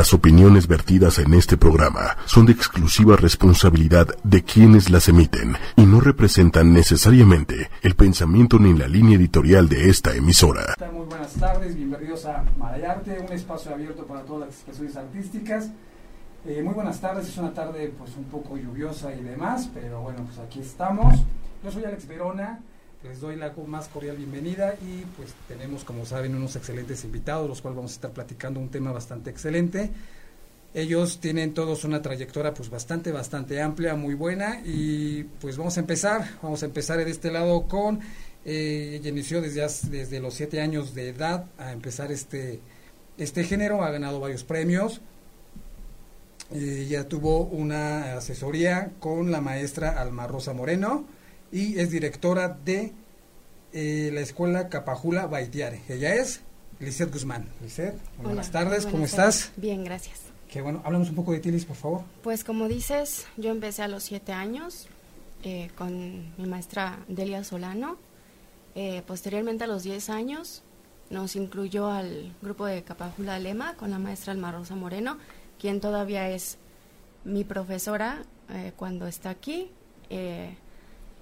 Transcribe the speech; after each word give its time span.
Las 0.00 0.14
opiniones 0.14 0.66
vertidas 0.66 1.18
en 1.18 1.34
este 1.34 1.58
programa 1.58 2.16
son 2.24 2.46
de 2.46 2.52
exclusiva 2.52 3.16
responsabilidad 3.16 4.06
de 4.24 4.42
quienes 4.42 4.88
las 4.88 5.10
emiten 5.10 5.56
y 5.76 5.84
no 5.84 6.00
representan 6.00 6.72
necesariamente 6.72 7.68
el 7.82 7.94
pensamiento 7.96 8.58
ni 8.58 8.72
la 8.72 8.88
línea 8.88 9.18
editorial 9.18 9.68
de 9.68 9.90
esta 9.90 10.14
emisora. 10.14 10.74
Muy 10.90 11.04
buenas 11.04 11.34
tardes, 11.34 11.76
bienvenidos 11.76 12.24
a 12.24 12.42
Marayarte, 12.56 13.20
un 13.20 13.30
espacio 13.30 13.74
abierto 13.74 14.06
para 14.06 14.22
todas 14.22 14.48
las 14.48 14.54
expresiones 14.54 14.96
artísticas. 14.96 15.68
Eh, 16.46 16.62
muy 16.62 16.72
buenas 16.72 16.98
tardes, 16.98 17.28
es 17.28 17.36
una 17.36 17.52
tarde 17.52 17.92
pues 17.98 18.16
un 18.16 18.24
poco 18.24 18.56
lluviosa 18.56 19.14
y 19.14 19.22
demás, 19.22 19.68
pero 19.74 20.00
bueno, 20.00 20.24
pues 20.24 20.38
aquí 20.38 20.60
estamos. 20.60 21.14
Yo 21.62 21.70
soy 21.70 21.84
Alex 21.84 22.08
Verona, 22.08 22.60
les 23.02 23.20
doy 23.20 23.36
la 23.36 23.52
más 23.66 23.88
cordial 23.88 24.16
bienvenida 24.16 24.74
y 24.82 25.04
pues 25.16 25.30
tenemos, 25.48 25.84
como 25.84 26.04
saben, 26.04 26.34
unos 26.34 26.56
excelentes 26.56 27.04
invitados, 27.04 27.48
los 27.48 27.62
cuales 27.62 27.76
vamos 27.76 27.92
a 27.92 27.94
estar 27.94 28.10
platicando 28.10 28.60
un 28.60 28.68
tema 28.68 28.92
bastante 28.92 29.30
excelente. 29.30 29.90
Ellos 30.74 31.18
tienen 31.18 31.54
todos 31.54 31.84
una 31.84 32.02
trayectoria 32.02 32.52
pues 32.52 32.68
bastante, 32.68 33.10
bastante 33.10 33.60
amplia, 33.60 33.94
muy 33.96 34.14
buena 34.14 34.60
y 34.64 35.24
pues 35.40 35.56
vamos 35.56 35.76
a 35.78 35.80
empezar, 35.80 36.38
vamos 36.42 36.62
a 36.62 36.66
empezar 36.66 37.02
de 37.02 37.10
este 37.10 37.30
lado 37.30 37.62
con, 37.62 38.00
eh, 38.44 38.98
ella 39.00 39.08
inició 39.08 39.40
desde, 39.40 39.66
desde 39.90 40.20
los 40.20 40.34
siete 40.34 40.60
años 40.60 40.94
de 40.94 41.08
edad 41.08 41.46
a 41.58 41.72
empezar 41.72 42.12
este, 42.12 42.60
este 43.16 43.44
género, 43.44 43.82
ha 43.82 43.90
ganado 43.90 44.20
varios 44.20 44.44
premios, 44.44 45.00
ya 46.52 47.04
tuvo 47.04 47.44
una 47.44 48.16
asesoría 48.16 48.90
con 48.98 49.30
la 49.30 49.40
maestra 49.40 50.00
Alma 50.00 50.26
Rosa 50.26 50.52
Moreno, 50.52 51.06
y 51.52 51.78
es 51.78 51.90
directora 51.90 52.48
de 52.48 52.92
eh, 53.72 54.10
la 54.12 54.20
escuela 54.20 54.68
Capajula 54.68 55.26
Baitiare. 55.26 55.82
Ella 55.88 56.14
es 56.14 56.40
Lizeth 56.78 57.12
Guzmán. 57.12 57.48
Lizeth, 57.62 57.96
buenas 58.22 58.50
tardes, 58.50 58.86
¿cómo 58.86 59.04
estás? 59.04 59.52
Bien, 59.56 59.84
gracias. 59.84 60.20
Qué 60.50 60.62
bueno, 60.62 60.82
hablamos 60.84 61.08
un 61.10 61.14
poco 61.14 61.32
de 61.32 61.38
ti, 61.38 61.50
Liz, 61.50 61.64
por 61.64 61.76
favor. 61.76 62.02
Pues 62.22 62.42
como 62.42 62.68
dices, 62.68 63.26
yo 63.36 63.50
empecé 63.50 63.82
a 63.82 63.88
los 63.88 64.02
siete 64.02 64.32
años 64.32 64.88
eh, 65.44 65.70
con 65.76 66.36
mi 66.36 66.46
maestra 66.46 66.98
Delia 67.08 67.44
Solano. 67.44 67.98
Eh, 68.74 69.02
posteriormente 69.06 69.64
a 69.64 69.66
los 69.66 69.82
diez 69.82 70.10
años 70.10 70.62
nos 71.08 71.36
incluyó 71.36 71.88
al 71.88 72.34
grupo 72.40 72.66
de 72.66 72.82
Capajula 72.82 73.38
Lema 73.38 73.74
con 73.74 73.90
la 73.90 73.98
maestra 73.98 74.32
Alma 74.32 74.52
Rosa 74.52 74.76
Moreno, 74.76 75.18
quien 75.58 75.80
todavía 75.80 76.28
es 76.30 76.58
mi 77.24 77.44
profesora 77.44 78.22
cuando 78.76 79.06
está 79.06 79.30
aquí 79.30 79.70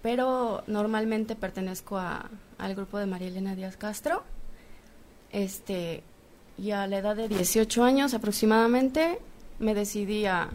pero 0.03 0.63
normalmente 0.67 1.35
pertenezco 1.35 1.99
a, 1.99 2.31
al 2.59 2.75
grupo 2.75 2.99
de 2.99 3.07
María 3.07 3.29
Elena 3.29 3.55
Díaz 3.55 3.77
Castro. 3.77 4.23
Este, 5.33 6.03
y 6.57 6.71
a 6.73 6.87
la 6.87 6.99
edad 6.99 7.17
de 7.17 7.29
18 7.29 7.85
años 7.85 8.15
aproximadamente 8.15 9.19
me 9.59 9.75
decidí 9.75 10.27
a, 10.27 10.51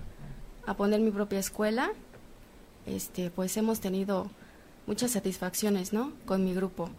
poner 0.78 1.00
mi 1.02 1.12
propia 1.12 1.40
escuela. 1.40 1.92
Este, 2.86 3.30
pues 3.30 3.56
hemos 3.58 3.80
tenido 3.80 4.30
muchas 4.88 5.12
satisfacciones, 5.12 5.94
¿no? 5.94 6.14
Con 6.26 6.44
mi 6.44 6.54
grupo. 6.54 6.90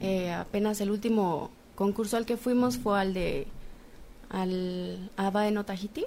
Eh, 0.00 0.32
apenas 0.32 0.80
el 0.80 0.90
último 0.90 1.50
concurso 1.74 2.16
al 2.16 2.26
que 2.26 2.36
fuimos 2.36 2.78
fue 2.78 3.00
al 3.00 3.14
de 3.14 3.46
al 4.30 5.10
Abaeno 5.16 5.64
Tahiti, 5.64 6.06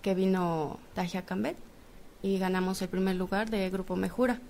que 0.00 0.14
vino 0.14 0.78
Tajia 0.94 1.22
Cambet, 1.22 1.56
y 2.22 2.38
ganamos 2.38 2.82
el 2.82 2.88
primer 2.88 3.16
lugar 3.16 3.50
de 3.50 3.68
Grupo 3.70 3.94
Mejura. 3.94 4.40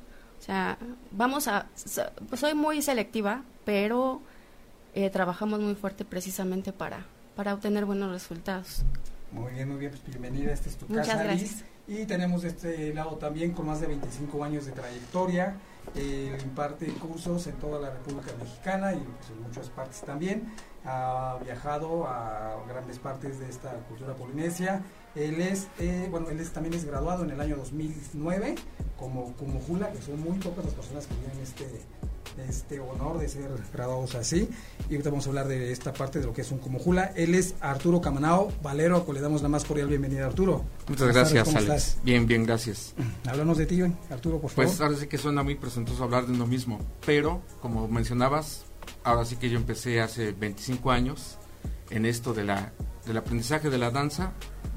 O 0.42 0.44
sea, 0.44 0.76
vamos 1.12 1.46
a, 1.46 1.66
soy 2.34 2.54
muy 2.54 2.82
selectiva, 2.82 3.44
pero 3.64 4.20
eh, 4.92 5.08
trabajamos 5.08 5.60
muy 5.60 5.76
fuerte 5.76 6.04
precisamente 6.04 6.72
para, 6.72 7.06
para 7.36 7.54
obtener 7.54 7.84
buenos 7.84 8.10
resultados. 8.10 8.82
Muy 9.30 9.52
bien, 9.52 9.68
muy 9.68 9.78
bien, 9.78 9.92
pues 9.92 10.04
bienvenida, 10.04 10.52
esta 10.52 10.68
es 10.68 10.76
tu 10.76 10.88
Muchas 10.88 11.06
casa, 11.06 11.22
gracias. 11.22 11.64
Y 11.86 12.06
tenemos 12.06 12.42
de 12.42 12.48
este 12.48 12.92
lado 12.92 13.18
también 13.18 13.52
con 13.52 13.66
más 13.66 13.80
de 13.80 13.86
25 13.86 14.42
años 14.42 14.66
de 14.66 14.72
trayectoria, 14.72 15.54
eh, 15.94 16.36
imparte 16.42 16.86
cursos 16.86 17.46
en 17.46 17.54
toda 17.54 17.80
la 17.80 17.90
República 17.90 18.32
Mexicana 18.36 18.94
y 18.94 18.98
pues, 18.98 19.30
en 19.30 19.42
muchas 19.44 19.68
partes 19.68 20.00
también. 20.00 20.52
Ha 20.84 21.38
viajado 21.44 22.08
a 22.08 22.56
grandes 22.68 22.98
partes 22.98 23.38
de 23.38 23.48
esta 23.48 23.70
cultura 23.88 24.12
polinesia 24.14 24.82
él 25.14 25.40
es, 25.40 25.68
eh, 25.78 26.08
bueno, 26.10 26.30
él 26.30 26.40
es, 26.40 26.50
también 26.50 26.74
es 26.74 26.84
graduado 26.84 27.24
en 27.24 27.30
el 27.30 27.40
año 27.40 27.56
2009 27.56 28.54
como 29.34 29.60
Jula, 29.66 29.90
que 29.90 30.00
son 30.00 30.20
muy 30.20 30.38
pocas 30.38 30.64
las 30.64 30.74
personas 30.74 31.06
que 31.06 31.14
tienen 31.16 31.38
este, 31.42 31.66
este 32.48 32.80
honor 32.80 33.18
de 33.18 33.28
ser 33.28 33.50
graduados 33.72 34.14
así. 34.14 34.48
Y 34.88 34.94
ahorita 34.94 35.10
vamos 35.10 35.26
a 35.26 35.30
hablar 35.30 35.48
de 35.48 35.72
esta 35.72 35.92
parte 35.92 36.20
de 36.20 36.26
lo 36.26 36.32
que 36.32 36.42
es 36.42 36.50
un 36.50 36.58
Jula. 36.58 37.12
Él 37.16 37.34
es 37.34 37.54
Arturo 37.60 38.00
Camanao 38.00 38.52
Valero, 38.62 39.04
le 39.12 39.20
damos 39.20 39.42
la 39.42 39.48
más 39.48 39.64
cordial 39.64 39.88
bienvenida, 39.88 40.26
Arturo. 40.26 40.64
Muchas 40.88 41.08
gracias, 41.08 41.44
¿cómo 41.44 41.58
Estás? 41.58 41.98
Bien, 42.02 42.26
bien, 42.26 42.44
gracias. 42.44 42.94
Háblanos 43.26 43.58
de 43.58 43.66
ti, 43.66 43.82
Arturo, 44.10 44.40
por 44.40 44.50
favor. 44.50 44.66
Pues 44.66 44.80
ahora 44.80 44.96
sí 44.96 45.06
que 45.06 45.18
suena 45.18 45.42
muy 45.42 45.56
presentoso 45.56 46.04
hablar 46.04 46.26
de 46.26 46.32
uno 46.32 46.46
mismo, 46.46 46.78
pero 47.04 47.42
como 47.60 47.88
mencionabas, 47.88 48.64
ahora 49.04 49.24
sí 49.24 49.36
que 49.36 49.50
yo 49.50 49.58
empecé 49.58 50.00
hace 50.00 50.32
25 50.32 50.90
años 50.90 51.38
en 51.90 52.06
esto 52.06 52.32
de 52.32 52.44
la, 52.44 52.72
del 53.06 53.16
aprendizaje 53.16 53.68
de 53.68 53.78
la 53.78 53.90
danza 53.90 54.32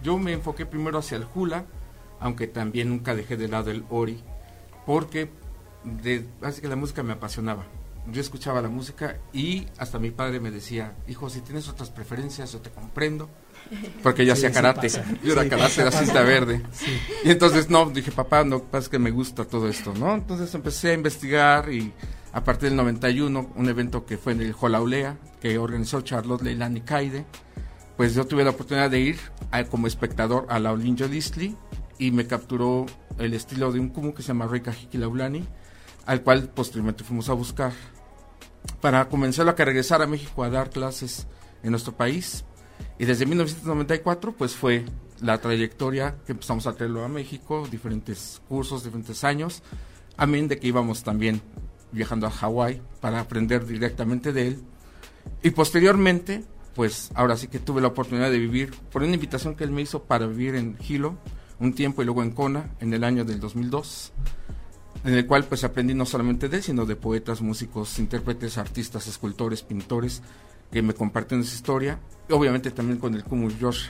yo 0.06 0.20
me 0.20 0.34
enfoqué 0.34 0.68
primero 0.68 1.00
hacia 1.00 1.18
el 1.18 1.26
hula, 1.34 1.66
aunque 2.20 2.46
también 2.46 2.90
nunca 2.90 3.16
dejé 3.16 3.38
de 3.38 3.48
lado 3.48 3.72
el 3.72 3.84
ori, 3.90 4.22
porque 4.86 5.32
de, 5.84 6.26
así 6.44 6.62
que 6.62 6.68
la 6.68 6.76
música 6.76 7.02
me 7.02 7.14
apasionaba. 7.14 7.66
Yo 8.12 8.22
escuchaba 8.22 8.62
la 8.62 8.70
música 8.70 9.18
y 9.34 9.66
hasta 9.80 9.98
mi 9.98 10.12
padre 10.12 10.40
me 10.40 10.52
decía, 10.52 10.94
hijo, 11.08 11.28
si 11.32 11.42
tienes 11.42 11.68
otras 11.68 11.90
preferencias, 11.90 12.54
yo 12.54 12.60
te 12.60 12.70
comprendo. 12.70 13.28
Porque 14.04 14.28
yo 14.28 14.34
hacía 14.34 14.52
karate, 14.52 14.90
yo 15.24 15.34
era 15.34 15.50
karate, 15.50 15.84
la 15.84 15.92
cinta 15.92 16.22
verde. 16.22 16.62
Y 17.24 17.32
entonces, 17.32 17.72
no, 17.72 17.90
dije, 17.90 18.12
papá, 18.12 18.44
no, 18.44 18.60
pasa 18.60 18.92
que 18.92 19.00
me 19.00 19.10
gusta 19.10 19.44
todo 19.46 19.68
esto, 19.68 19.92
¿no? 19.96 20.14
Entonces 20.14 20.54
empecé 20.54 20.92
a 20.92 20.94
investigar 20.94 21.74
y 21.74 21.92
a 22.32 22.44
partir 22.44 22.70
del 22.70 22.76
91, 22.76 23.54
un 23.56 23.70
evento 23.70 24.06
que 24.06 24.20
fue 24.20 24.34
en 24.34 24.42
el 24.42 24.54
Jolaulea, 24.54 25.18
que 25.42 25.58
organizó 25.58 26.02
Charlotte 26.02 26.44
Leilani 26.44 26.82
Kaide, 26.82 27.26
pues 27.98 28.14
yo 28.14 28.26
tuve 28.26 28.44
la 28.44 28.52
oportunidad 28.52 28.90
de 28.90 29.00
ir 29.00 29.20
como 29.70 29.88
espectador 29.88 30.46
a 30.50 30.60
la 30.60 30.72
Olinjo 30.72 31.08
Disney 31.08 31.56
y 31.98 32.12
me 32.12 32.28
capturó 32.28 32.86
el 33.18 33.34
estilo 33.34 33.72
de 33.72 33.80
un 33.80 33.90
kumu 33.90 34.14
que 34.14 34.22
se 34.22 34.30
llama 34.30 34.48
Reika 34.48 34.72
Hikilaulani, 34.72 35.46
al 36.06 36.22
cual 36.22 36.50
posteriormente 36.50 37.04
fuimos 37.04 37.30
a 37.30 37.34
buscar 37.34 37.72
para 38.82 39.08
comenzar 39.08 39.48
a 39.48 39.56
que 39.56 39.64
regresar 39.64 40.02
a 40.02 40.08
México 40.08 40.44
a 40.44 40.50
dar 40.50 40.70
clases 40.70 41.28
en 41.64 41.72
nuestro 41.72 41.96
país. 41.96 42.44
Y 43.00 43.06
desde 43.06 43.26
1994 43.26 44.34
pues 44.34 44.56
fue 44.56 44.86
la 45.22 45.38
trayectoria 45.38 46.18
que 46.26 46.34
empezamos 46.34 46.68
a 46.68 46.74
traerlo 46.74 47.06
a 47.06 47.08
México, 47.08 47.68
diferentes 47.72 48.42
cursos, 48.50 48.84
diferentes 48.84 49.24
años, 49.24 49.64
amén 50.18 50.48
de 50.48 50.60
que 50.60 50.68
íbamos 50.68 51.04
también 51.04 51.42
viajando 51.92 52.28
a 52.28 52.32
Hawái 52.32 52.82
para 53.00 53.22
aprender 53.22 53.66
directamente 53.66 54.34
de 54.34 54.48
él. 54.50 54.64
Y 55.42 55.52
posteriormente 55.52 56.44
pues 56.76 57.12
ahora 57.16 57.38
sí 57.38 57.48
que 57.48 57.60
tuve 57.60 57.82
la 57.82 57.88
oportunidad 57.88 58.30
de 58.30 58.38
vivir 58.38 58.74
por 58.92 59.02
una 59.02 59.14
invitación 59.14 59.56
que 59.56 59.64
él 59.64 59.72
me 59.72 59.82
hizo 59.82 60.04
para 60.04 60.28
vivir 60.28 60.56
en 60.56 60.78
Hilo 60.88 61.18
un 61.60 61.74
tiempo 61.74 62.02
y 62.02 62.06
luego 62.06 62.22
en 62.22 62.32
Kona 62.32 62.76
en 62.82 62.94
el 62.94 63.04
año 63.04 63.24
del 63.24 63.40
2002 63.40 64.12
en 65.06 65.14
el 65.14 65.26
cual 65.26 65.46
pues 65.46 65.64
aprendí 65.64 65.94
no 65.94 66.06
solamente 66.06 66.50
de 66.50 66.58
él 66.58 66.64
sino 66.64 66.86
de 66.86 66.96
poetas, 66.96 67.42
músicos, 67.42 67.98
intérpretes, 68.00 68.58
artistas, 68.58 69.08
escultores, 69.08 69.62
pintores 69.62 70.22
que 70.72 70.82
me 70.82 70.94
comparten 70.94 71.42
esa 71.42 71.56
historia. 71.56 72.00
Y 72.28 72.34
obviamente 72.34 72.72
también 72.72 73.00
con 73.00 73.14
el 73.14 73.24
Kumu 73.24 73.50
Josh 73.60 73.90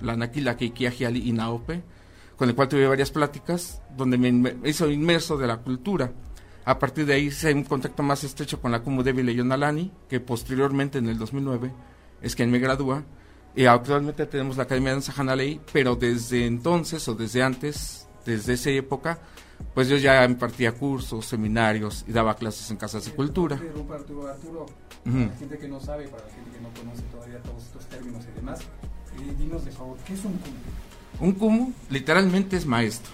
Lanakila 0.00 0.56
Ali 1.06 1.28
y 1.28 1.32
Naope 1.32 1.82
con 2.36 2.48
el 2.48 2.54
cual 2.54 2.68
tuve 2.68 2.86
varias 2.86 3.10
pláticas 3.10 3.82
donde 3.96 4.18
me 4.18 4.56
hizo 4.68 4.90
inmerso 4.90 5.36
de 5.36 5.46
la 5.46 5.58
cultura. 5.58 6.12
A 6.64 6.78
partir 6.78 7.06
de 7.06 7.14
ahí 7.14 7.26
hice 7.26 7.52
un 7.52 7.64
contacto 7.64 8.02
más 8.02 8.24
estrecho 8.24 8.60
con 8.60 8.72
la 8.72 8.82
Kumu 8.82 9.02
Devi 9.02 9.22
Leyonalani 9.22 9.92
que 10.08 10.20
posteriormente 10.20 10.98
en 10.98 11.08
el 11.08 11.18
2009 11.18 11.72
es 12.22 12.34
quien 12.34 12.50
me 12.50 12.58
gradúa. 12.58 13.04
Y 13.54 13.66
actualmente 13.66 14.26
tenemos 14.26 14.56
la 14.56 14.62
Academia 14.62 14.90
de 14.90 14.94
Danza 14.96 15.12
Hanalei, 15.16 15.60
pero 15.72 15.94
desde 15.94 16.46
entonces 16.46 17.06
o 17.08 17.14
desde 17.14 17.42
antes, 17.42 18.08
desde 18.24 18.54
esa 18.54 18.70
época, 18.70 19.18
pues 19.74 19.88
yo 19.88 19.96
ya 19.96 20.24
impartía 20.24 20.72
cursos, 20.72 21.26
seminarios 21.26 22.04
y 22.08 22.12
daba 22.12 22.34
clases 22.34 22.70
en 22.70 22.76
casas 22.78 23.04
de 23.04 23.12
cultura. 23.12 23.56
Arturo, 23.56 24.26
Arturo, 24.28 24.66
para 25.04 25.16
la 25.18 25.36
gente 25.36 25.58
que 25.58 25.68
no 25.68 25.80
sabe, 25.80 26.08
para 26.08 26.24
la 26.24 26.32
gente 26.32 26.50
que 26.50 26.60
no 26.60 26.70
conoce 26.70 27.02
todavía 27.12 27.38
todos 27.42 27.62
estos 27.64 27.86
términos 27.86 28.24
y 28.30 28.36
demás, 28.36 28.60
eh, 28.60 29.34
dinos 29.38 29.64
de 29.64 29.70
favor, 29.70 29.98
¿qué 30.06 30.14
es 30.14 30.24
un 30.24 30.38
kumu? 30.38 30.56
Un 31.20 31.32
kumu 31.32 31.72
literalmente 31.90 32.56
es 32.56 32.66
maestro, 32.66 33.12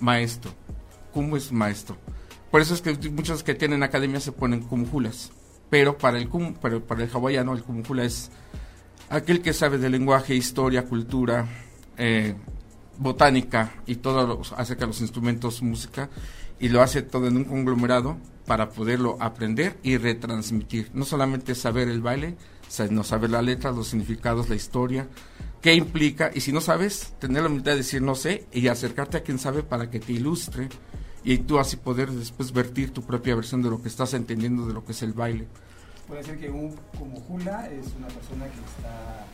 maestro. 0.00 0.50
Kumu 1.12 1.36
es 1.36 1.52
maestro. 1.52 1.96
Por 2.50 2.60
eso 2.60 2.74
es 2.74 2.82
que 2.82 2.92
muchos 3.10 3.42
que 3.42 3.54
tienen 3.54 3.82
academia 3.82 4.18
se 4.20 4.32
ponen 4.32 4.62
kumujulas. 4.62 5.30
Pero 5.74 5.98
para 5.98 6.18
el 6.18 6.28
kumu, 6.28 6.54
pero 6.62 6.86
para 6.86 7.02
el 7.02 7.10
hawaiano 7.10 7.52
el 7.52 7.64
kumujula 7.64 8.04
es 8.04 8.30
aquel 9.10 9.42
que 9.42 9.52
sabe 9.52 9.76
de 9.76 9.90
lenguaje, 9.90 10.36
historia, 10.36 10.84
cultura, 10.84 11.48
eh, 11.98 12.36
botánica 12.96 13.72
y 13.84 13.96
todo 13.96 14.40
acerca 14.56 14.82
de 14.82 14.86
los 14.86 15.00
instrumentos, 15.00 15.62
música, 15.62 16.10
y 16.60 16.68
lo 16.68 16.80
hace 16.80 17.02
todo 17.02 17.26
en 17.26 17.38
un 17.38 17.44
conglomerado 17.44 18.18
para 18.46 18.68
poderlo 18.68 19.16
aprender 19.18 19.76
y 19.82 19.96
retransmitir. 19.96 20.92
No 20.94 21.04
solamente 21.04 21.56
saber 21.56 21.88
el 21.88 22.02
baile, 22.02 22.36
sino 22.68 23.02
saber 23.02 23.30
la 23.30 23.42
letra, 23.42 23.72
los 23.72 23.88
significados, 23.88 24.48
la 24.48 24.54
historia, 24.54 25.08
qué 25.60 25.74
implica, 25.74 26.30
y 26.32 26.40
si 26.40 26.52
no 26.52 26.60
sabes, 26.60 27.14
tener 27.18 27.42
la 27.42 27.48
humildad 27.48 27.72
de 27.72 27.78
decir 27.78 28.00
no 28.00 28.14
sé 28.14 28.46
y 28.52 28.68
acercarte 28.68 29.16
a 29.16 29.22
quien 29.24 29.40
sabe 29.40 29.64
para 29.64 29.90
que 29.90 29.98
te 29.98 30.12
ilustre 30.12 30.68
y 31.24 31.38
tú 31.38 31.58
así 31.58 31.76
poder 31.76 32.12
después 32.12 32.52
vertir 32.52 32.92
tu 32.92 33.02
propia 33.02 33.34
versión 33.34 33.62
de 33.62 33.70
lo 33.70 33.82
que 33.82 33.88
estás 33.88 34.14
entendiendo 34.14 34.66
de 34.66 34.74
lo 34.74 34.84
que 34.84 34.92
es 34.92 35.02
el 35.02 35.14
baile. 35.14 35.48
Puede 36.08 36.22
ser 36.22 36.38
que 36.38 36.50
un, 36.50 36.74
como 36.98 37.20
Jula 37.20 37.70
es 37.70 37.86
una 37.96 38.08
persona 38.08 38.44
que 38.46 38.60
está 38.60 39.24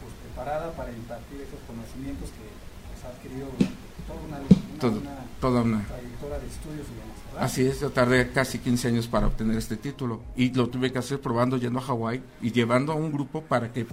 pues, 0.00 0.14
preparada 0.22 0.72
para 0.72 0.90
impartir 0.92 1.42
esos 1.42 1.60
conocimientos 1.66 2.30
que 2.30 2.46
pues, 2.88 3.04
ha 3.04 3.08
adquirido 3.08 3.48
toda 4.06 4.20
una, 4.20 4.38
una, 4.38 5.24
toda 5.40 5.62
una 5.62 5.86
trayectoria 5.86 6.38
de 6.38 6.46
estudios 6.46 6.86
y 6.86 6.94
demás. 6.94 7.44
Así 7.44 7.66
es, 7.66 7.80
yo 7.80 7.90
tardé 7.90 8.30
casi 8.30 8.58
15 8.58 8.88
años 8.88 9.08
para 9.08 9.26
obtener 9.26 9.56
este 9.58 9.76
título 9.76 10.22
y 10.36 10.52
lo 10.52 10.68
tuve 10.68 10.90
que 10.90 10.98
hacer 10.98 11.20
probando 11.20 11.58
yendo 11.58 11.80
a 11.80 11.82
Hawái 11.82 12.22
y 12.40 12.50
llevando 12.50 12.92
a 12.92 12.94
un 12.94 13.12
grupo 13.12 13.42
para 13.42 13.72
que 13.72 13.86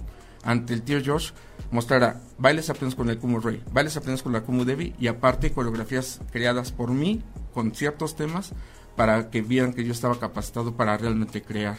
ante 0.44 0.74
el 0.74 0.84
tío 0.84 1.00
Josh 1.04 1.32
mostrara 1.72 2.22
bailes 2.38 2.70
apenas 2.70 2.96
con 2.96 3.10
el 3.10 3.18
Kumu 3.18 3.40
Ray, 3.40 3.62
bailes 3.72 3.98
apenas 3.98 4.24
con 4.24 4.34
la 4.34 4.42
Kumu 4.42 4.66
Devi 4.66 4.94
y 5.00 5.08
aparte 5.08 5.52
coreografías 5.52 6.22
creadas 6.32 6.72
por 6.72 6.92
mí 6.92 7.22
con 7.54 7.74
ciertos 7.74 8.16
temas 8.16 8.54
para 8.96 9.30
que 9.30 9.42
vieran 9.42 9.74
que 9.74 9.84
yo 9.84 9.92
estaba 9.92 10.20
capacitado 10.20 10.76
para 10.76 10.98
realmente 10.98 11.42
crear 11.42 11.78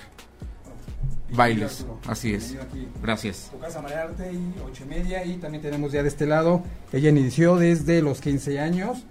bailes. 1.30 1.86
Así 2.06 2.34
es. 2.34 2.56
Gracias. 3.02 3.50
Tu 3.50 3.58
casa 3.58 3.80
Arte 3.80 4.32
y 4.32 4.54
ocho 4.64 4.84
y 4.84 4.88
media 4.88 5.24
y 5.24 5.36
también 5.36 5.62
tenemos 5.62 5.92
ya 5.92 6.02
de 6.02 6.08
este 6.08 6.26
lado, 6.26 6.62
ella 6.92 7.10
inició 7.10 7.56
desde 7.56 8.02
los 8.02 8.20
15 8.20 8.60
años 8.60 9.04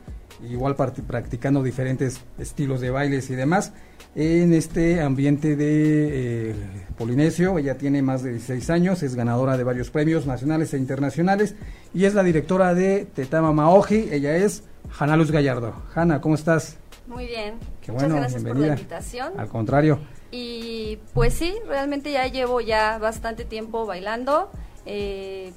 igual 0.49 0.75
practicando 0.75 1.63
diferentes 1.63 2.21
estilos 2.37 2.81
de 2.81 2.89
bailes 2.89 3.29
y 3.29 3.35
demás 3.35 3.71
en 4.15 4.53
este 4.53 5.01
ambiente 5.01 5.55
de 5.55 6.51
eh, 6.51 6.55
Polinesio. 6.97 7.57
Ella 7.57 7.77
tiene 7.77 8.01
más 8.01 8.23
de 8.23 8.31
16 8.31 8.69
años, 8.69 9.03
es 9.03 9.15
ganadora 9.15 9.57
de 9.57 9.63
varios 9.63 9.89
premios 9.89 10.25
nacionales 10.25 10.73
e 10.73 10.77
internacionales 10.77 11.55
y 11.93 12.05
es 12.05 12.13
la 12.13 12.23
directora 12.23 12.73
de 12.73 13.05
Tetama 13.05 13.51
Maoji. 13.51 14.09
Ella 14.11 14.35
es 14.35 14.63
Hanna 14.97 15.17
Luz 15.17 15.31
Gallardo. 15.31 15.73
Hanna, 15.95 16.21
¿cómo 16.21 16.35
estás? 16.35 16.77
Muy 17.07 17.25
bien. 17.25 17.55
Qué 17.83 17.91
bueno, 17.91 18.15
Muchas 18.15 18.21
gracias 18.21 18.43
bienvenida. 18.43 18.67
por 18.69 18.75
la 18.77 18.81
invitación. 18.81 19.39
Al 19.39 19.49
contrario. 19.49 19.99
Y 20.31 20.99
pues 21.13 21.33
sí, 21.33 21.53
realmente 21.67 22.11
ya 22.11 22.27
llevo 22.27 22.61
ya 22.61 22.97
bastante 22.97 23.43
tiempo 23.45 23.85
bailando. 23.85 24.49
Eh, 24.85 25.51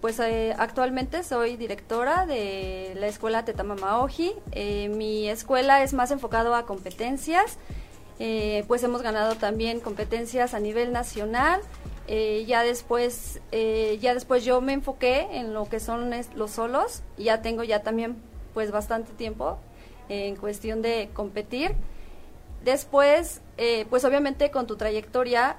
pues 0.00 0.18
eh, 0.20 0.54
actualmente 0.58 1.22
soy 1.22 1.56
directora 1.56 2.26
de 2.26 2.94
la 2.96 3.08
escuela 3.08 3.44
Tetama 3.44 3.76
Eh, 4.52 4.88
mi 4.88 5.28
escuela 5.28 5.82
es 5.82 5.92
más 5.92 6.10
enfocado 6.10 6.54
a 6.54 6.64
competencias. 6.64 7.58
Eh, 8.18 8.64
pues 8.68 8.82
hemos 8.82 9.02
ganado 9.02 9.34
también 9.34 9.80
competencias 9.80 10.54
a 10.54 10.60
nivel 10.60 10.92
nacional. 10.92 11.60
Eh, 12.08 12.44
ya 12.46 12.62
después, 12.62 13.40
ya 13.52 14.14
después 14.14 14.44
yo 14.44 14.60
me 14.60 14.72
enfoqué 14.72 15.28
en 15.32 15.52
lo 15.52 15.68
que 15.68 15.80
son 15.80 16.10
los 16.36 16.50
solos. 16.52 17.02
Ya 17.18 17.42
tengo 17.42 17.64
ya 17.64 17.82
también 17.82 18.16
pues 18.54 18.70
bastante 18.70 19.12
tiempo 19.12 19.58
en 20.08 20.36
cuestión 20.36 20.82
de 20.82 21.10
competir. 21.12 21.74
Después, 22.64 23.42
pues 23.90 24.04
obviamente 24.04 24.50
con 24.50 24.66
tu 24.66 24.76
trayectoria 24.76 25.56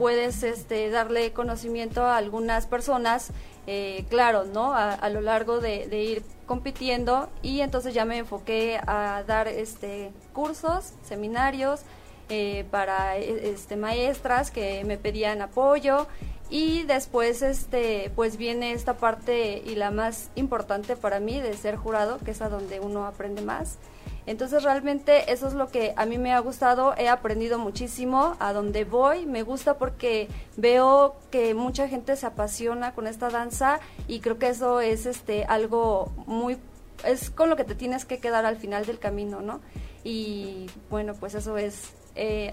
puedes 0.00 0.42
este, 0.44 0.88
darle 0.88 1.34
conocimiento 1.34 2.02
a 2.06 2.16
algunas 2.16 2.66
personas, 2.66 3.32
eh, 3.66 4.06
claro, 4.08 4.44
¿no? 4.44 4.72
A, 4.72 5.10
lo 5.10 5.20
largo 5.20 5.60
de, 5.60 5.84
ir 6.02 6.22
compitiendo 6.46 7.28
y 7.42 7.60
entonces 7.60 7.92
ya 7.92 8.06
me 8.06 8.16
enfoqué 8.16 8.80
a 8.86 9.24
dar 9.26 9.46
este, 9.46 10.10
cursos, 10.32 10.94
seminarios 11.02 11.82
eh, 12.30 12.64
para 12.70 13.18
e, 13.18 13.50
este, 13.50 13.76
maestras 13.76 14.50
que 14.50 14.84
me 14.84 14.96
pedían 14.96 15.42
apoyo 15.42 16.06
y 16.50 16.82
después 16.82 17.42
este 17.42 18.10
pues 18.16 18.36
viene 18.36 18.72
esta 18.72 18.96
parte 18.96 19.62
y 19.64 19.76
la 19.76 19.90
más 19.90 20.30
importante 20.34 20.96
para 20.96 21.20
mí 21.20 21.40
de 21.40 21.56
ser 21.56 21.76
jurado 21.76 22.18
que 22.18 22.32
es 22.32 22.42
a 22.42 22.48
donde 22.48 22.80
uno 22.80 23.06
aprende 23.06 23.42
más 23.42 23.78
entonces 24.26 24.62
realmente 24.62 25.32
eso 25.32 25.48
es 25.48 25.54
lo 25.54 25.68
que 25.68 25.94
a 25.96 26.06
mí 26.06 26.18
me 26.18 26.32
ha 26.32 26.38
gustado, 26.40 26.94
he 26.96 27.08
aprendido 27.08 27.58
muchísimo 27.58 28.36
a 28.38 28.52
donde 28.52 28.84
voy, 28.84 29.26
me 29.26 29.42
gusta 29.42 29.78
porque 29.78 30.28
veo 30.56 31.16
que 31.30 31.54
mucha 31.54 31.88
gente 31.88 32.14
se 32.16 32.26
apasiona 32.26 32.94
con 32.94 33.06
esta 33.06 33.30
danza 33.30 33.80
y 34.06 34.20
creo 34.20 34.38
que 34.38 34.48
eso 34.48 34.80
es 34.80 35.06
este 35.06 35.44
algo 35.44 36.12
muy 36.26 36.58
es 37.04 37.30
con 37.30 37.48
lo 37.48 37.56
que 37.56 37.64
te 37.64 37.74
tienes 37.74 38.04
que 38.04 38.18
quedar 38.18 38.44
al 38.44 38.56
final 38.56 38.84
del 38.86 38.98
camino, 38.98 39.40
¿no? 39.40 39.60
Y 40.04 40.66
bueno, 40.90 41.14
pues 41.14 41.34
eso 41.34 41.56
es 41.56 41.94
eh, 42.14 42.50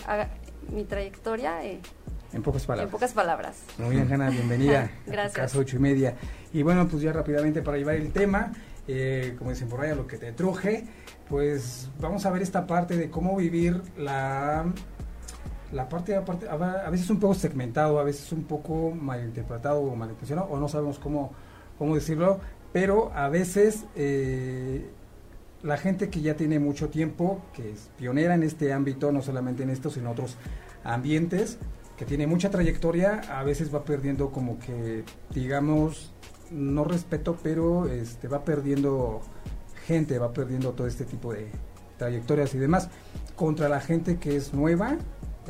mi 0.71 0.83
trayectoria. 0.85 1.65
Eh, 1.65 1.81
en 2.33 2.41
pocas 2.43 2.65
palabras. 2.65 2.87
En 2.87 2.91
pocas 2.91 3.13
palabras. 3.13 3.57
Muy 3.77 3.95
bien, 3.95 4.11
Hanna, 4.11 4.29
bienvenida. 4.29 4.91
Gracias. 5.05 5.33
Casa 5.33 5.59
ocho 5.59 5.77
y 5.77 5.79
media. 5.79 6.15
Y 6.53 6.63
bueno, 6.63 6.87
pues 6.87 7.01
ya 7.01 7.13
rápidamente 7.13 7.61
para 7.61 7.77
llevar 7.77 7.95
el 7.95 8.11
tema, 8.11 8.51
eh, 8.87 9.35
como 9.37 9.51
dicen 9.51 9.69
por 9.69 9.81
ahí, 9.81 9.95
lo 9.95 10.07
que 10.07 10.17
te 10.17 10.31
truje 10.31 10.85
pues 11.29 11.89
vamos 11.99 12.25
a 12.25 12.31
ver 12.31 12.41
esta 12.41 12.65
parte 12.65 12.95
de 12.95 13.09
cómo 13.09 13.35
vivir 13.35 13.81
la 13.97 14.65
la 15.73 15.89
parte, 15.89 16.15
aparte, 16.15 16.47
a 16.47 16.89
veces 16.89 17.09
un 17.09 17.19
poco 17.19 17.33
segmentado, 17.33 17.99
a 17.99 18.03
veces 18.03 18.31
un 18.31 18.45
poco 18.45 18.91
malinterpretado 18.91 19.81
o 19.81 19.97
malintencionado, 19.97 20.47
o 20.47 20.57
no 20.57 20.69
sabemos 20.69 20.97
cómo, 20.97 21.33
cómo 21.77 21.93
decirlo, 21.93 22.39
pero 22.71 23.11
a 23.13 23.27
veces 23.27 23.83
eh, 23.93 24.89
la 25.63 25.75
gente 25.75 26.09
que 26.09 26.21
ya 26.21 26.35
tiene 26.35 26.57
mucho 26.59 26.87
tiempo, 26.87 27.41
que 27.53 27.71
es 27.71 27.89
pionera 27.97 28.35
en 28.35 28.43
este 28.43 28.71
ámbito, 28.71 29.11
no 29.11 29.21
solamente 29.21 29.63
en 29.63 29.69
esto, 29.69 29.89
sino 29.89 30.05
en 30.05 30.11
otros 30.13 30.37
ambientes, 30.85 31.57
que 31.97 32.05
tiene 32.05 32.27
mucha 32.27 32.49
trayectoria, 32.49 33.21
a 33.29 33.43
veces 33.43 33.73
va 33.73 33.83
perdiendo 33.83 34.31
como 34.31 34.59
que, 34.59 35.03
digamos, 35.33 36.13
no 36.51 36.83
respeto, 36.83 37.37
pero 37.41 37.87
este 37.87 38.27
va 38.27 38.45
perdiendo 38.45 39.21
gente 39.87 40.19
va 40.19 40.33
perdiendo 40.33 40.73
todo 40.73 40.85
este 40.85 41.05
tipo 41.05 41.31
de 41.33 41.47
trayectorias 41.97 42.53
y 42.53 42.57
demás, 42.57 42.89
contra 43.35 43.69
la 43.69 43.79
gente 43.79 44.17
que 44.17 44.35
es 44.35 44.53
nueva, 44.53 44.97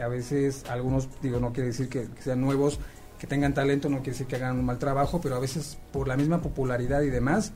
a 0.02 0.08
veces 0.08 0.64
algunos, 0.70 1.10
digo, 1.22 1.40
no 1.40 1.52
quiere 1.52 1.70
decir 1.70 1.90
que, 1.90 2.08
sean 2.20 2.40
nuevos, 2.40 2.80
que 3.20 3.26
tengan 3.26 3.56
talento, 3.56 3.90
no 3.90 3.98
quiere 3.98 4.12
decir 4.12 4.28
que 4.28 4.36
hagan 4.36 4.60
un 4.60 4.66
mal 4.66 4.78
trabajo, 4.78 5.20
pero 5.22 5.36
a 5.36 5.40
veces 5.40 5.80
por 5.92 6.08
la 6.08 6.16
misma 6.16 6.42
popularidad 6.42 7.02
y 7.02 7.10
demás, 7.10 7.52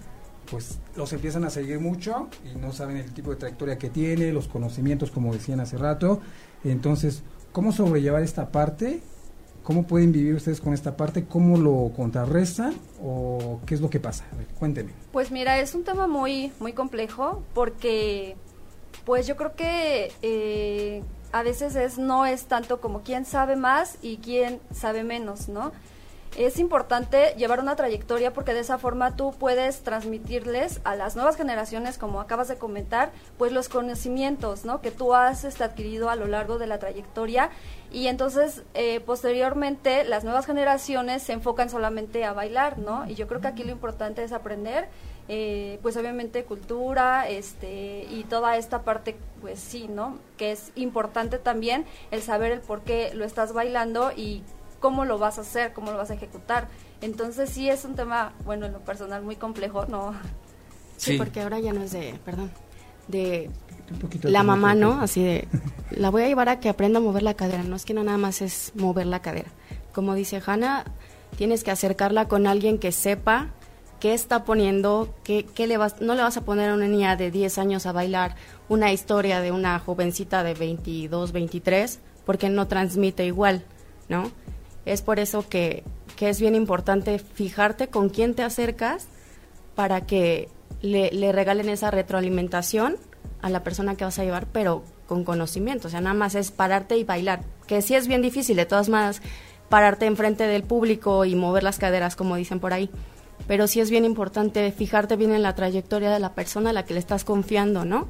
pues 0.49 0.79
los 0.95 1.13
empiezan 1.13 1.45
a 1.45 1.51
seguir 1.51 1.79
mucho 1.79 2.27
y 2.43 2.57
no 2.57 2.73
saben 2.73 2.97
el 2.97 3.13
tipo 3.13 3.29
de 3.29 3.35
trayectoria 3.35 3.77
que 3.77 3.91
tiene, 3.91 4.33
los 4.33 4.47
conocimientos, 4.47 5.11
como 5.11 5.31
decían 5.31 5.59
hace 5.59 5.77
rato. 5.77 6.19
Entonces, 6.63 7.21
¿cómo 7.51 7.71
sobrellevar 7.71 8.23
esta 8.23 8.51
parte 8.51 9.01
¿Cómo 9.63 9.83
pueden 9.83 10.11
vivir 10.11 10.33
ustedes 10.33 10.59
con 10.59 10.73
esta 10.73 10.97
parte? 10.97 11.25
¿Cómo 11.25 11.57
lo 11.57 11.91
contrarrestan 11.95 12.73
o 13.01 13.59
qué 13.65 13.75
es 13.75 13.81
lo 13.81 13.89
que 13.89 13.99
pasa? 13.99 14.25
cuéntenme. 14.57 14.91
Pues 15.11 15.31
mira, 15.31 15.59
es 15.59 15.75
un 15.75 15.83
tema 15.83 16.07
muy, 16.07 16.51
muy 16.59 16.73
complejo 16.73 17.43
porque 17.53 18.35
pues 19.05 19.27
yo 19.27 19.35
creo 19.35 19.55
que 19.55 20.11
eh, 20.23 21.03
a 21.31 21.43
veces 21.43 21.75
es, 21.75 21.99
no 21.99 22.25
es 22.25 22.45
tanto 22.45 22.81
como 22.81 23.01
quién 23.01 23.23
sabe 23.23 23.55
más 23.55 23.97
y 24.01 24.17
quién 24.17 24.59
sabe 24.73 25.03
menos, 25.03 25.47
¿no? 25.47 25.71
Es 26.37 26.59
importante 26.59 27.33
llevar 27.37 27.59
una 27.59 27.75
trayectoria 27.75 28.31
porque 28.31 28.53
de 28.53 28.61
esa 28.61 28.77
forma 28.77 29.15
tú 29.15 29.33
puedes 29.37 29.81
transmitirles 29.81 30.79
a 30.85 30.95
las 30.95 31.15
nuevas 31.15 31.35
generaciones, 31.35 31.97
como 31.97 32.21
acabas 32.21 32.47
de 32.47 32.55
comentar, 32.55 33.11
pues 33.37 33.51
los 33.51 33.67
conocimientos, 33.67 34.63
¿no? 34.63 34.81
Que 34.81 34.91
tú 34.91 35.13
has 35.13 35.43
este, 35.43 35.63
adquirido 35.63 36.09
a 36.09 36.15
lo 36.15 36.27
largo 36.27 36.57
de 36.57 36.67
la 36.67 36.79
trayectoria 36.79 37.49
y 37.91 38.07
entonces 38.07 38.63
eh, 38.73 39.01
posteriormente 39.01 40.05
las 40.05 40.23
nuevas 40.23 40.45
generaciones 40.45 41.21
se 41.21 41.33
enfocan 41.33 41.69
solamente 41.69 42.23
a 42.23 42.31
bailar, 42.31 42.79
¿no? 42.79 43.05
Y 43.09 43.15
yo 43.15 43.27
creo 43.27 43.41
que 43.41 43.47
aquí 43.47 43.63
lo 43.63 43.71
importante 43.71 44.23
es 44.23 44.31
aprender, 44.31 44.87
eh, 45.27 45.79
pues 45.81 45.97
obviamente 45.97 46.45
cultura, 46.45 47.27
este 47.27 48.07
y 48.09 48.23
toda 48.29 48.55
esta 48.55 48.83
parte, 48.83 49.17
pues 49.41 49.59
sí, 49.59 49.89
¿no? 49.89 50.17
Que 50.37 50.53
es 50.53 50.71
importante 50.75 51.39
también 51.39 51.85
el 52.11 52.21
saber 52.21 52.53
el 52.53 52.61
por 52.61 52.81
qué 52.81 53.11
lo 53.13 53.25
estás 53.25 53.51
bailando 53.51 54.13
y 54.15 54.43
cómo 54.81 55.05
lo 55.05 55.17
vas 55.17 55.37
a 55.37 55.41
hacer, 55.41 55.71
cómo 55.71 55.91
lo 55.91 55.97
vas 55.97 56.11
a 56.11 56.15
ejecutar. 56.15 56.67
Entonces 56.99 57.49
sí 57.49 57.69
es 57.69 57.85
un 57.85 57.95
tema, 57.95 58.33
bueno, 58.43 58.65
en 58.65 58.73
lo 58.73 58.79
personal 58.79 59.23
muy 59.23 59.37
complejo, 59.37 59.85
¿no? 59.85 60.13
Sí, 60.97 61.17
porque 61.17 61.41
ahora 61.41 61.59
ya 61.59 61.71
no 61.71 61.81
es 61.81 61.91
de, 61.93 62.19
perdón, 62.25 62.51
de 63.07 63.49
la 64.23 64.43
mamá, 64.43 64.75
¿no? 64.75 64.99
Así 65.01 65.23
de, 65.23 65.47
la 65.91 66.09
voy 66.09 66.23
a 66.23 66.27
llevar 66.27 66.49
a 66.49 66.59
que 66.59 66.67
aprenda 66.67 66.99
a 66.99 67.01
mover 67.01 67.23
la 67.23 67.35
cadera. 67.35 67.63
No 67.63 67.75
es 67.75 67.85
que 67.85 67.93
no 67.93 68.03
nada 68.03 68.17
más 68.17 68.41
es 68.41 68.73
mover 68.75 69.05
la 69.05 69.21
cadera. 69.21 69.49
Como 69.93 70.15
dice 70.15 70.41
Hanna, 70.45 70.85
tienes 71.37 71.63
que 71.63 71.71
acercarla 71.71 72.27
con 72.27 72.45
alguien 72.47 72.77
que 72.77 72.91
sepa 72.91 73.49
qué 73.99 74.13
está 74.13 74.45
poniendo, 74.45 75.13
qué, 75.23 75.45
qué 75.45 75.67
le 75.67 75.77
vas, 75.77 76.01
no 76.01 76.15
le 76.15 76.23
vas 76.23 76.37
a 76.37 76.41
poner 76.41 76.71
a 76.71 76.73
una 76.73 76.87
niña 76.87 77.15
de 77.15 77.29
10 77.29 77.57
años 77.59 77.85
a 77.85 77.91
bailar 77.91 78.35
una 78.67 78.91
historia 78.91 79.41
de 79.41 79.51
una 79.51 79.77
jovencita 79.77 80.43
de 80.43 80.55
22, 80.55 81.31
23, 81.31 81.99
porque 82.25 82.49
no 82.49 82.67
transmite 82.67 83.25
igual, 83.25 83.63
¿no? 84.09 84.31
Es 84.85 85.01
por 85.01 85.19
eso 85.19 85.47
que, 85.47 85.83
es 86.19 86.39
bien 86.39 86.53
importante 86.53 87.17
fijarte 87.17 87.87
con 87.87 88.09
quién 88.09 88.35
te 88.35 88.43
acercas 88.43 89.07
para 89.73 90.05
que 90.05 90.49
le, 90.83 91.31
regalen 91.31 91.67
esa 91.67 91.89
retroalimentación 91.89 92.97
a 93.41 93.49
la 93.49 93.63
persona 93.63 93.95
que 93.95 94.03
vas 94.03 94.19
a 94.19 94.23
llevar, 94.23 94.45
pero 94.51 94.83
con 95.07 95.23
conocimiento. 95.23 95.87
O 95.87 95.91
sea, 95.91 95.99
nada 95.99 96.13
más 96.13 96.35
es 96.35 96.51
pararte 96.51 96.95
y 96.95 97.03
bailar, 97.03 97.41
que 97.65 97.81
sí 97.81 97.95
es 97.95 98.07
bien 98.07 98.21
difícil, 98.21 98.55
de 98.55 98.67
todas 98.67 98.87
maneras 98.87 99.19
pararte 99.67 100.05
enfrente 100.05 100.45
del 100.45 100.61
público 100.61 101.25
y 101.25 101.33
mover 101.33 101.63
las 101.63 101.79
caderas, 101.79 102.15
como 102.15 102.35
dicen 102.35 102.59
por 102.59 102.71
ahí. 102.71 102.91
Pero 103.47 103.65
sí 103.65 103.79
es 103.79 103.89
bien 103.89 104.05
importante 104.05 104.71
fijarte 104.71 105.15
bien 105.15 105.31
en 105.31 105.41
la 105.41 105.55
trayectoria 105.55 106.11
de 106.11 106.19
la 106.19 106.35
persona 106.35 106.69
a 106.69 106.73
la 106.73 106.85
que 106.85 106.93
le 106.93 106.99
estás 106.99 107.23
confiando, 107.23 107.83
¿no? 107.83 108.07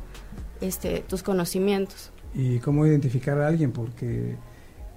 Este, 0.59 0.99
tus 0.99 1.23
conocimientos. 1.23 2.11
Y 2.33 2.59
cómo 2.59 2.85
identificar 2.85 3.39
a 3.39 3.47
alguien, 3.47 3.71
porque 3.71 4.35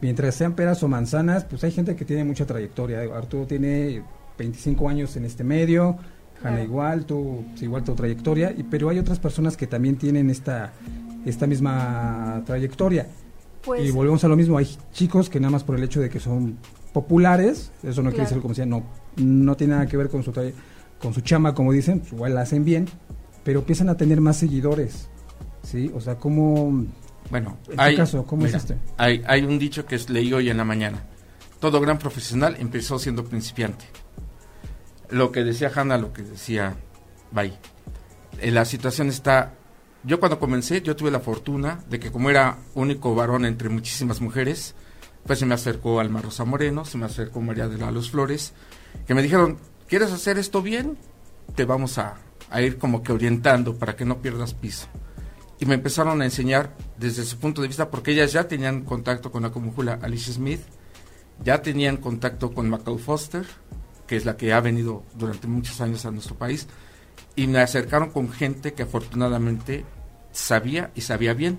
mientras 0.01 0.35
sean 0.35 0.55
peras 0.55 0.83
o 0.83 0.89
manzanas, 0.89 1.45
pues 1.45 1.65
hay 1.65 1.73
gente 1.73 1.97
que 1.97 2.05
tiene 2.05 2.25
mucha 2.25 2.47
trayectoria. 2.47 3.01
Arturo 3.15 3.47
tiene 3.47 4.03
25 4.39 4.89
años 4.89 5.17
en 5.17 5.25
este 5.25 5.45
medio, 5.45 5.97
Hanna 6.43 6.63
igual, 6.63 7.07
tú 7.07 7.45
igual 7.61 7.85
tu 7.85 7.95
trayectoria, 7.95 8.53
y, 8.57 8.65
pero 8.65 8.91
hay 8.91 8.99
otras 8.99 9.19
personas 9.19 9.57
que 9.57 9.67
también 9.67 9.97
tienen 9.97 10.31
esta, 10.31 10.73
esta 11.25 11.47
misma 11.47 12.43
trayectoria. 12.45 13.07
Pues, 13.65 13.83
y 13.87 13.91
volvemos 13.91 14.23
a 14.25 14.29
lo 14.29 14.37
mismo, 14.37 14.59
hay 14.59 14.69
chicos 14.93 15.31
que 15.31 15.41
nada 15.41 15.53
más 15.53 15.65
por 15.65 15.77
el 15.77 15.85
hecho 15.85 16.01
de 16.01 16.11
que 16.11 16.21
son 16.21 16.59
populares, 16.93 17.73
eso 17.83 18.03
no 18.03 18.11
quiere 18.11 18.25
decir 18.25 18.41
como 18.41 18.51
decía, 18.51 18.67
no, 18.67 18.83
no 19.17 19.57
tiene 19.57 19.75
nada 19.75 19.87
que 19.87 19.97
ver 19.97 20.11
con 20.11 20.23
su 20.23 20.33
con 21.01 21.13
su 21.15 21.21
chama, 21.23 21.55
como 21.55 21.73
dicen, 21.73 22.01
pues 22.01 22.13
igual 22.13 22.35
la 22.35 22.43
hacen 22.43 22.65
bien, 22.65 22.87
pero 23.43 23.61
empiezan 23.61 23.89
a 23.89 23.97
tener 23.97 24.21
más 24.21 24.37
seguidores, 24.37 25.09
¿sí? 25.63 25.91
O 25.95 26.01
sea, 26.01 26.17
¿cómo, 26.17 26.85
bueno, 27.31 27.59
en 27.69 27.81
hay, 27.81 27.97
caso, 27.97 28.25
¿cómo 28.25 28.47
este? 28.47 28.77
Hay, 28.97 29.23
hay 29.27 29.43
un 29.43 29.59
dicho 29.59 29.87
que 29.87 29.99
leí 30.09 30.33
hoy 30.33 30.51
en 30.51 30.57
la 30.57 30.65
mañana, 30.65 31.05
todo 31.61 31.81
gran 31.81 31.99
profesional 31.99 32.57
empezó 32.59 32.99
siendo 32.99 33.25
principiante. 33.25 33.87
Lo 35.11 35.33
que 35.33 35.45
decía 35.45 35.71
Hanna, 35.75 35.99
lo 35.99 36.13
que 36.13 36.23
decía 36.23 36.77
Bay, 37.31 37.57
eh, 38.41 38.51
la 38.51 38.65
situación 38.65 39.09
está 39.09 39.55
yo 40.07 40.21
cuando 40.21 40.39
comencé, 40.39 40.83
yo 40.83 40.97
tuve 40.97 41.11
la 41.11 41.21
fortuna 41.21 41.81
de 41.89 41.99
que 41.99 42.13
como 42.13 42.29
era 42.29 42.59
único 42.75 43.15
varón 43.15 43.47
entre 43.47 43.71
muchísimas 43.71 44.21
mujeres, 44.21 44.75
pues 45.27 45.39
se 45.39 45.47
me 45.47 45.55
acercó 45.55 45.99
Alma 45.99 46.21
Rosa 46.21 46.45
Moreno, 46.45 46.85
se 46.85 46.99
me 46.99 47.07
acercó 47.07 47.41
María 47.41 47.69
de 47.69 47.79
la 47.79 47.91
Luz 47.91 48.11
Flores, 48.11 48.53
que 49.07 49.15
me 49.15 49.23
dijeron, 49.23 49.59
¿quieres 49.89 50.13
hacer 50.13 50.37
esto 50.37 50.61
bien? 50.61 50.99
Te 51.55 51.65
vamos 51.65 51.97
a, 51.97 52.17
ir 52.61 52.77
como 52.77 53.03
que 53.03 53.13
orientando 53.13 53.79
para 53.79 53.97
que 53.97 54.05
no 54.05 54.21
pierdas 54.21 54.53
piso. 54.53 54.89
Y 55.65 55.67
me 55.67 55.77
empezaron 55.77 56.21
a 56.21 56.27
enseñar 56.27 56.77
desde 56.99 57.25
su 57.25 57.39
punto 57.39 57.63
de 57.63 57.69
vista, 57.69 57.91
porque 57.91 58.11
ellas 58.11 58.35
ya 58.35 58.47
tenían 58.47 58.83
contacto 58.83 59.33
con 59.33 59.45
la 59.45 59.51
comújula 59.51 59.99
Alicia 60.03 60.35
Smith, 60.35 60.61
ya 61.43 61.63
tenían 61.63 61.97
contacto 61.97 62.53
con 62.53 62.69
Macau 62.69 62.99
Foster, 62.99 63.47
que 64.07 64.17
es 64.17 64.27
la 64.27 64.37
que 64.37 64.53
ha 64.53 64.61
venido 64.61 65.05
durante 65.15 65.47
muchos 65.47 65.81
años 65.81 66.05
a 66.05 66.11
nuestro 66.11 66.35
país, 66.35 66.69
y 67.35 67.47
me 67.47 67.61
acercaron 67.61 68.11
con 68.11 68.31
gente 68.31 68.75
que 68.75 68.83
afortunadamente 68.83 69.87
sabía 70.33 70.91
y 70.95 71.01
sabía 71.01 71.33
bien. 71.33 71.59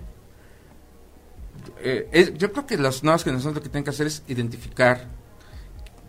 Eh, 1.80 2.36
yo 2.38 2.52
creo 2.52 2.68
que 2.68 2.78
las 2.78 3.04
nuevas 3.04 3.24
generaciones 3.24 3.56
lo 3.56 3.64
que 3.64 3.70
tienen 3.70 3.86
que 3.86 3.90
hacer 3.90 4.06
es 4.06 4.22
identificar 4.28 5.08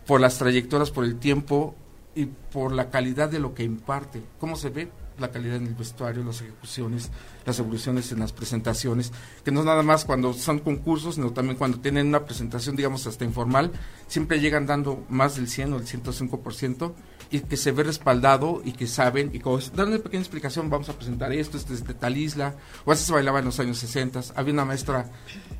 por 0.05 0.21
las 0.21 0.37
trayectorias, 0.37 0.91
por 0.91 1.03
el 1.03 1.17
tiempo 1.17 1.73
y 2.13 2.27
por 2.27 2.73
la 2.73 2.91
calidad 2.91 3.27
de 3.27 3.39
lo 3.39 3.55
que 3.55 3.63
imparte, 3.63 4.21
cómo 4.39 4.55
se 4.55 4.69
ve 4.69 4.91
la 5.19 5.31
calidad 5.31 5.57
en 5.57 5.67
el 5.67 5.75
vestuario, 5.75 6.23
las 6.23 6.41
ejecuciones, 6.41 7.11
las 7.45 7.59
evoluciones 7.59 8.11
en 8.11 8.19
las 8.19 8.33
presentaciones, 8.33 9.11
que 9.43 9.51
no 9.51 9.61
es 9.61 9.65
nada 9.65 9.83
más 9.83 10.05
cuando 10.05 10.33
son 10.33 10.59
concursos, 10.59 11.15
sino 11.15 11.31
también 11.31 11.57
cuando 11.57 11.79
tienen 11.79 12.07
una 12.07 12.25
presentación, 12.25 12.75
digamos, 12.75 13.07
hasta 13.07 13.25
informal, 13.25 13.71
siempre 14.07 14.39
llegan 14.39 14.65
dando 14.65 15.05
más 15.09 15.35
del 15.35 15.47
100 15.47 15.73
o 15.73 15.77
el 15.77 15.85
105%, 15.85 16.93
y 17.29 17.41
que 17.41 17.57
se 17.57 17.71
ve 17.71 17.83
respaldado 17.83 18.61
y 18.63 18.71
que 18.73 18.87
saben 18.87 19.31
y 19.33 19.39
como 19.39 19.59
dan 19.75 19.89
una 19.89 19.97
pequeña 19.99 20.21
explicación 20.21 20.69
vamos 20.69 20.89
a 20.89 20.93
presentar 20.93 21.33
esto 21.33 21.57
esto 21.57 21.73
es 21.73 21.85
de 21.85 21.93
tal 21.93 22.17
isla 22.17 22.55
o 22.85 22.91
así 22.91 23.05
se 23.05 23.13
bailaba 23.13 23.39
en 23.39 23.45
los 23.45 23.59
años 23.59 23.77
60 23.79 24.21
había 24.35 24.53
una 24.53 24.65
maestra 24.65 25.09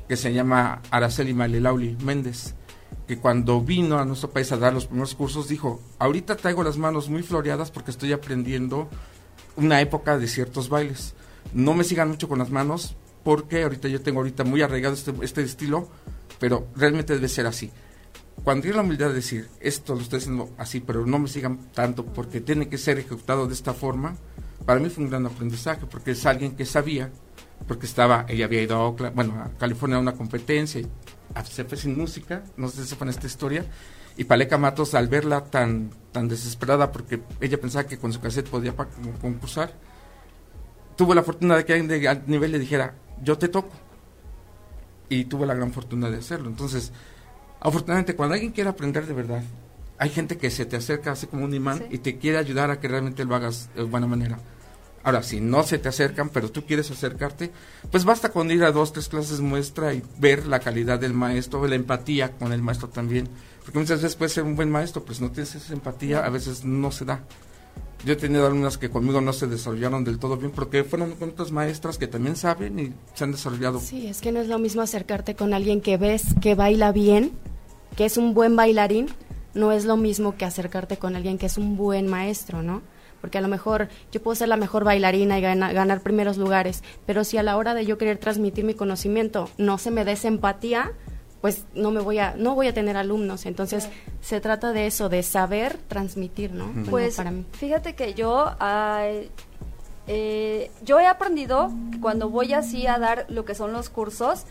que 0.08 0.16
se 0.16 0.32
llama 0.32 0.82
Araceli 0.90 1.34
Malelauli 1.34 1.96
Méndez 2.02 2.54
que 3.06 3.18
cuando 3.18 3.60
vino 3.60 3.98
a 3.98 4.04
nuestro 4.04 4.30
país 4.30 4.50
a 4.52 4.56
dar 4.56 4.72
los 4.72 4.86
primeros 4.86 5.14
cursos 5.14 5.48
dijo 5.48 5.82
ahorita 5.98 6.36
traigo 6.36 6.62
las 6.62 6.78
manos 6.78 7.08
muy 7.08 7.22
floreadas 7.22 7.70
porque 7.70 7.90
estoy 7.90 8.12
aprendiendo 8.12 8.88
una 9.58 9.80
época 9.80 10.18
de 10.18 10.28
ciertos 10.28 10.68
bailes. 10.68 11.14
No 11.52 11.74
me 11.74 11.84
sigan 11.84 12.08
mucho 12.08 12.28
con 12.28 12.38
las 12.38 12.50
manos 12.50 12.96
porque 13.24 13.62
ahorita 13.62 13.88
yo 13.88 14.00
tengo 14.00 14.20
ahorita 14.20 14.44
muy 14.44 14.62
arraigado 14.62 14.94
este, 14.94 15.12
este 15.22 15.42
estilo 15.42 15.88
pero 16.38 16.68
realmente 16.76 17.14
debe 17.14 17.28
ser 17.28 17.46
así. 17.46 17.70
Cuando 18.44 18.62
tiene 18.62 18.76
la 18.76 18.82
humildad 18.82 19.08
de 19.08 19.14
decir, 19.14 19.48
esto 19.60 19.94
lo 19.94 20.00
estoy 20.00 20.18
haciendo 20.18 20.50
así, 20.58 20.80
pero 20.80 21.04
no 21.04 21.18
me 21.18 21.28
sigan 21.28 21.70
tanto 21.72 22.04
porque 22.04 22.40
tiene 22.40 22.68
que 22.68 22.78
ser 22.78 22.98
ejecutado 22.98 23.46
de 23.46 23.54
esta 23.54 23.74
forma, 23.74 24.16
para 24.64 24.80
mí 24.80 24.88
fue 24.90 25.04
un 25.04 25.10
gran 25.10 25.26
aprendizaje, 25.26 25.86
porque 25.90 26.12
es 26.12 26.24
alguien 26.24 26.54
que 26.54 26.64
sabía, 26.64 27.10
porque 27.66 27.86
estaba, 27.86 28.26
ella 28.28 28.44
había 28.44 28.62
ido 28.62 28.76
a, 28.76 29.10
bueno, 29.10 29.34
a 29.42 29.50
California 29.58 29.96
a 29.96 30.00
una 30.00 30.12
competencia, 30.12 30.80
y 30.80 30.86
se 31.50 31.64
fue 31.64 31.76
sin 31.76 31.98
música, 31.98 32.44
no 32.56 32.68
sé 32.68 32.82
si 32.82 32.90
sepan 32.90 33.08
esta 33.08 33.26
historia, 33.26 33.64
y 34.18 34.24
Paleca 34.24 34.58
Matos, 34.58 34.94
al 34.94 35.08
verla 35.08 35.44
tan, 35.44 35.90
tan 36.12 36.28
desesperada, 36.28 36.92
porque 36.92 37.22
ella 37.40 37.58
pensaba 37.58 37.86
que 37.86 37.96
con 37.96 38.12
su 38.12 38.20
cassette 38.20 38.50
podía 38.50 38.74
concursar, 39.20 39.72
tuvo 40.96 41.14
la 41.14 41.22
fortuna 41.22 41.56
de 41.56 41.64
que 41.64 41.72
alguien 41.72 41.88
de 41.88 42.22
nivel 42.26 42.52
le 42.52 42.58
dijera, 42.58 42.94
yo 43.22 43.38
te 43.38 43.48
toco. 43.48 43.70
Y 45.08 45.24
tuvo 45.24 45.46
la 45.46 45.54
gran 45.54 45.72
fortuna 45.72 46.10
de 46.10 46.18
hacerlo. 46.18 46.50
Entonces, 46.50 46.92
Afortunadamente, 47.60 48.14
cuando 48.14 48.34
alguien 48.34 48.52
quiere 48.52 48.70
aprender 48.70 49.06
de 49.06 49.14
verdad, 49.14 49.42
hay 49.98 50.10
gente 50.10 50.38
que 50.38 50.50
se 50.50 50.64
te 50.64 50.76
acerca 50.76 51.12
así 51.12 51.26
como 51.26 51.44
un 51.44 51.54
imán 51.54 51.86
y 51.90 51.98
te 51.98 52.18
quiere 52.18 52.38
ayudar 52.38 52.70
a 52.70 52.78
que 52.78 52.88
realmente 52.88 53.24
lo 53.24 53.34
hagas 53.34 53.68
de 53.74 53.82
buena 53.82 54.06
manera. 54.06 54.38
Ahora, 55.02 55.22
si 55.22 55.40
no 55.40 55.62
se 55.62 55.78
te 55.78 55.88
acercan, 55.88 56.28
pero 56.28 56.50
tú 56.50 56.64
quieres 56.64 56.90
acercarte, 56.90 57.50
pues 57.90 58.04
basta 58.04 58.30
con 58.30 58.50
ir 58.50 58.62
a 58.62 58.72
dos, 58.72 58.92
tres 58.92 59.08
clases 59.08 59.40
muestra 59.40 59.94
y 59.94 60.02
ver 60.18 60.46
la 60.46 60.60
calidad 60.60 61.00
del 61.00 61.14
maestro, 61.14 61.66
la 61.66 61.74
empatía 61.74 62.32
con 62.32 62.52
el 62.52 62.62
maestro 62.62 62.88
también. 62.88 63.28
Porque 63.68 63.80
muchas 63.80 64.00
veces 64.00 64.16
puede 64.16 64.30
ser 64.30 64.44
un 64.44 64.56
buen 64.56 64.70
maestro, 64.70 65.04
pues 65.04 65.20
no 65.20 65.30
tienes 65.30 65.54
esa 65.54 65.74
empatía, 65.74 66.24
a 66.24 66.30
veces 66.30 66.64
no 66.64 66.90
se 66.90 67.04
da. 67.04 67.20
Yo 68.02 68.14
he 68.14 68.16
tenido 68.16 68.46
alumnas 68.46 68.78
que 68.78 68.88
conmigo 68.88 69.20
no 69.20 69.34
se 69.34 69.46
desarrollaron 69.46 70.04
del 70.04 70.18
todo 70.18 70.38
bien 70.38 70.52
porque 70.52 70.84
fueron 70.84 71.12
con 71.16 71.28
otras 71.28 71.52
maestras 71.52 71.98
que 71.98 72.06
también 72.06 72.34
saben 72.34 72.78
y 72.78 72.94
se 73.12 73.24
han 73.24 73.32
desarrollado. 73.32 73.78
Sí, 73.78 74.06
es 74.06 74.22
que 74.22 74.32
no 74.32 74.40
es 74.40 74.48
lo 74.48 74.58
mismo 74.58 74.80
acercarte 74.80 75.34
con 75.34 75.52
alguien 75.52 75.82
que 75.82 75.98
ves 75.98 76.28
que 76.40 76.54
baila 76.54 76.92
bien, 76.92 77.32
que 77.94 78.06
es 78.06 78.16
un 78.16 78.32
buen 78.32 78.56
bailarín, 78.56 79.08
no 79.52 79.70
es 79.70 79.84
lo 79.84 79.98
mismo 79.98 80.38
que 80.38 80.46
acercarte 80.46 80.96
con 80.96 81.14
alguien 81.14 81.36
que 81.36 81.44
es 81.44 81.58
un 81.58 81.76
buen 81.76 82.06
maestro, 82.06 82.62
¿no? 82.62 82.80
Porque 83.20 83.36
a 83.36 83.42
lo 83.42 83.48
mejor 83.48 83.88
yo 84.10 84.22
puedo 84.22 84.34
ser 84.34 84.48
la 84.48 84.56
mejor 84.56 84.84
bailarina 84.84 85.38
y 85.38 85.42
ganar 85.42 86.00
primeros 86.00 86.38
lugares, 86.38 86.82
pero 87.04 87.22
si 87.22 87.36
a 87.36 87.42
la 87.42 87.58
hora 87.58 87.74
de 87.74 87.84
yo 87.84 87.98
querer 87.98 88.16
transmitir 88.16 88.64
mi 88.64 88.72
conocimiento 88.72 89.50
no 89.58 89.76
se 89.76 89.90
me 89.90 90.06
da 90.06 90.12
esa 90.12 90.28
empatía, 90.28 90.94
pues 91.40 91.64
no 91.74 91.90
me 91.90 92.00
voy 92.00 92.18
a 92.18 92.34
no 92.36 92.54
voy 92.54 92.68
a 92.68 92.74
tener 92.74 92.96
alumnos. 92.96 93.46
Entonces 93.46 93.88
se 94.20 94.40
trata 94.40 94.72
de 94.72 94.86
eso 94.86 95.08
de 95.08 95.22
saber 95.22 95.78
transmitir 95.88 96.52
no 96.52 96.70
pues 96.90 97.16
para 97.16 97.30
mí. 97.30 97.44
fíjate 97.52 97.94
que 97.94 98.14
yo 98.14 98.50
eh, 100.06 100.70
yo 100.82 100.98
he 100.98 101.06
aprendido 101.06 101.70
que 101.92 102.00
cuando 102.00 102.30
voy 102.30 102.54
así 102.54 102.86
a 102.86 102.98
dar 102.98 103.26
lo 103.28 103.44
que 103.44 103.54
son 103.54 103.72
los 103.72 103.90
cursos 103.90 104.44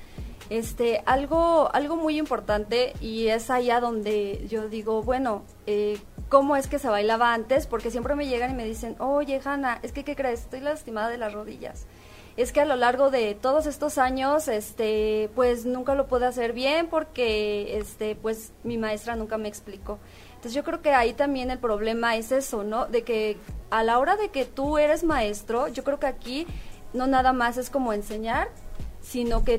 este 0.50 1.04
algo 1.06 1.70
algo 1.74 1.96
muy 1.98 2.18
importante 2.18 2.94
y 3.02 3.28
es 3.28 3.50
allá 3.50 3.80
donde 3.82 4.46
yo 4.50 4.70
digo 4.70 5.04
bueno 5.04 5.44
eh, 5.66 5.98
cómo 6.30 6.56
es 6.56 6.68
que 6.68 6.80
se 6.80 6.88
bailaba 6.88 7.34
antes 7.34 7.68
porque 7.68 7.92
siempre 7.92 8.16
me 8.16 8.28
llegan 8.28 8.52
y 8.52 8.54
me 8.54 8.66
dicen 8.66 8.96
oye 9.00 9.42
Hanna 9.44 9.80
es 9.84 9.92
que 9.92 10.04
qué 10.04 10.16
crees 10.16 10.42
estoy 10.42 10.62
lastimada 10.62 11.10
de 11.10 11.18
las 11.18 11.34
rodillas 11.34 11.86
es 12.38 12.52
que 12.52 12.62
a 12.62 12.66
lo 12.66 12.76
largo 12.76 13.10
de 13.10 13.34
todos 13.34 13.66
estos 13.66 13.98
años, 13.98 14.48
este, 14.48 15.30
pues 15.36 15.66
nunca 15.66 15.96
lo 15.96 16.08
pude 16.08 16.28
hacer 16.28 16.54
bien 16.54 16.88
porque, 16.88 17.78
este, 17.80 18.16
pues 18.16 18.54
mi 18.64 18.78
maestra 18.78 19.16
nunca 19.16 19.40
me 19.40 19.48
explicó. 19.48 19.98
Entonces 20.30 20.54
yo 20.54 20.64
creo 20.64 20.84
que 20.84 20.94
ahí 20.94 21.14
también 21.14 21.50
el 21.50 21.58
problema 21.58 22.16
es 22.16 22.32
eso, 22.32 22.64
¿no? 22.64 22.86
De 22.86 23.02
que 23.02 23.38
a 23.72 23.84
la 23.84 23.98
hora 23.98 24.16
de 24.16 24.30
que 24.30 24.46
tú 24.46 24.78
eres 24.78 25.04
maestro, 25.04 25.68
yo 25.68 25.84
creo 25.84 26.00
que 26.00 26.06
aquí 26.06 26.46
no 26.94 27.08
nada 27.08 27.34
más 27.34 27.58
es 27.58 27.72
como 27.72 27.92
enseñar, 27.92 28.50
sino 29.02 29.44
que 29.44 29.58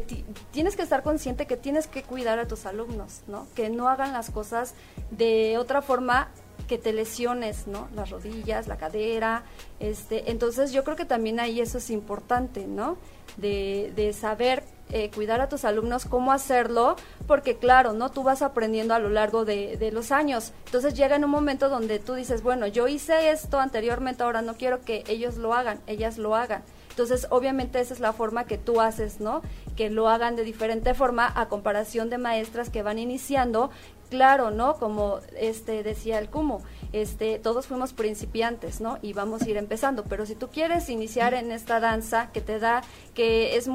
tienes 0.52 0.76
que 0.76 0.82
estar 0.82 1.02
consciente 1.02 1.46
que 1.46 1.56
tienes 1.56 1.88
que 1.88 2.04
cuidar 2.04 2.38
a 2.38 2.46
tus 2.46 2.64
alumnos, 2.64 3.22
¿no? 3.26 3.48
Que 3.56 3.70
no 3.70 3.88
hagan 3.88 4.12
las 4.12 4.30
cosas 4.30 4.74
de 5.10 5.58
otra 5.58 5.82
forma 5.82 6.28
que 6.68 6.78
te 6.78 6.92
lesiones, 6.92 7.66
¿no? 7.66 7.88
Las 7.96 8.10
rodillas, 8.10 8.68
la 8.68 8.76
cadera, 8.76 9.42
este, 9.80 10.30
entonces 10.30 10.70
yo 10.70 10.84
creo 10.84 10.94
que 10.94 11.04
también 11.04 11.40
ahí 11.40 11.60
eso 11.60 11.78
es 11.78 11.90
importante, 11.90 12.66
¿no? 12.66 12.96
De, 13.36 13.92
de 13.96 14.12
saber 14.12 14.62
eh, 14.90 15.10
cuidar 15.14 15.40
a 15.40 15.48
tus 15.48 15.64
alumnos, 15.64 16.04
cómo 16.04 16.32
hacerlo, 16.32 16.96
porque 17.26 17.56
claro, 17.56 17.92
¿no? 17.92 18.10
Tú 18.10 18.22
vas 18.22 18.42
aprendiendo 18.42 18.94
a 18.94 18.98
lo 18.98 19.08
largo 19.08 19.44
de, 19.44 19.76
de, 19.76 19.90
los 19.90 20.12
años. 20.12 20.52
Entonces 20.66 20.94
llega 20.94 21.16
en 21.16 21.24
un 21.24 21.30
momento 21.30 21.68
donde 21.68 21.98
tú 21.98 22.14
dices, 22.14 22.42
bueno, 22.42 22.66
yo 22.66 22.88
hice 22.88 23.30
esto 23.30 23.60
anteriormente, 23.60 24.22
ahora 24.22 24.42
no 24.42 24.54
quiero 24.54 24.82
que 24.82 25.04
ellos 25.08 25.36
lo 25.36 25.52
hagan, 25.54 25.80
ellas 25.86 26.16
lo 26.16 26.36
hagan. 26.36 26.62
Entonces, 26.98 27.28
obviamente 27.30 27.78
esa 27.78 27.94
es 27.94 28.00
la 28.00 28.12
forma 28.12 28.44
que 28.44 28.58
tú 28.58 28.80
haces, 28.80 29.20
¿no? 29.20 29.40
Que 29.76 29.88
lo 29.88 30.08
hagan 30.08 30.34
de 30.34 30.42
diferente 30.42 30.94
forma 30.94 31.32
a 31.32 31.48
comparación 31.48 32.10
de 32.10 32.18
maestras 32.18 32.70
que 32.70 32.82
van 32.82 32.98
iniciando, 32.98 33.70
claro, 34.08 34.50
¿no? 34.50 34.74
Como 34.74 35.18
este 35.38 35.82
decía 35.82 36.18
el 36.18 36.28
Cumo, 36.28 36.62
este, 36.92 37.38
todos 37.38 37.66
fuimos 37.66 37.92
principiantes, 37.92 38.80
¿no? 38.80 38.98
Y 39.02 39.12
vamos 39.12 39.42
a 39.42 39.48
ir 39.48 39.56
empezando, 39.56 40.04
pero 40.04 40.26
si 40.26 40.34
tú 40.34 40.48
quieres 40.48 40.88
iniciar 40.88 41.34
en 41.34 41.52
esta 41.52 41.80
danza 41.80 42.30
que 42.32 42.40
te 42.40 42.58
da, 42.58 42.82
que 43.14 43.56
es 43.56 43.68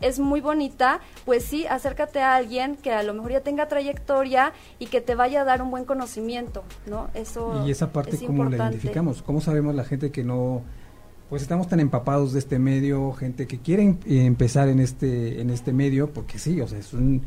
es 0.00 0.20
muy 0.20 0.40
bonita, 0.40 1.00
pues 1.24 1.44
sí, 1.44 1.66
acércate 1.66 2.20
a 2.20 2.36
alguien 2.36 2.76
que 2.76 2.92
a 2.92 3.02
lo 3.02 3.14
mejor 3.14 3.32
ya 3.32 3.40
tenga 3.40 3.66
trayectoria 3.66 4.52
y 4.78 4.86
que 4.86 5.00
te 5.00 5.14
vaya 5.14 5.42
a 5.42 5.44
dar 5.44 5.60
un 5.60 5.70
buen 5.70 5.84
conocimiento, 5.84 6.62
¿no? 6.86 7.08
Eso 7.14 7.64
Y 7.66 7.70
esa 7.70 7.92
parte, 7.92 8.16
¿cómo 8.24 8.44
la 8.44 8.56
identificamos? 8.56 9.22
¿Cómo 9.22 9.40
sabemos 9.40 9.74
la 9.74 9.84
gente 9.84 10.10
que 10.10 10.22
no 10.22 10.62
pues 11.28 11.42
estamos 11.42 11.68
tan 11.68 11.80
empapados 11.80 12.32
de 12.32 12.38
este 12.38 12.58
medio, 12.58 13.12
gente 13.12 13.46
que 13.46 13.58
quiere 13.58 13.82
em, 13.82 13.98
empezar 14.06 14.68
en 14.68 14.80
este 14.80 15.40
en 15.40 15.50
este 15.50 15.72
medio, 15.72 16.10
porque 16.12 16.38
sí, 16.38 16.60
o 16.60 16.66
sea, 16.66 16.78
es 16.78 16.94
un 16.94 17.22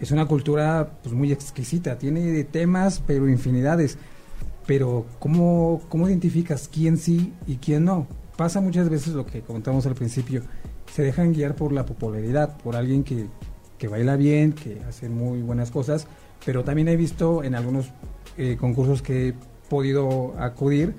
es 0.00 0.10
una 0.10 0.26
cultura 0.26 0.90
pues 1.02 1.14
muy 1.14 1.30
exquisita, 1.30 1.98
tiene 1.98 2.42
temas, 2.44 3.02
pero 3.06 3.28
infinidades. 3.28 3.98
Pero 4.66 5.06
¿cómo, 5.18 5.82
cómo 5.88 6.08
identificas 6.08 6.68
quién 6.72 6.96
sí 6.96 7.34
y 7.46 7.56
quién 7.56 7.84
no? 7.84 8.06
Pasa 8.36 8.60
muchas 8.60 8.88
veces 8.88 9.12
lo 9.12 9.26
que 9.26 9.42
comentamos 9.42 9.84
al 9.86 9.94
principio, 9.94 10.42
se 10.92 11.02
dejan 11.02 11.32
guiar 11.32 11.54
por 11.54 11.72
la 11.72 11.84
popularidad, 11.84 12.56
por 12.58 12.76
alguien 12.76 13.04
que, 13.04 13.26
que 13.78 13.88
baila 13.88 14.16
bien, 14.16 14.52
que 14.52 14.80
hace 14.88 15.08
muy 15.08 15.42
buenas 15.42 15.70
cosas, 15.70 16.06
pero 16.44 16.64
también 16.64 16.88
he 16.88 16.96
visto 16.96 17.44
en 17.44 17.54
algunos 17.54 17.90
eh, 18.38 18.56
concursos 18.58 19.02
que 19.02 19.28
he 19.28 19.34
podido 19.68 20.34
acudir, 20.38 20.94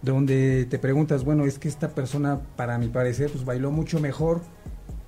donde 0.00 0.66
te 0.68 0.78
preguntas, 0.78 1.24
bueno, 1.24 1.44
es 1.44 1.58
que 1.58 1.68
esta 1.68 1.90
persona, 1.90 2.40
para 2.56 2.78
mi 2.78 2.88
parecer, 2.88 3.30
pues 3.30 3.44
bailó 3.44 3.70
mucho 3.70 4.00
mejor 4.00 4.40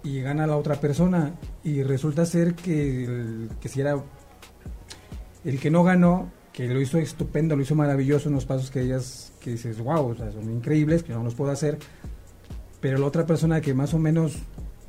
y 0.04 0.20
gana 0.20 0.46
la 0.46 0.56
otra 0.56 0.76
persona 0.76 1.34
y 1.64 1.82
resulta 1.82 2.26
ser 2.26 2.54
que 2.54 3.04
el 3.04 3.50
que 3.60 3.68
si 3.68 3.80
era 3.80 3.96
el 5.44 5.58
que 5.58 5.70
no 5.70 5.82
ganó, 5.82 6.30
que 6.52 6.68
lo 6.68 6.80
hizo 6.80 6.98
estupendo, 6.98 7.56
lo 7.56 7.62
hizo 7.62 7.74
maravilloso, 7.74 8.28
unos 8.28 8.46
pasos 8.46 8.70
que 8.70 8.82
ellas 8.82 9.32
que 9.40 9.52
dices, 9.52 9.78
wow, 9.78 10.14
son 10.14 10.50
increíbles, 10.52 11.02
que 11.02 11.12
no 11.12 11.24
los 11.24 11.34
puedo 11.34 11.50
hacer, 11.50 11.78
pero 12.80 12.98
la 12.98 13.06
otra 13.06 13.26
persona 13.26 13.60
que 13.60 13.74
más 13.74 13.92
o 13.92 13.98
menos, 13.98 14.36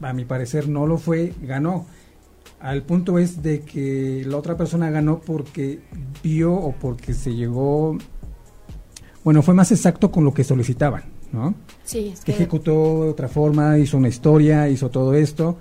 a 0.02 0.14
mi 0.14 0.26
parecer, 0.26 0.70
no 0.70 0.86
lo 0.86 0.98
fue, 0.98 1.34
ganó. 1.42 1.88
Al 2.60 2.84
punto 2.84 3.20
es 3.20 3.42
de 3.42 3.62
que 3.62 4.24
la 4.26 4.38
otra 4.38 4.56
persona 4.56 4.90
ganó 4.90 5.20
porque 5.20 5.82
vio 6.24 6.54
o 6.54 6.74
porque 6.74 7.14
se 7.14 7.34
llegó 7.34 7.98
bueno, 9.26 9.42
fue 9.42 9.56
más 9.56 9.72
exacto 9.72 10.12
con 10.12 10.24
lo 10.24 10.36
que 10.36 10.44
solicitaban, 10.44 11.06
¿no? 11.36 11.54
Sí, 11.84 12.12
es 12.14 12.24
que... 12.24 12.32
Ejecutó 12.32 13.04
de 13.04 13.10
otra 13.10 13.28
forma, 13.28 13.78
hizo 13.78 13.98
una 13.98 14.08
historia, 14.08 14.68
hizo 14.70 14.90
todo 14.90 15.14
esto, 15.14 15.58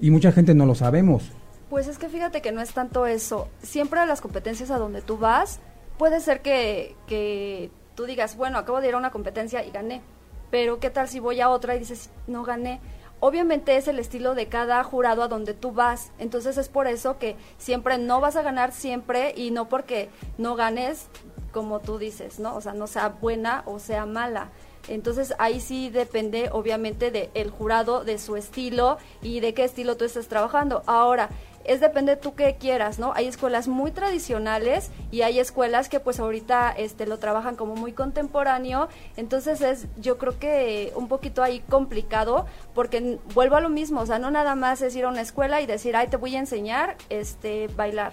y 0.00 0.10
mucha 0.10 0.32
gente 0.32 0.54
no 0.54 0.66
lo 0.66 0.74
sabemos. 0.74 1.30
Pues 1.70 1.86
es 1.86 1.98
que 1.98 2.08
fíjate 2.08 2.42
que 2.42 2.52
no 2.52 2.60
es 2.60 2.72
tanto 2.72 3.06
eso. 3.06 3.48
Siempre 3.62 4.00
a 4.00 4.06
las 4.06 4.20
competencias 4.20 4.70
a 4.70 4.78
donde 4.78 5.02
tú 5.02 5.18
vas, 5.18 5.60
puede 5.98 6.20
ser 6.20 6.40
que, 6.42 6.96
que 7.06 7.70
tú 7.94 8.04
digas, 8.04 8.36
bueno, 8.36 8.58
acabo 8.58 8.80
de 8.80 8.88
ir 8.88 8.94
a 8.94 8.98
una 8.98 9.10
competencia 9.10 9.64
y 9.64 9.70
gané, 9.70 10.02
pero 10.50 10.78
¿qué 10.80 10.90
tal 10.90 11.08
si 11.08 11.20
voy 11.20 11.40
a 11.40 11.50
otra 11.50 11.76
y 11.76 11.78
dices, 11.78 12.10
no 12.26 12.44
gané? 12.44 12.80
Obviamente 13.18 13.76
es 13.76 13.88
el 13.88 13.98
estilo 13.98 14.34
de 14.34 14.46
cada 14.46 14.82
jurado 14.84 15.22
a 15.22 15.28
donde 15.28 15.54
tú 15.54 15.72
vas, 15.72 16.12
entonces 16.18 16.58
es 16.58 16.68
por 16.68 16.86
eso 16.86 17.18
que 17.18 17.36
siempre 17.56 17.96
no 17.96 18.20
vas 18.20 18.36
a 18.36 18.42
ganar 18.42 18.72
siempre 18.72 19.32
y 19.34 19.50
no 19.50 19.68
porque 19.68 20.10
no 20.36 20.54
ganes 20.54 21.08
como 21.52 21.80
tú 21.80 21.96
dices, 21.96 22.38
¿no? 22.38 22.54
O 22.54 22.60
sea, 22.60 22.74
no 22.74 22.86
sea 22.86 23.08
buena 23.08 23.62
o 23.64 23.78
sea 23.78 24.04
mala. 24.04 24.50
Entonces 24.88 25.34
ahí 25.38 25.60
sí 25.60 25.90
depende 25.90 26.50
obviamente 26.52 27.10
del 27.10 27.50
jurado, 27.50 28.04
de 28.04 28.18
su 28.18 28.36
estilo 28.36 28.98
y 29.22 29.40
de 29.40 29.54
qué 29.54 29.64
estilo 29.64 29.96
tú 29.96 30.04
estás 30.04 30.28
trabajando. 30.28 30.82
Ahora, 30.86 31.30
es 31.66 31.80
depende 31.80 32.16
tú 32.16 32.34
qué 32.34 32.56
quieras, 32.58 32.98
¿no? 32.98 33.12
Hay 33.14 33.26
escuelas 33.26 33.66
muy 33.66 33.90
tradicionales 33.90 34.90
y 35.10 35.22
hay 35.22 35.40
escuelas 35.40 35.88
que 35.88 35.98
pues 35.98 36.20
ahorita 36.20 36.70
este 36.70 37.06
lo 37.06 37.18
trabajan 37.18 37.56
como 37.56 37.74
muy 37.74 37.92
contemporáneo, 37.92 38.88
entonces 39.16 39.60
es 39.60 39.86
yo 39.96 40.16
creo 40.16 40.38
que 40.38 40.92
un 40.94 41.08
poquito 41.08 41.42
ahí 41.42 41.60
complicado 41.68 42.46
porque 42.74 43.18
vuelvo 43.34 43.56
a 43.56 43.60
lo 43.60 43.68
mismo, 43.68 44.00
o 44.00 44.06
sea, 44.06 44.18
no 44.20 44.30
nada 44.30 44.54
más 44.54 44.80
es 44.80 44.94
ir 44.94 45.04
a 45.06 45.08
una 45.08 45.22
escuela 45.22 45.60
y 45.60 45.66
decir, 45.66 45.96
"Ay, 45.96 46.06
te 46.08 46.16
voy 46.16 46.36
a 46.36 46.38
enseñar 46.38 46.96
este 47.08 47.68
bailar." 47.68 48.12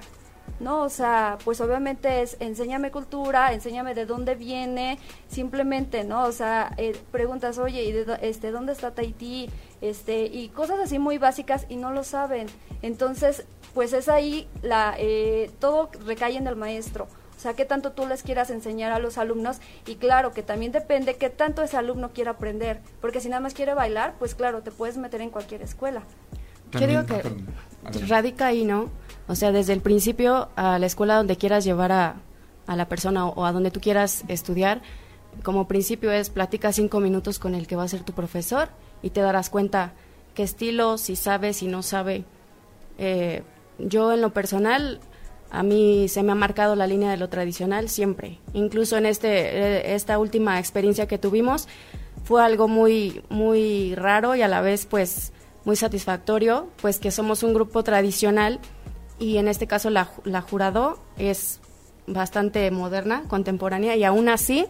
¿No? 0.59 0.81
O 0.81 0.89
sea, 0.89 1.37
pues 1.43 1.61
obviamente 1.61 2.21
es 2.21 2.37
enséñame 2.39 2.91
cultura, 2.91 3.53
enséñame 3.53 3.93
de 3.93 4.05
dónde 4.05 4.35
viene, 4.35 4.99
simplemente, 5.27 6.03
¿no? 6.03 6.23
O 6.23 6.31
sea, 6.31 6.73
eh, 6.77 6.95
preguntas, 7.11 7.57
oye, 7.57 7.83
¿y 7.83 7.91
de, 7.91 8.17
este, 8.21 8.51
dónde 8.51 8.73
está 8.73 8.91
Tahití? 8.91 9.49
Este, 9.81 10.25
y 10.25 10.49
cosas 10.49 10.79
así 10.79 10.99
muy 10.99 11.17
básicas 11.17 11.65
y 11.69 11.75
no 11.75 11.91
lo 11.91 12.03
saben. 12.03 12.47
Entonces, 12.81 13.45
pues 13.73 13.93
es 13.93 14.09
ahí, 14.09 14.47
la, 14.61 14.95
eh, 14.97 15.51
todo 15.59 15.89
recae 16.05 16.37
en 16.37 16.47
el 16.47 16.55
maestro. 16.55 17.07
O 17.35 17.39
sea, 17.43 17.55
qué 17.55 17.65
tanto 17.65 17.91
tú 17.91 18.07
les 18.07 18.23
quieras 18.23 18.49
enseñar 18.51 18.93
a 18.93 18.99
los 18.99 19.17
alumnos 19.17 19.57
y 19.85 19.95
claro 19.95 20.31
que 20.31 20.43
también 20.43 20.71
depende 20.71 21.17
qué 21.17 21.29
tanto 21.29 21.61
ese 21.61 21.75
alumno 21.75 22.11
quiera 22.13 22.31
aprender, 22.31 22.79
porque 23.01 23.19
si 23.19 23.27
nada 23.27 23.41
más 23.41 23.53
quiere 23.53 23.73
bailar, 23.73 24.15
pues 24.17 24.33
claro, 24.33 24.61
te 24.61 24.71
puedes 24.71 24.95
meter 24.97 25.19
en 25.19 25.29
cualquier 25.29 25.61
escuela. 25.61 26.03
Yo 26.71 26.87
digo 26.87 27.05
que 27.05 27.21
radica 28.07 28.47
ahí, 28.47 28.63
¿no? 28.63 28.89
O 29.33 29.35
sea, 29.35 29.51
desde 29.51 29.73
el 29.73 29.81
principio 29.81 30.49
a 30.55 30.77
la 30.77 30.85
escuela 30.85 31.15
donde 31.15 31.37
quieras 31.37 31.65
llevar 31.65 31.91
a, 31.91 32.17
a 32.67 32.75
la 32.75 32.87
persona 32.87 33.25
o, 33.25 33.45
a 33.45 33.51
donde 33.51 33.71
tú 33.71 33.79
quieras 33.79 34.23
estudiar, 34.27 34.83
como 35.41 35.67
principio 35.67 36.11
es 36.11 36.29
platica 36.29 36.71
cinco 36.71 36.99
minutos 36.99 37.39
con 37.39 37.55
el 37.55 37.65
que 37.65 37.75
va 37.75 37.81
a 37.81 37.87
ser 37.87 38.03
tu 38.03 38.13
profesor 38.13 38.69
y 39.01 39.09
te 39.09 39.21
darás 39.21 39.49
cuenta 39.49 39.93
qué 40.35 40.43
estilo, 40.43 40.99
si 40.99 41.15
sabe, 41.15 41.53
si 41.53 41.65
no 41.65 41.81
sabe. 41.81 42.25
Eh, 42.99 43.41
yo 43.79 44.13
en 44.13 44.21
lo 44.21 44.33
personal, 44.33 44.99
a 45.49 45.63
mí 45.63 46.07
se 46.09 46.21
me 46.21 46.31
ha 46.31 46.35
marcado 46.35 46.75
la 46.75 46.85
línea 46.85 47.09
de 47.09 47.17
lo 47.17 47.29
tradicional 47.29 47.89
siempre. 47.89 48.37
Incluso 48.53 48.97
en 48.97 49.07
este, 49.07 49.29
eh, 49.29 49.95
esta 49.95 50.19
última 50.19 50.59
experiencia 50.59 51.07
que 51.07 51.17
tuvimos 51.17 51.67
fue 52.23 52.43
algo 52.43 52.67
muy, 52.67 53.23
muy 53.29 53.95
raro 53.95 54.35
y 54.35 54.43
a 54.43 54.47
la 54.47 54.61
vez 54.61 54.85
pues 54.85 55.33
muy 55.65 55.75
satisfactorio, 55.75 56.67
pues 56.83 56.99
que 56.99 57.09
somos 57.09 57.41
un 57.41 57.55
grupo 57.55 57.83
tradicional 57.83 58.59
y 59.19 59.37
en 59.37 59.47
este 59.47 59.67
caso 59.67 59.89
la, 59.89 60.09
la 60.23 60.41
jurado 60.41 60.99
es 61.17 61.59
bastante 62.07 62.69
moderna, 62.71 63.23
contemporánea 63.27 63.95
y 63.95 64.03
aún 64.03 64.29
así 64.29 64.67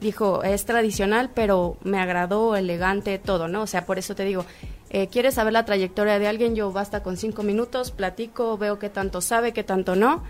dijo, 0.00 0.42
es 0.42 0.64
tradicional, 0.64 1.30
pero 1.32 1.76
me 1.84 1.98
agradó, 1.98 2.56
elegante, 2.56 3.18
todo, 3.18 3.48
¿no? 3.48 3.62
O 3.62 3.66
sea, 3.66 3.86
por 3.86 3.98
eso 3.98 4.14
te 4.14 4.24
digo, 4.24 4.44
eh, 4.90 5.06
¿quieres 5.06 5.34
saber 5.34 5.52
la 5.52 5.64
trayectoria 5.64 6.18
de 6.18 6.26
alguien? 6.26 6.54
Yo 6.54 6.72
basta 6.72 7.02
con 7.02 7.16
cinco 7.16 7.42
minutos, 7.42 7.92
platico, 7.92 8.58
veo 8.58 8.78
qué 8.78 8.90
tanto 8.90 9.20
sabe, 9.20 9.52
qué 9.52 9.64
tanto 9.64 9.96
no, 9.96 10.22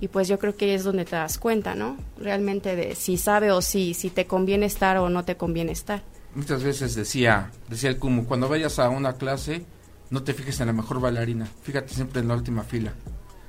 y 0.00 0.08
pues 0.08 0.28
yo 0.28 0.38
creo 0.38 0.56
que 0.56 0.74
es 0.74 0.84
donde 0.84 1.04
te 1.04 1.16
das 1.16 1.38
cuenta, 1.38 1.74
¿no? 1.74 1.96
Realmente 2.18 2.76
de 2.76 2.94
si 2.94 3.16
sabe 3.16 3.50
o 3.50 3.62
si, 3.62 3.94
si 3.94 4.10
te 4.10 4.26
conviene 4.26 4.66
estar 4.66 4.98
o 4.98 5.08
no 5.08 5.24
te 5.24 5.36
conviene 5.36 5.72
estar. 5.72 6.02
Muchas 6.34 6.62
veces 6.62 6.94
decía, 6.94 7.50
decía 7.68 7.90
el 7.90 7.98
Kumu, 7.98 8.26
cuando 8.26 8.48
vayas 8.48 8.78
a 8.78 8.88
una 8.88 9.14
clase, 9.14 9.64
no 10.10 10.22
te 10.22 10.34
fijes 10.34 10.60
en 10.60 10.66
la 10.66 10.72
mejor 10.72 11.00
bailarina, 11.00 11.46
fíjate 11.62 11.94
siempre 11.94 12.20
en 12.20 12.28
la 12.28 12.34
última 12.34 12.64
fila. 12.64 12.92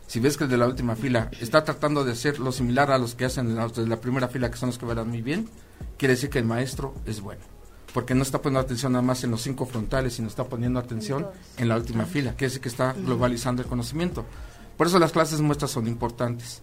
Si 0.08 0.20
ves 0.20 0.38
que 0.38 0.44
el 0.44 0.50
de 0.50 0.58
la 0.58 0.68
última 0.68 0.96
fila 0.96 1.32
está 1.40 1.64
tratando 1.64 2.04
de 2.04 2.12
hacer 2.12 2.40
lo 2.40 2.52
similar 2.52 2.92
a 2.92 2.98
los 2.98 3.16
que 3.16 3.26
hacen 3.26 3.56
los 3.56 3.76
de 3.76 3.88
la 3.88 4.02
primera 4.02 4.28
fila, 4.28 4.52
que 4.52 4.58
son 4.58 4.68
los 4.68 4.78
que 4.78 4.86
bailan 4.86 5.10
muy 5.10 5.22
bien, 5.22 5.48
quiere 5.98 6.16
decir 6.16 6.30
que 6.30 6.40
el 6.40 6.46
maestro 6.46 6.94
es 7.06 7.22
bueno. 7.22 7.42
Porque 7.94 8.14
no 8.14 8.22
está 8.22 8.42
poniendo 8.42 8.60
atención 8.60 8.92
nada 8.92 9.02
más 9.02 9.24
en 9.24 9.32
los 9.32 9.42
cinco 9.42 9.66
frontales, 9.66 10.14
sino 10.14 10.28
está 10.28 10.44
poniendo 10.44 10.80
atención 10.80 11.28
en 11.58 11.68
la 11.70 11.78
última 11.78 12.06
fila, 12.06 12.36
es 12.38 12.56
el 12.56 12.62
que 12.62 12.70
está 12.70 12.94
globalizando 12.94 13.62
el 13.62 13.68
conocimiento. 13.68 14.26
Por 14.78 14.88
eso 14.88 15.00
las 15.00 15.12
clases 15.12 15.42
muestras 15.42 15.72
son 15.72 15.88
importantes. 15.88 16.62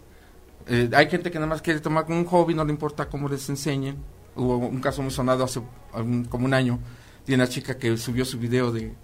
Eh, 0.66 0.90
hay 0.94 1.08
gente 1.08 1.30
que 1.30 1.38
nada 1.38 1.48
más 1.48 1.62
quiere 1.62 1.80
tomar 1.80 2.04
como 2.04 2.18
un 2.18 2.26
hobby, 2.26 2.54
no 2.54 2.64
le 2.64 2.72
importa 2.72 3.08
cómo 3.08 3.28
les 3.28 3.48
enseñen. 3.48 3.96
Hubo 4.36 4.58
un 4.58 4.80
caso 4.80 5.02
muy 5.02 5.10
sonado 5.10 5.44
hace 5.44 5.62
como 6.28 6.44
un 6.44 6.54
año 6.54 6.78
de 7.26 7.34
una 7.34 7.48
chica 7.48 7.78
que 7.78 7.96
subió 7.96 8.24
su 8.24 8.38
video 8.38 8.72
de 8.72 8.94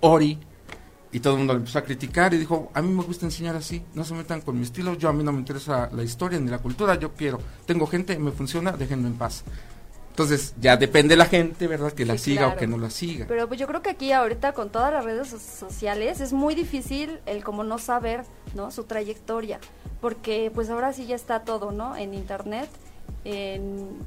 Ori, 0.00 0.38
y 1.10 1.20
todo 1.20 1.34
el 1.34 1.38
mundo 1.38 1.54
le 1.54 1.60
empezó 1.60 1.78
a 1.78 1.82
criticar 1.82 2.34
y 2.34 2.38
dijo, 2.38 2.70
a 2.74 2.82
mí 2.82 2.92
me 2.92 3.02
gusta 3.02 3.26
enseñar 3.26 3.56
así, 3.56 3.82
no 3.94 4.04
se 4.04 4.14
metan 4.14 4.40
con 4.40 4.56
mi 4.56 4.64
estilo, 4.64 4.94
yo 4.94 5.08
a 5.08 5.12
mí 5.12 5.24
no 5.24 5.32
me 5.32 5.38
interesa 5.38 5.88
la 5.92 6.02
historia 6.02 6.38
ni 6.38 6.50
la 6.50 6.58
cultura, 6.58 6.96
yo 6.96 7.14
quiero, 7.14 7.40
tengo 7.66 7.86
gente, 7.86 8.18
me 8.18 8.30
funciona, 8.30 8.72
déjenme 8.72 9.08
en 9.08 9.14
paz. 9.14 9.44
Entonces, 10.10 10.54
ya 10.60 10.76
depende 10.76 11.14
la 11.14 11.26
gente, 11.26 11.68
¿verdad? 11.68 11.92
Que 11.92 12.04
la 12.04 12.18
siga 12.18 12.48
o 12.48 12.56
que 12.56 12.66
no 12.66 12.76
la 12.76 12.90
siga. 12.90 13.26
Pero 13.28 13.46
pues 13.46 13.60
yo 13.60 13.68
creo 13.68 13.82
que 13.82 13.90
aquí 13.90 14.10
ahorita 14.10 14.52
con 14.52 14.68
todas 14.68 14.92
las 14.92 15.04
redes 15.04 15.28
sociales 15.28 16.20
es 16.20 16.32
muy 16.32 16.56
difícil 16.56 17.20
el 17.24 17.44
como 17.44 17.62
no 17.62 17.78
saber, 17.78 18.24
¿no? 18.56 18.72
Su 18.72 18.82
trayectoria, 18.82 19.60
porque 20.00 20.50
pues 20.52 20.70
ahora 20.70 20.92
sí 20.92 21.06
ya 21.06 21.14
está 21.14 21.44
todo, 21.44 21.70
¿no? 21.70 21.96
En 21.96 22.14
internet 22.14 22.68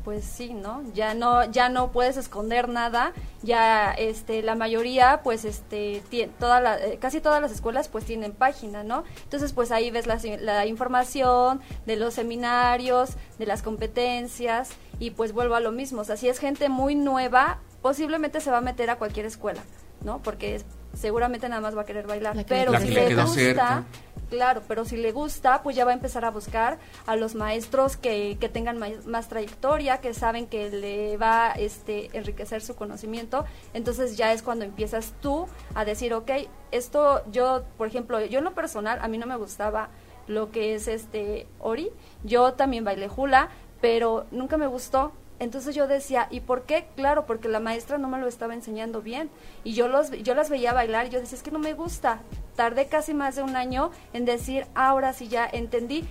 pues 0.04 0.26
sí, 0.26 0.54
¿no? 0.54 0.82
Ya 0.94 1.14
no 1.14 1.46
ya 1.46 1.70
no 1.70 1.92
puedes 1.92 2.18
esconder 2.18 2.70
nada, 2.70 3.14
ya 3.44 3.92
este 3.92 4.42
la 4.42 4.56
mayoría 4.56 5.22
pues 5.24 5.46
este 5.46 6.02
toda 6.40 6.60
la, 6.60 6.80
eh, 6.80 6.98
casi 7.00 7.22
todas 7.22 7.42
las 7.42 7.52
escuelas 7.52 7.88
pues 7.88 8.06
tienen 8.06 8.32
página, 8.32 8.84
¿no? 8.84 9.04
Entonces 9.24 9.54
pues 9.54 9.72
ahí 9.72 9.92
ves 9.92 10.08
la, 10.08 10.20
la 10.40 10.66
información 10.66 11.62
de 11.86 11.98
los 11.98 12.16
seminarios, 12.16 13.12
de 13.38 13.46
las 13.46 13.62
competencias 13.62 14.72
y 15.00 15.12
pues 15.12 15.34
vuelvo 15.34 15.56
a 15.56 15.60
lo 15.60 15.72
mismo, 15.72 16.02
o 16.02 16.04
sea, 16.04 16.18
si 16.18 16.28
es 16.28 16.40
gente 16.40 16.70
muy 16.70 16.96
nueva, 16.96 17.60
posiblemente 17.82 18.42
se 18.42 18.52
va 18.52 18.58
a 18.58 18.62
meter 18.62 18.90
a 18.90 18.98
cualquier 18.98 19.26
escuela, 19.26 19.62
¿no? 20.04 20.20
Porque 20.24 20.62
seguramente 20.94 21.48
nada 21.50 21.62
más 21.62 21.76
va 21.76 21.82
a 21.82 21.86
querer 21.86 22.08
bailar, 22.08 22.46
pero 22.48 22.80
si 22.80 22.90
le 22.90 23.16
gusta 23.16 23.86
claro, 24.32 24.64
pero 24.68 24.86
si 24.86 24.96
le 24.96 25.12
gusta, 25.12 25.62
pues 25.62 25.76
ya 25.76 25.84
va 25.84 25.92
a 25.92 25.94
empezar 25.94 26.24
a 26.24 26.32
buscar 26.32 26.80
a 27.06 27.18
los 27.18 27.36
maestros 27.36 27.98
que, 27.98 28.38
que 28.40 28.48
tengan 28.48 28.80
más, 29.06 29.28
trayectoria, 29.28 30.00
que 30.00 30.14
saben 30.14 30.48
que 30.48 30.72
le 30.72 31.18
va 31.18 31.52
este, 31.52 32.10
enriquecer 32.18 32.62
su 32.62 32.76
conocimiento. 32.76 33.44
Entonces 33.74 34.16
ya 34.16 34.32
es 34.32 34.42
cuando 34.42 34.64
empiezas 34.64 35.14
tú 35.22 35.48
a 35.76 35.84
decir, 35.84 36.14
ok, 36.14 36.32
esto 36.72 37.22
yo, 37.30 37.64
por 37.78 37.88
ejemplo, 37.88 38.24
yo 38.26 38.40
en 38.40 38.46
lo 38.46 38.56
personal, 38.56 39.00
a 39.02 39.08
mí 39.10 39.18
no 39.18 39.28
me 39.28 39.36
gustaba 39.36 39.90
lo 40.28 40.50
que 40.50 40.76
es 40.76 40.88
este 40.88 41.46
Ori. 41.60 41.92
Yo 42.24 42.54
también 42.54 42.86
bailé 42.86 43.10
hula, 43.14 43.50
pero 43.82 44.26
nunca 44.32 44.58
me 44.58 44.68
gustó 44.68 45.12
entonces 45.42 45.74
yo 45.74 45.88
decía, 45.88 46.28
¿y 46.30 46.42
por 46.42 46.66
qué? 46.66 46.86
Claro, 46.96 47.26
porque 47.26 47.48
la 47.48 47.60
maestra 47.60 47.98
no 47.98 48.08
me 48.08 48.20
lo 48.20 48.28
estaba 48.28 48.54
enseñando 48.54 49.02
bien. 49.02 49.32
Y 49.64 49.74
yo, 49.74 49.88
los, 49.88 50.12
yo 50.12 50.36
las 50.36 50.52
veía 50.52 50.72
bailar 50.72 51.08
y 51.08 51.10
yo 51.10 51.20
decía, 51.20 51.36
es 51.36 51.42
que 51.42 51.50
no 51.50 51.58
me 51.58 51.74
gusta. 51.74 52.22
Tardé 52.56 52.86
casi 52.86 53.16
más 53.16 53.38
de 53.38 53.42
un 53.42 53.56
año 53.56 53.90
en 54.14 54.26
decir, 54.26 54.68
ahora 54.76 55.14
sí 55.14 55.30
ya 55.30 55.50
entendí. 55.52 56.06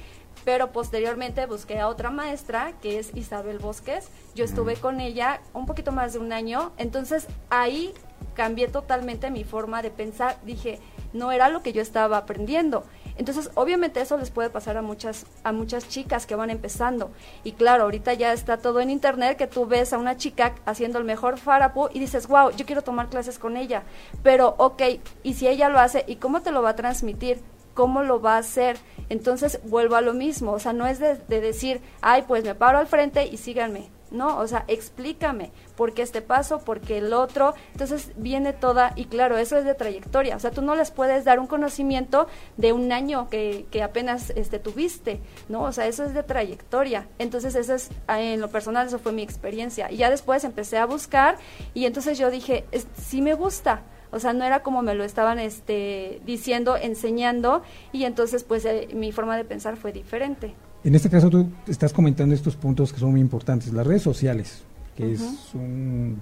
Pero 0.44 0.72
posteriormente 0.72 1.46
busqué 1.46 1.78
a 1.78 1.86
otra 1.86 2.10
maestra, 2.10 2.72
que 2.82 2.98
es 2.98 3.14
Isabel 3.14 3.60
Bosques. 3.60 4.08
Yo 4.34 4.44
estuve 4.44 4.74
con 4.74 5.00
ella 5.00 5.40
un 5.54 5.64
poquito 5.64 5.92
más 5.92 6.14
de 6.14 6.18
un 6.18 6.32
año. 6.32 6.72
Entonces 6.76 7.28
ahí 7.50 7.94
cambié 8.34 8.66
totalmente 8.66 9.30
mi 9.30 9.44
forma 9.44 9.80
de 9.80 9.92
pensar. 9.92 10.38
Dije, 10.42 10.80
no 11.12 11.30
era 11.30 11.48
lo 11.48 11.62
que 11.62 11.72
yo 11.72 11.82
estaba 11.82 12.16
aprendiendo. 12.16 12.82
Entonces, 13.20 13.50
obviamente 13.54 14.00
eso 14.00 14.16
les 14.16 14.30
puede 14.30 14.48
pasar 14.48 14.78
a 14.78 14.82
muchas 14.82 15.26
a 15.44 15.52
muchas 15.52 15.86
chicas 15.86 16.24
que 16.24 16.36
van 16.36 16.48
empezando. 16.48 17.10
Y 17.44 17.52
claro, 17.52 17.82
ahorita 17.82 18.14
ya 18.14 18.32
está 18.32 18.56
todo 18.56 18.80
en 18.80 18.88
internet 18.88 19.36
que 19.36 19.46
tú 19.46 19.66
ves 19.66 19.92
a 19.92 19.98
una 19.98 20.16
chica 20.16 20.54
haciendo 20.64 20.98
el 20.98 21.04
mejor 21.04 21.36
farapu 21.36 21.90
y 21.92 22.00
dices, 22.00 22.26
"Wow, 22.28 22.52
yo 22.52 22.64
quiero 22.64 22.80
tomar 22.80 23.10
clases 23.10 23.38
con 23.38 23.58
ella." 23.58 23.82
Pero 24.22 24.54
ok, 24.56 24.82
y 25.22 25.34
si 25.34 25.48
ella 25.48 25.68
lo 25.68 25.78
hace, 25.78 26.02
¿y 26.06 26.16
cómo 26.16 26.40
te 26.40 26.50
lo 26.50 26.62
va 26.62 26.70
a 26.70 26.76
transmitir? 26.76 27.42
¿Cómo 27.74 28.02
lo 28.02 28.22
va 28.22 28.36
a 28.36 28.38
hacer? 28.38 28.78
Entonces, 29.10 29.60
vuelvo 29.64 29.96
a 29.96 30.00
lo 30.00 30.14
mismo, 30.14 30.52
o 30.52 30.58
sea, 30.58 30.72
no 30.72 30.86
es 30.86 30.98
de 30.98 31.18
decir, 31.28 31.82
"Ay, 32.00 32.24
pues 32.26 32.42
me 32.42 32.54
paro 32.54 32.78
al 32.78 32.86
frente 32.86 33.26
y 33.26 33.36
síganme." 33.36 33.90
No, 34.10 34.38
o 34.38 34.46
sea, 34.46 34.64
explícame 34.66 35.52
por 35.76 35.94
qué 35.94 36.02
este 36.02 36.20
paso, 36.22 36.60
por 36.60 36.80
qué 36.80 36.98
el 36.98 37.12
otro. 37.12 37.54
Entonces 37.72 38.12
viene 38.16 38.52
toda, 38.52 38.92
y 38.96 39.04
claro, 39.04 39.38
eso 39.38 39.56
es 39.56 39.64
de 39.64 39.74
trayectoria. 39.74 40.36
O 40.36 40.40
sea, 40.40 40.50
tú 40.50 40.62
no 40.62 40.74
les 40.74 40.90
puedes 40.90 41.24
dar 41.24 41.38
un 41.38 41.46
conocimiento 41.46 42.26
de 42.56 42.72
un 42.72 42.92
año 42.92 43.28
que, 43.30 43.66
que 43.70 43.82
apenas 43.82 44.30
este, 44.30 44.58
tuviste, 44.58 45.20
¿no? 45.48 45.62
O 45.62 45.72
sea, 45.72 45.86
eso 45.86 46.04
es 46.04 46.14
de 46.14 46.22
trayectoria. 46.22 47.06
Entonces, 47.18 47.54
eso 47.54 47.74
es, 47.74 47.90
ah, 48.06 48.20
en 48.20 48.40
lo 48.40 48.48
personal, 48.48 48.86
eso 48.86 48.98
fue 48.98 49.12
mi 49.12 49.22
experiencia. 49.22 49.90
Y 49.90 49.98
ya 49.98 50.10
después 50.10 50.44
empecé 50.44 50.78
a 50.78 50.86
buscar 50.86 51.38
y 51.74 51.86
entonces 51.86 52.18
yo 52.18 52.30
dije, 52.30 52.64
sí 52.96 53.22
me 53.22 53.34
gusta. 53.34 53.82
O 54.12 54.18
sea, 54.18 54.32
no 54.32 54.44
era 54.44 54.62
como 54.62 54.82
me 54.82 54.94
lo 54.94 55.04
estaban 55.04 55.38
este, 55.38 56.20
diciendo, 56.24 56.76
enseñando, 56.76 57.62
y 57.92 58.04
entonces 58.04 58.42
pues 58.42 58.64
eh, 58.64 58.88
mi 58.92 59.12
forma 59.12 59.36
de 59.36 59.44
pensar 59.44 59.76
fue 59.76 59.92
diferente. 59.92 60.54
En 60.82 60.94
este 60.94 61.10
caso 61.10 61.28
tú 61.28 61.50
estás 61.66 61.92
comentando 61.92 62.34
estos 62.34 62.56
puntos 62.56 62.92
que 62.92 63.00
son 63.00 63.10
muy 63.10 63.20
importantes, 63.20 63.72
las 63.72 63.86
redes 63.86 64.02
sociales, 64.02 64.62
que 64.96 65.12
es 65.12 65.20
un... 65.54 66.20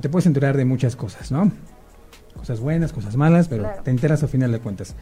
te 0.00 0.08
puedes 0.08 0.26
enterar 0.26 0.56
de 0.56 0.64
muchas 0.64 0.94
cosas, 0.94 1.32
¿no? 1.32 1.50
Cosas 2.36 2.60
buenas, 2.60 2.92
cosas 2.92 3.16
malas, 3.16 3.48
pero 3.48 3.66
te 3.82 3.90
enteras 3.90 4.22
al 4.22 4.28
final 4.28 4.52
de 4.52 4.58
cuentas. 4.58 4.94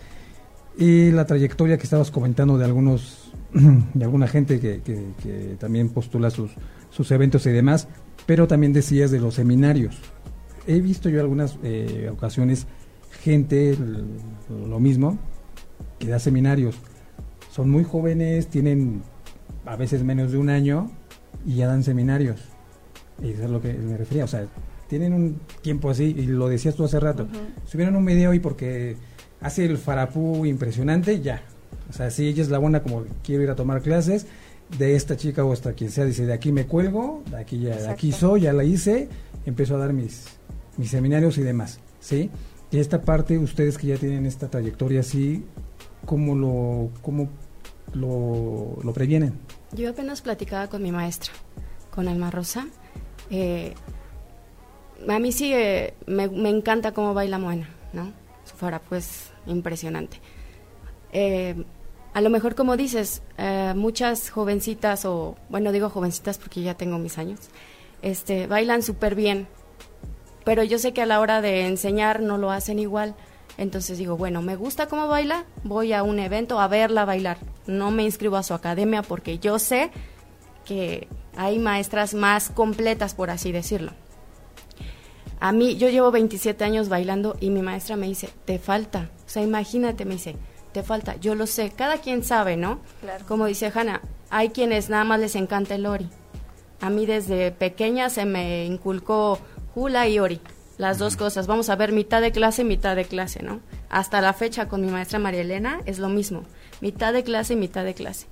Y 0.78 1.10
la 1.10 1.24
trayectoria 1.24 1.78
que 1.78 1.84
estabas 1.84 2.12
comentando 2.12 2.56
de 2.56 2.64
algunos, 2.64 3.32
de 3.94 4.04
alguna 4.04 4.28
gente 4.28 4.60
que, 4.60 4.80
que, 4.82 5.56
también 5.58 5.88
postula 5.88 6.30
sus, 6.30 6.52
sus 6.90 7.10
eventos 7.10 7.46
y 7.46 7.50
demás, 7.50 7.88
pero 8.24 8.46
también 8.46 8.72
decías 8.72 9.10
de 9.10 9.18
los 9.18 9.34
seminarios. 9.34 9.98
He 10.66 10.80
visto 10.80 11.08
yo 11.08 11.20
algunas 11.20 11.58
eh, 11.64 12.08
ocasiones 12.12 12.66
gente, 13.20 13.76
lo 14.48 14.78
mismo, 14.78 15.18
que 15.98 16.08
da 16.08 16.18
seminarios 16.18 16.76
son 17.54 17.70
muy 17.70 17.84
jóvenes, 17.84 18.48
tienen 18.48 19.02
a 19.64 19.76
veces 19.76 20.02
menos 20.02 20.32
de 20.32 20.38
un 20.38 20.48
año 20.48 20.90
y 21.46 21.54
ya 21.54 21.68
dan 21.68 21.84
seminarios. 21.84 22.40
Y 23.22 23.30
eso 23.30 23.44
es 23.44 23.50
lo 23.50 23.60
que 23.60 23.72
me 23.74 23.96
refería, 23.96 24.24
o 24.24 24.26
sea, 24.26 24.48
tienen 24.88 25.12
un 25.12 25.38
tiempo 25.62 25.88
así, 25.88 26.16
y 26.18 26.26
lo 26.26 26.48
decías 26.48 26.74
tú 26.74 26.82
hace 26.82 26.98
rato, 26.98 27.28
subieron 27.64 27.94
un 27.94 28.04
video 28.04 28.34
y 28.34 28.40
porque 28.40 28.96
hace 29.40 29.66
el 29.66 29.78
farapú 29.78 30.44
impresionante, 30.46 31.20
ya. 31.20 31.42
O 31.88 31.92
sea, 31.92 32.10
si 32.10 32.26
ella 32.26 32.42
es 32.42 32.50
la 32.50 32.58
buena 32.58 32.82
como 32.82 33.04
quiero 33.22 33.44
ir 33.44 33.50
a 33.50 33.54
tomar 33.54 33.82
clases, 33.82 34.26
de 34.76 34.96
esta 34.96 35.16
chica 35.16 35.44
o 35.44 35.52
hasta 35.52 35.74
quien 35.74 35.92
sea, 35.92 36.06
dice, 36.06 36.26
de 36.26 36.32
aquí 36.32 36.50
me 36.50 36.66
cuelgo, 36.66 37.22
de 37.30 37.36
aquí 37.36 37.60
ya, 37.60 37.76
de 37.76 37.88
aquí 37.88 38.10
soy, 38.10 38.40
ya 38.40 38.52
la 38.52 38.64
hice, 38.64 39.08
empiezo 39.46 39.76
a 39.76 39.78
dar 39.78 39.92
mis, 39.92 40.24
mis 40.76 40.90
seminarios 40.90 41.38
y 41.38 41.42
demás, 41.42 41.78
¿sí? 42.00 42.30
Y 42.72 42.80
esta 42.80 43.02
parte, 43.02 43.38
ustedes 43.38 43.78
que 43.78 43.86
ya 43.86 43.96
tienen 43.96 44.26
esta 44.26 44.50
trayectoria 44.50 45.00
así, 45.00 45.44
¿cómo 46.04 46.34
lo, 46.34 46.90
cómo 47.00 47.28
lo, 47.94 48.78
lo 48.82 48.92
previenen? 48.92 49.38
Yo 49.72 49.90
apenas 49.90 50.22
platicaba 50.22 50.68
con 50.68 50.82
mi 50.82 50.92
maestra, 50.92 51.32
con 51.90 52.06
Alma 52.08 52.30
Rosa. 52.30 52.66
Eh, 53.30 53.74
a 55.08 55.18
mí 55.18 55.32
sí 55.32 55.52
eh, 55.52 55.94
me, 56.06 56.24
encanta 56.48 56.92
cómo 56.92 57.14
baila 57.14 57.38
Moana, 57.38 57.68
¿no? 57.92 58.12
Su 58.44 58.54
fuera 58.56 58.80
pues 58.80 59.30
impresionante. 59.46 60.20
Eh, 61.12 61.64
a 62.12 62.20
lo 62.20 62.30
mejor 62.30 62.54
como 62.54 62.76
dices, 62.76 63.22
muchas 63.74 64.30
jovencitas 64.30 65.04
o, 65.04 65.36
bueno, 65.48 65.72
digo 65.72 65.90
jovencitas 65.90 66.38
porque 66.38 66.62
ya 66.62 66.74
tengo 66.74 66.96
mis 66.98 67.18
años, 67.18 67.40
este, 68.02 68.46
bailan 68.46 68.82
súper 68.82 69.16
bien, 69.16 69.48
pero 70.44 70.62
yo 70.62 70.78
sé 70.78 70.92
que 70.92 71.02
a 71.02 71.06
la 71.06 71.18
hora 71.18 71.40
de 71.40 71.66
enseñar 71.66 72.20
no 72.20 72.38
lo 72.38 72.52
hacen 72.52 72.78
igual. 72.78 73.16
Entonces 73.56 73.98
digo, 73.98 74.16
bueno, 74.16 74.42
me 74.42 74.56
gusta 74.56 74.86
cómo 74.86 75.06
baila, 75.06 75.44
voy 75.62 75.92
a 75.92 76.02
un 76.02 76.18
evento 76.18 76.58
a 76.60 76.68
verla 76.68 77.04
bailar. 77.04 77.38
No 77.66 77.90
me 77.90 78.02
inscribo 78.02 78.36
a 78.36 78.42
su 78.42 78.54
academia 78.54 79.02
porque 79.02 79.38
yo 79.38 79.58
sé 79.58 79.90
que 80.64 81.08
hay 81.36 81.58
maestras 81.58 82.14
más 82.14 82.50
completas, 82.50 83.14
por 83.14 83.30
así 83.30 83.52
decirlo. 83.52 83.92
A 85.40 85.52
mí, 85.52 85.76
yo 85.76 85.88
llevo 85.88 86.10
27 86.10 86.64
años 86.64 86.88
bailando 86.88 87.36
y 87.38 87.50
mi 87.50 87.60
maestra 87.60 87.96
me 87.96 88.06
dice, 88.06 88.30
te 88.44 88.58
falta. 88.58 89.10
O 89.26 89.28
sea, 89.28 89.42
imagínate, 89.42 90.04
me 90.04 90.14
dice, 90.14 90.36
te 90.72 90.82
falta. 90.82 91.16
Yo 91.16 91.34
lo 91.34 91.46
sé, 91.46 91.70
cada 91.70 91.98
quien 91.98 92.24
sabe, 92.24 92.56
¿no? 92.56 92.80
Claro. 93.02 93.24
Como 93.28 93.46
dice 93.46 93.70
Hanna, 93.74 94.00
hay 94.30 94.50
quienes 94.50 94.88
nada 94.88 95.04
más 95.04 95.20
les 95.20 95.36
encanta 95.36 95.74
el 95.74 95.86
Ori. 95.86 96.08
A 96.80 96.90
mí 96.90 97.06
desde 97.06 97.52
pequeña 97.52 98.10
se 98.10 98.24
me 98.24 98.64
inculcó 98.64 99.38
hula 99.74 100.08
y 100.08 100.18
Ori 100.18 100.40
las 100.78 100.98
dos 100.98 101.16
cosas. 101.16 101.46
Vamos 101.46 101.68
a 101.68 101.76
ver 101.76 101.92
mitad 101.92 102.20
de 102.20 102.32
clase, 102.32 102.64
mitad 102.64 102.96
de 102.96 103.04
clase, 103.04 103.42
¿no? 103.42 103.60
Hasta 103.90 104.20
la 104.20 104.32
fecha 104.32 104.68
con 104.68 104.80
mi 104.80 104.88
maestra 104.88 105.18
María 105.18 105.42
Elena 105.42 105.80
es 105.86 105.98
lo 105.98 106.08
mismo, 106.08 106.44
mitad 106.80 107.12
de 107.12 107.22
clase 107.22 107.54
y 107.54 107.56
mitad 107.56 107.84
de 107.84 107.94
clase. 107.94 108.26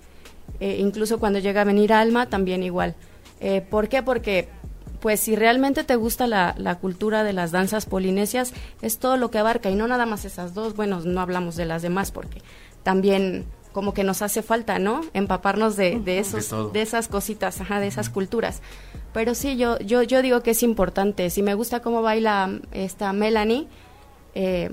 Eh, 0.61 0.77
incluso 0.81 1.19
cuando 1.19 1.39
llega 1.39 1.63
a 1.63 1.65
venir 1.65 1.93
Alma, 1.93 2.27
también 2.27 2.63
igual. 2.63 2.95
Eh, 3.41 3.61
¿Por 3.61 3.89
qué? 3.89 4.03
Porque, 4.03 4.49
pues, 5.01 5.21
si 5.21 5.37
realmente 5.37 5.85
te 5.85 5.97
gusta 5.97 6.27
la, 6.27 6.55
la, 6.59 6.79
cultura 6.79 7.25
de 7.25 7.33
las 7.33 7.51
danzas 7.53 7.87
polinesias, 7.87 8.53
es 8.83 8.99
todo 8.99 9.17
lo 9.17 9.31
que 9.31 9.39
abarca 9.39 9.71
y 9.71 9.75
no 9.75 9.89
nada 9.89 10.07
más 10.07 10.25
esas 10.25 10.55
dos. 10.55 10.77
Bueno, 10.77 11.01
no 11.01 11.21
hablamos 11.21 11.57
de 11.57 11.67
las 11.67 11.83
demás 11.83 12.11
porque 12.11 12.43
también 12.83 13.47
como 13.73 13.95
que 13.95 14.05
nos 14.05 14.23
hace 14.23 14.43
falta, 14.43 14.79
¿no? 14.79 15.03
Empaparnos 15.15 15.77
de, 15.77 15.99
de 15.99 16.19
esos, 16.19 16.73
de, 16.73 16.83
esas 16.83 17.09
cositas, 17.09 17.61
ajá, 17.61 17.81
de 17.81 17.87
esas 17.87 18.09
culturas. 18.09 18.63
Pero 19.13 19.35
sí, 19.35 19.57
yo, 19.57 19.79
yo, 19.79 20.03
yo 20.03 20.23
digo 20.23 20.43
que 20.43 20.53
es 20.53 20.63
importante. 20.63 21.31
Si 21.31 21.43
me 21.43 21.55
gusta 21.55 21.81
cómo 21.81 22.03
baila 22.03 22.61
esta 22.73 23.13
Melanie, 23.13 23.67
eh, 24.35 24.71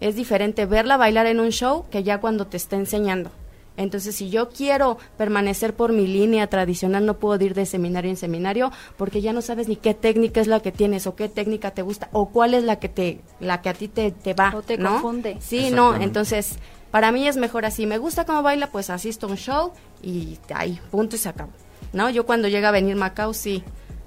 es 0.00 0.16
diferente 0.16 0.66
verla 0.66 0.96
bailar 0.96 1.26
en 1.26 1.40
un 1.40 1.50
show 1.50 1.86
que 1.90 2.02
ya 2.02 2.20
cuando 2.20 2.46
te 2.46 2.56
está 2.56 2.76
enseñando. 2.76 3.30
Entonces, 3.76 4.14
si 4.14 4.30
yo 4.30 4.50
quiero 4.50 4.98
permanecer 5.16 5.74
por 5.74 5.92
mi 5.92 6.06
línea 6.06 6.46
tradicional, 6.46 7.04
no 7.06 7.18
puedo 7.18 7.44
ir 7.44 7.54
de 7.54 7.66
seminario 7.66 8.10
en 8.10 8.16
seminario 8.16 8.70
porque 8.96 9.20
ya 9.20 9.32
no 9.32 9.42
sabes 9.42 9.68
ni 9.68 9.76
qué 9.76 9.94
técnica 9.94 10.40
es 10.40 10.46
la 10.46 10.60
que 10.60 10.70
tienes 10.70 11.06
o 11.06 11.16
qué 11.16 11.28
técnica 11.28 11.72
te 11.72 11.82
gusta 11.82 12.08
o 12.12 12.28
cuál 12.28 12.54
es 12.54 12.62
la 12.62 12.78
que 12.78 12.88
te 12.88 13.20
la 13.40 13.62
que 13.62 13.68
a 13.68 13.74
ti 13.74 13.88
te, 13.88 14.12
te 14.12 14.34
va, 14.34 14.52
o 14.54 14.62
te 14.62 14.78
¿no? 14.78 14.92
confunde. 14.92 15.38
Sí, 15.40 15.70
no, 15.72 15.96
entonces 15.96 16.58
para 16.94 17.10
mí 17.10 17.26
es 17.26 17.36
mejor 17.36 17.64
así. 17.64 17.86
Me 17.86 17.98
gusta 17.98 18.24
cómo 18.24 18.40
baila, 18.44 18.70
pues 18.70 18.88
asisto 18.88 19.26
a 19.26 19.30
un 19.30 19.36
show 19.36 19.72
y 20.00 20.38
ahí, 20.54 20.80
punto 20.92 21.16
y 21.16 21.18
se 21.18 21.28
acabó. 21.28 21.50
¿no? 21.92 22.08
Yo 22.08 22.24
cuando 22.24 22.46
llega 22.46 22.68
a 22.68 22.70
venir 22.70 22.94
Macao, 22.94 23.34
sí, 23.34 23.64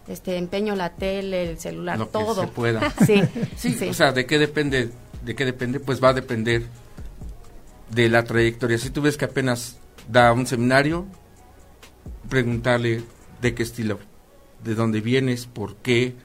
este, 0.08 0.38
empeño 0.38 0.74
la 0.74 0.92
tele, 0.92 1.50
el 1.50 1.60
celular, 1.60 2.06
todo. 2.06 2.44
Que 2.44 2.48
se 2.48 2.54
pueda. 2.54 2.94
Sí, 3.06 3.74
sí, 3.74 3.90
o 3.90 3.94
sea, 3.94 4.14
¿de 4.14 4.26
qué 4.26 4.40
depende? 4.40 4.90
¿De 5.22 5.36
qué 5.36 5.44
depende? 5.44 5.82
Pues 5.82 6.02
va 6.02 6.12
a 6.12 6.14
depender 6.14 6.64
de 7.92 8.08
la 8.08 8.24
trayectoria. 8.24 8.78
Si 8.78 8.90
tú 8.90 9.02
ves 9.02 9.18
que 9.18 9.26
apenas 9.26 9.76
da 10.08 10.32
un 10.32 10.48
seminario, 10.48 11.08
preguntarle 12.30 13.04
de 13.42 13.54
qué 13.54 13.64
estilo, 13.64 14.00
de 14.64 14.76
dónde 14.76 15.02
vienes, 15.02 15.46
por 15.46 15.76
qué, 15.76 16.16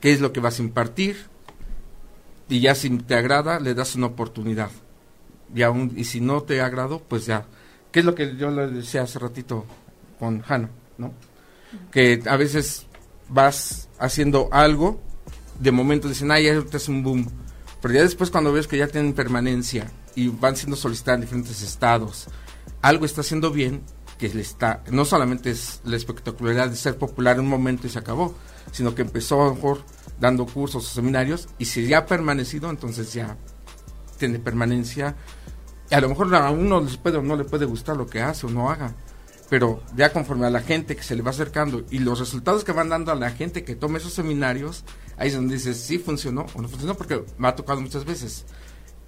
qué 0.00 0.12
es 0.12 0.20
lo 0.20 0.32
que 0.32 0.38
vas 0.38 0.60
a 0.60 0.62
impartir, 0.62 1.16
y 2.48 2.60
ya 2.60 2.76
si 2.76 2.90
te 2.90 3.16
agrada, 3.16 3.58
le 3.58 3.74
das 3.74 3.96
una 3.96 4.06
oportunidad. 4.06 4.70
Y, 5.54 5.62
aún, 5.62 5.92
y 5.96 6.04
si 6.04 6.20
no 6.20 6.42
te 6.42 6.60
agrado, 6.60 7.02
pues 7.06 7.26
ya. 7.26 7.46
¿Qué 7.92 8.00
es 8.00 8.06
lo 8.06 8.14
que 8.14 8.36
yo 8.36 8.50
le 8.50 8.66
decía 8.68 9.02
hace 9.02 9.18
ratito 9.18 9.64
con 10.18 10.42
Hannah? 10.46 10.70
¿no? 10.98 11.12
Que 11.90 12.22
a 12.26 12.36
veces 12.36 12.86
vas 13.28 13.88
haciendo 13.98 14.48
algo, 14.52 15.00
de 15.60 15.72
momento 15.72 16.08
dicen, 16.08 16.30
ay, 16.30 16.44
ya 16.44 16.62
es 16.72 16.88
un 16.88 17.02
boom, 17.02 17.26
pero 17.80 17.94
ya 17.94 18.02
después 18.02 18.30
cuando 18.30 18.52
ves 18.52 18.66
que 18.66 18.78
ya 18.78 18.88
tienen 18.88 19.12
permanencia 19.12 19.90
y 20.14 20.28
van 20.28 20.56
siendo 20.56 20.76
solicitadas 20.76 21.18
en 21.18 21.20
diferentes 21.22 21.62
estados. 21.62 22.28
Algo 22.82 23.04
está 23.04 23.22
haciendo 23.22 23.50
bien 23.50 23.82
que 24.18 24.28
le 24.28 24.40
está, 24.40 24.82
no 24.90 25.04
solamente 25.04 25.50
es 25.50 25.80
la 25.84 25.96
espectacularidad 25.96 26.70
de 26.70 26.76
ser 26.76 26.96
popular 26.96 27.36
en 27.36 27.42
un 27.42 27.48
momento 27.50 27.86
y 27.86 27.90
se 27.90 27.98
acabó, 27.98 28.34
sino 28.72 28.94
que 28.94 29.02
empezó 29.02 29.42
a 29.42 29.48
lo 29.48 29.54
mejor 29.54 29.84
dando 30.18 30.46
cursos 30.46 30.86
o 30.86 30.94
seminarios 30.94 31.48
y 31.58 31.66
si 31.66 31.86
ya 31.86 31.98
ha 31.98 32.06
permanecido, 32.06 32.70
entonces 32.70 33.12
ya 33.12 33.36
tiene 34.16 34.38
permanencia. 34.38 35.16
A 35.90 36.00
lo 36.00 36.08
mejor 36.08 36.34
a 36.34 36.50
uno 36.50 36.80
les 36.80 36.96
puede 36.96 37.18
o 37.18 37.22
no 37.22 37.36
le 37.36 37.44
puede 37.44 37.64
gustar 37.64 37.96
lo 37.96 38.06
que 38.06 38.20
hace 38.20 38.46
o 38.46 38.50
no 38.50 38.70
haga, 38.70 38.94
pero 39.48 39.82
ya 39.96 40.12
conforme 40.12 40.46
a 40.46 40.50
la 40.50 40.60
gente 40.60 40.96
que 40.96 41.02
se 41.02 41.14
le 41.14 41.22
va 41.22 41.30
acercando 41.30 41.84
y 41.90 42.00
los 42.00 42.18
resultados 42.18 42.64
que 42.64 42.72
van 42.72 42.88
dando 42.88 43.12
a 43.12 43.14
la 43.14 43.30
gente 43.30 43.62
que 43.62 43.76
tome 43.76 43.98
esos 43.98 44.12
seminarios, 44.12 44.84
ahí 45.16 45.28
es 45.28 45.34
donde 45.34 45.54
dices 45.54 45.78
si 45.78 45.98
funcionó 45.98 46.46
o 46.54 46.62
no 46.62 46.68
funcionó, 46.68 46.94
porque 46.94 47.24
me 47.38 47.48
ha 47.48 47.54
tocado 47.54 47.80
muchas 47.80 48.04
veces. 48.04 48.44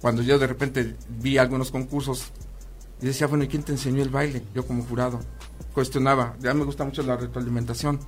Cuando 0.01 0.21
yo 0.21 0.39
de 0.39 0.47
repente 0.47 0.95
vi 1.09 1.37
algunos 1.37 1.71
concursos 1.71 2.31
y 3.01 3.07
decía, 3.07 3.27
bueno, 3.27 3.43
¿y 3.43 3.47
quién 3.49 3.63
te 3.63 3.73
enseñó 3.73 4.01
el 4.01 4.09
baile? 4.09 4.43
Yo 4.55 4.65
como 4.65 4.83
jurado 4.83 5.19
cuestionaba, 5.73 6.35
ya 6.39 6.53
me 6.53 6.65
gusta 6.65 6.85
mucho 6.85 7.03
la 7.03 7.17
retroalimentación. 7.17 7.99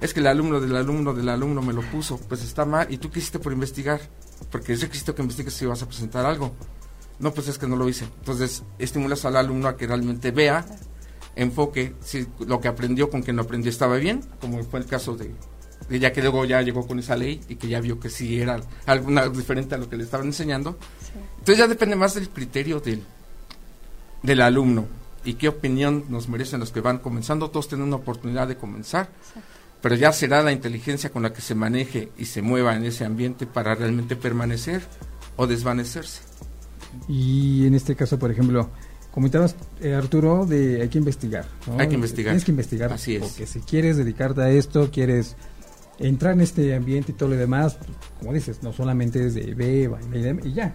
Es 0.00 0.14
que 0.14 0.20
el 0.20 0.26
alumno 0.26 0.60
del 0.60 0.76
alumno 0.76 1.12
del 1.12 1.28
alumno 1.28 1.62
me 1.62 1.72
lo 1.72 1.82
puso, 1.82 2.18
pues 2.18 2.42
está 2.42 2.64
mal, 2.64 2.86
y 2.90 2.98
tú 2.98 3.10
quisiste 3.10 3.38
por 3.38 3.52
investigar, 3.52 4.00
porque 4.50 4.72
es 4.72 4.82
requisito 4.82 5.14
que 5.14 5.22
investigues 5.22 5.54
si 5.54 5.66
vas 5.66 5.82
a 5.82 5.86
presentar 5.86 6.26
algo. 6.26 6.52
No, 7.18 7.32
pues 7.32 7.48
es 7.48 7.58
que 7.58 7.66
no 7.66 7.76
lo 7.76 7.88
hice. 7.88 8.06
Entonces, 8.20 8.62
estimulas 8.78 9.24
al 9.24 9.36
alumno 9.36 9.68
a 9.68 9.76
que 9.76 9.86
realmente 9.86 10.30
vea, 10.30 10.64
enfoque 11.36 11.94
si 12.00 12.26
lo 12.40 12.60
que 12.60 12.68
aprendió 12.68 13.10
con 13.10 13.22
que 13.22 13.32
no 13.32 13.42
aprendió 13.42 13.70
estaba 13.70 13.96
bien, 13.96 14.22
como 14.40 14.62
fue 14.64 14.80
el 14.80 14.86
caso 14.86 15.16
de, 15.16 15.34
ya 15.98 16.12
que 16.12 16.22
luego 16.22 16.44
ya 16.44 16.62
llegó 16.62 16.86
con 16.86 16.98
esa 16.98 17.16
ley 17.16 17.40
y 17.48 17.56
que 17.56 17.68
ya 17.68 17.80
vio 17.80 18.00
que 18.00 18.08
sí 18.08 18.40
era 18.40 18.60
alguna 18.86 19.28
diferente 19.28 19.74
a 19.74 19.78
lo 19.78 19.88
que 19.88 19.96
le 19.96 20.04
estaban 20.04 20.26
enseñando. 20.26 20.78
Entonces 21.38 21.58
ya 21.58 21.66
depende 21.66 21.96
más 21.96 22.14
del 22.14 22.28
criterio 22.30 22.80
del, 22.80 23.02
del 24.22 24.40
alumno 24.40 24.86
y 25.24 25.34
qué 25.34 25.48
opinión 25.48 26.04
nos 26.08 26.28
merecen 26.28 26.60
los 26.60 26.72
que 26.72 26.80
van 26.80 26.98
comenzando. 26.98 27.50
Todos 27.50 27.68
tienen 27.68 27.88
una 27.88 27.96
oportunidad 27.96 28.48
de 28.48 28.56
comenzar, 28.56 29.10
pero 29.82 29.94
ya 29.94 30.12
será 30.12 30.42
la 30.42 30.52
inteligencia 30.52 31.10
con 31.10 31.22
la 31.22 31.32
que 31.32 31.40
se 31.40 31.54
maneje 31.54 32.10
y 32.18 32.26
se 32.26 32.42
mueva 32.42 32.76
en 32.76 32.84
ese 32.84 33.04
ambiente 33.04 33.46
para 33.46 33.74
realmente 33.74 34.16
permanecer 34.16 34.82
o 35.36 35.46
desvanecerse. 35.46 36.22
Y 37.08 37.66
en 37.66 37.74
este 37.74 37.94
caso, 37.94 38.18
por 38.18 38.30
ejemplo, 38.30 38.68
comentabas, 39.10 39.56
eh, 39.80 39.94
Arturo, 39.94 40.44
de 40.46 40.82
hay 40.82 40.88
que 40.88 40.98
investigar. 40.98 41.46
Hay 41.78 41.88
que 41.88 41.94
investigar. 41.94 42.32
Tienes 42.32 42.44
que 42.44 42.50
investigar. 42.50 42.92
Así 42.92 43.16
es. 43.16 43.22
Porque 43.22 43.46
si 43.46 43.60
quieres 43.60 43.96
dedicarte 43.96 44.42
a 44.42 44.50
esto, 44.50 44.90
quieres 44.90 45.36
entrar 45.98 46.32
en 46.32 46.40
este 46.40 46.74
ambiente 46.74 47.12
y 47.12 47.14
todo 47.14 47.30
lo 47.30 47.36
demás, 47.36 47.74
pues, 47.76 47.90
como 48.18 48.32
dices, 48.32 48.62
no 48.62 48.72
solamente 48.72 49.26
es 49.26 49.34
de 49.34 49.54
ve, 49.54 49.90
y 50.44 50.52
ya, 50.52 50.74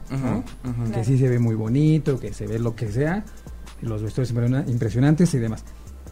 que 0.93 1.03
sí 1.03 1.17
se 1.17 1.27
ve 1.27 1.39
muy 1.39 1.55
bonito, 1.55 2.19
que 2.19 2.31
se 2.33 2.47
ve 2.47 2.59
lo 2.59 2.75
que 2.75 2.91
sea, 2.91 3.25
los 3.81 4.03
vestuarios 4.03 4.67
impresionantes 4.67 5.33
y 5.33 5.39
demás. 5.39 5.63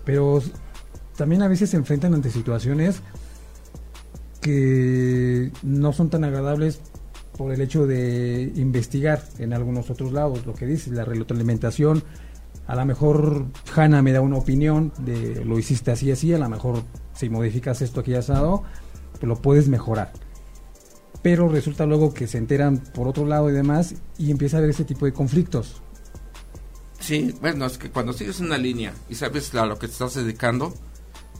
Pero 0.04 0.42
también 1.16 1.42
a 1.42 1.48
veces 1.48 1.70
se 1.70 1.78
enfrentan 1.78 2.14
ante 2.14 2.30
situaciones 2.30 3.02
que 4.42 5.52
no 5.64 5.94
son 5.94 6.10
tan 6.10 6.24
agradables 6.24 6.80
por 7.38 7.52
el 7.52 7.62
hecho 7.62 7.88
de 7.88 8.52
investigar 8.56 9.24
en 9.40 9.54
algunos 9.54 9.90
otros 9.90 10.12
lados, 10.12 10.46
lo 10.46 10.54
que 10.54 10.66
dice, 10.66 10.92
la 10.92 11.06
retroalimentación, 11.06 12.04
a 12.68 12.76
lo 12.76 12.86
mejor 12.86 13.46
Hanna 13.76 14.02
me 14.02 14.12
da 14.12 14.22
una 14.22 14.38
opinión 14.38 14.94
de 15.00 15.44
lo 15.44 15.58
hiciste 15.58 15.92
así 15.92 16.12
así, 16.12 16.34
a 16.34 16.38
lo 16.38 16.48
mejor 16.50 16.84
si 17.14 17.30
modificas 17.30 17.82
esto 17.82 18.02
aquí 18.02 18.14
asado, 18.14 18.64
lo 19.22 19.42
puedes 19.42 19.68
mejorar. 19.68 20.12
Pero 21.22 21.48
resulta 21.48 21.86
luego 21.86 22.14
que 22.14 22.28
se 22.28 22.38
enteran 22.38 22.78
por 22.78 23.08
otro 23.08 23.26
lado 23.26 23.50
y 23.50 23.54
demás 23.54 23.96
y 24.18 24.30
empieza 24.30 24.58
a 24.58 24.60
haber 24.60 24.72
ese 24.72 24.84
tipo 24.84 25.06
de 25.06 25.14
conflictos. 25.14 25.82
Sí, 27.00 27.36
bueno, 27.42 27.66
es 27.66 27.78
que 27.78 27.90
cuando 27.90 28.14
sigues 28.14 28.40
una 28.40 28.58
línea 28.58 28.94
y 29.10 29.16
sabes 29.16 29.54
a 29.56 29.66
lo 29.66 29.78
que 29.78 29.88
te 29.88 29.94
estás 29.94 30.16
dedicando, 30.16 30.74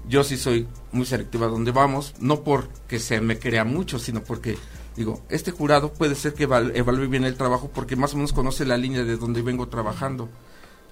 yo 0.08 0.24
sí 0.24 0.38
soy 0.38 0.68
muy 0.92 1.06
selectiva 1.06 1.48
donde 1.48 1.72
vamos, 1.72 2.14
no 2.20 2.44
porque 2.44 3.00
se 3.00 3.22
me 3.22 3.40
crea 3.40 3.64
mucho, 3.64 4.00
sino 4.00 4.24
porque 4.24 4.58
digo, 4.96 5.22
este 5.30 5.52
jurado 5.52 5.94
puede 5.94 6.16
ser 6.16 6.34
que 6.34 6.44
evalúe 6.44 7.08
bien 7.08 7.24
el 7.24 7.36
trabajo 7.36 7.70
porque 7.74 7.96
más 7.96 8.14
o 8.14 8.18
menos 8.18 8.34
conoce 8.34 8.66
la 8.66 8.78
línea 8.78 9.04
de 9.04 9.18
donde 9.18 9.42
vengo 9.42 9.68
trabajando. 9.68 10.30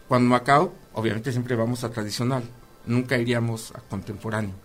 Cuando 0.08 0.30
Macao, 0.30 0.74
obviamente 0.94 1.32
siempre 1.32 1.56
vamos 1.56 1.84
a 1.84 1.92
tradicional, 1.92 2.44
nunca 2.86 3.18
iríamos 3.18 3.72
a 3.76 3.80
contemporáneo 3.82 4.56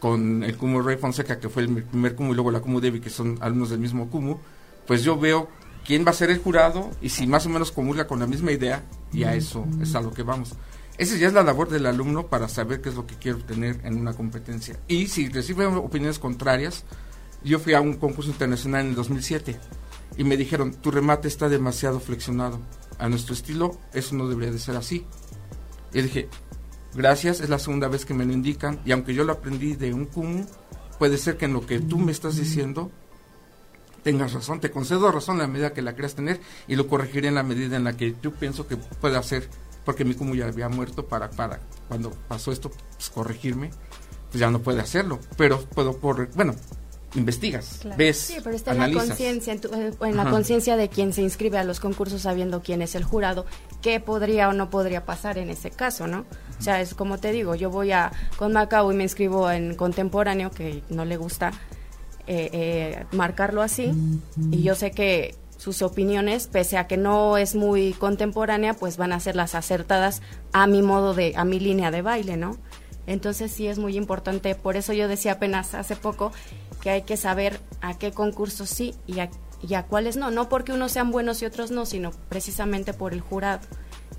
con 0.00 0.42
el 0.42 0.56
Cumu 0.56 0.80
Rey 0.80 0.96
Fonseca, 0.96 1.38
que 1.38 1.48
fue 1.48 1.62
el 1.62 1.84
primer 1.84 2.16
Cumu, 2.16 2.32
y 2.32 2.34
luego 2.34 2.50
la 2.50 2.60
Cumu 2.60 2.80
Devi, 2.80 3.00
que 3.00 3.10
son 3.10 3.38
alumnos 3.40 3.70
del 3.70 3.78
mismo 3.78 4.08
Cumu, 4.08 4.38
pues 4.86 5.04
yo 5.04 5.18
veo 5.18 5.48
quién 5.86 6.04
va 6.04 6.10
a 6.10 6.14
ser 6.14 6.30
el 6.30 6.38
jurado 6.38 6.90
y 7.00 7.10
si 7.10 7.26
más 7.26 7.46
o 7.46 7.50
menos 7.50 7.70
comulga 7.70 8.06
con 8.06 8.18
la 8.18 8.26
misma 8.26 8.50
idea, 8.50 8.82
y 9.12 9.24
a 9.24 9.34
eso 9.34 9.66
es 9.80 9.94
a 9.94 10.00
lo 10.00 10.12
que 10.12 10.22
vamos. 10.22 10.54
Esa 11.00 11.16
ya 11.16 11.28
es 11.28 11.32
la 11.32 11.42
labor 11.42 11.70
del 11.70 11.86
alumno 11.86 12.26
para 12.26 12.48
saber 12.48 12.82
qué 12.82 12.90
es 12.90 12.94
lo 12.94 13.06
que 13.06 13.16
quiere 13.16 13.38
obtener 13.38 13.80
en 13.84 13.98
una 13.98 14.12
competencia. 14.12 14.78
Y 14.86 15.06
si 15.08 15.28
recibe 15.28 15.64
opiniones 15.64 16.18
contrarias, 16.18 16.84
yo 17.42 17.58
fui 17.58 17.72
a 17.72 17.80
un 17.80 17.94
concurso 17.94 18.30
internacional 18.30 18.82
en 18.82 18.88
el 18.90 18.94
2007 18.94 19.58
y 20.18 20.24
me 20.24 20.36
dijeron, 20.36 20.74
tu 20.74 20.90
remate 20.90 21.26
está 21.26 21.48
demasiado 21.48 22.00
flexionado. 22.00 22.60
A 22.98 23.08
nuestro 23.08 23.32
estilo, 23.32 23.78
eso 23.94 24.14
no 24.14 24.28
debería 24.28 24.52
de 24.52 24.58
ser 24.58 24.76
así. 24.76 25.06
Y 25.94 26.02
dije, 26.02 26.28
Gracias, 26.94 27.40
es 27.40 27.48
la 27.48 27.58
segunda 27.58 27.86
vez 27.86 28.04
que 28.04 28.14
me 28.14 28.24
lo 28.24 28.32
indican 28.32 28.80
y 28.84 28.92
aunque 28.92 29.14
yo 29.14 29.22
lo 29.24 29.32
aprendí 29.32 29.76
de 29.76 29.94
un 29.94 30.06
Kumu, 30.06 30.44
puede 30.98 31.18
ser 31.18 31.36
que 31.36 31.44
en 31.44 31.52
lo 31.52 31.64
que 31.64 31.78
tú 31.78 31.98
me 31.98 32.10
estás 32.10 32.36
diciendo 32.36 32.90
tengas 34.02 34.32
razón, 34.32 34.60
te 34.60 34.70
concedo 34.70 35.12
razón 35.12 35.36
en 35.36 35.42
la 35.42 35.46
medida 35.46 35.72
que 35.72 35.82
la 35.82 35.94
creas 35.94 36.14
tener 36.14 36.40
y 36.66 36.74
lo 36.74 36.88
corregiré 36.88 37.28
en 37.28 37.36
la 37.36 37.42
medida 37.42 37.76
en 37.76 37.84
la 37.84 37.96
que 37.96 38.16
yo 38.22 38.32
pienso 38.32 38.66
que 38.66 38.76
puede 38.76 39.16
hacer, 39.16 39.48
porque 39.84 40.04
mi 40.04 40.14
Kumu 40.14 40.34
ya 40.34 40.46
había 40.46 40.68
muerto 40.68 41.06
para, 41.06 41.30
para 41.30 41.60
cuando 41.88 42.10
pasó 42.28 42.52
esto, 42.52 42.70
pues, 42.70 43.10
corregirme, 43.10 43.70
pues 44.30 44.40
ya 44.40 44.50
no 44.50 44.60
puede 44.60 44.80
hacerlo, 44.80 45.18
pero 45.36 45.60
puedo 45.60 45.98
corregir, 45.98 46.34
bueno, 46.34 46.54
investigas, 47.14 47.80
ves, 47.96 48.18
sí, 48.18 48.36
pero 48.42 48.54
está 48.54 48.72
en 48.72 48.78
la 48.78 48.92
conciencia, 48.92 49.52
en, 49.52 49.60
en 50.00 50.16
la 50.16 50.30
conciencia 50.30 50.76
de 50.76 50.88
quien 50.88 51.12
se 51.12 51.22
inscribe 51.22 51.58
a 51.58 51.64
los 51.64 51.80
concursos 51.80 52.22
sabiendo 52.22 52.62
quién 52.62 52.82
es 52.82 52.94
el 52.94 53.02
jurado, 53.02 53.46
qué 53.82 53.98
podría 53.98 54.48
o 54.48 54.52
no 54.52 54.70
podría 54.70 55.04
pasar 55.04 55.38
en 55.38 55.50
ese 55.50 55.70
caso, 55.70 56.06
¿no? 56.06 56.24
O 56.58 56.62
sea, 56.62 56.80
es 56.80 56.94
como 56.94 57.18
te 57.18 57.32
digo, 57.32 57.54
yo 57.54 57.70
voy 57.70 57.90
a 57.90 58.12
con 58.36 58.52
Macao 58.52 58.92
y 58.92 58.94
me 58.94 59.02
inscribo 59.02 59.50
en 59.50 59.74
contemporáneo 59.74 60.50
que 60.50 60.82
no 60.88 61.04
le 61.04 61.16
gusta 61.16 61.52
eh, 62.26 62.50
eh, 62.52 63.06
marcarlo 63.12 63.62
así 63.62 63.92
y 64.52 64.62
yo 64.62 64.76
sé 64.76 64.92
que 64.92 65.34
sus 65.60 65.82
opiniones, 65.82 66.46
pese 66.46 66.78
a 66.78 66.86
que 66.86 66.96
no 66.96 67.36
es 67.36 67.54
muy 67.54 67.92
contemporánea, 67.92 68.72
pues 68.72 68.96
van 68.96 69.12
a 69.12 69.20
ser 69.20 69.36
las 69.36 69.54
acertadas 69.54 70.22
a 70.54 70.66
mi 70.66 70.80
modo 70.80 71.12
de, 71.12 71.34
a 71.36 71.44
mi 71.44 71.60
línea 71.60 71.90
de 71.90 72.00
baile, 72.00 72.38
¿no? 72.38 72.56
Entonces 73.06 73.52
sí 73.52 73.66
es 73.66 73.78
muy 73.78 73.98
importante, 73.98 74.54
por 74.54 74.76
eso 74.76 74.94
yo 74.94 75.06
decía 75.06 75.32
apenas 75.32 75.74
hace 75.74 75.96
poco 75.96 76.32
que 76.80 76.88
hay 76.88 77.02
que 77.02 77.18
saber 77.18 77.60
a 77.82 77.98
qué 77.98 78.10
concursos 78.10 78.70
sí 78.70 78.94
y 79.06 79.20
a, 79.20 79.28
y 79.60 79.74
a 79.74 79.84
cuáles 79.84 80.16
no, 80.16 80.30
no 80.30 80.48
porque 80.48 80.72
unos 80.72 80.92
sean 80.92 81.10
buenos 81.10 81.42
y 81.42 81.44
otros 81.44 81.70
no, 81.70 81.84
sino 81.84 82.10
precisamente 82.30 82.94
por 82.94 83.12
el 83.12 83.20
jurado, 83.20 83.60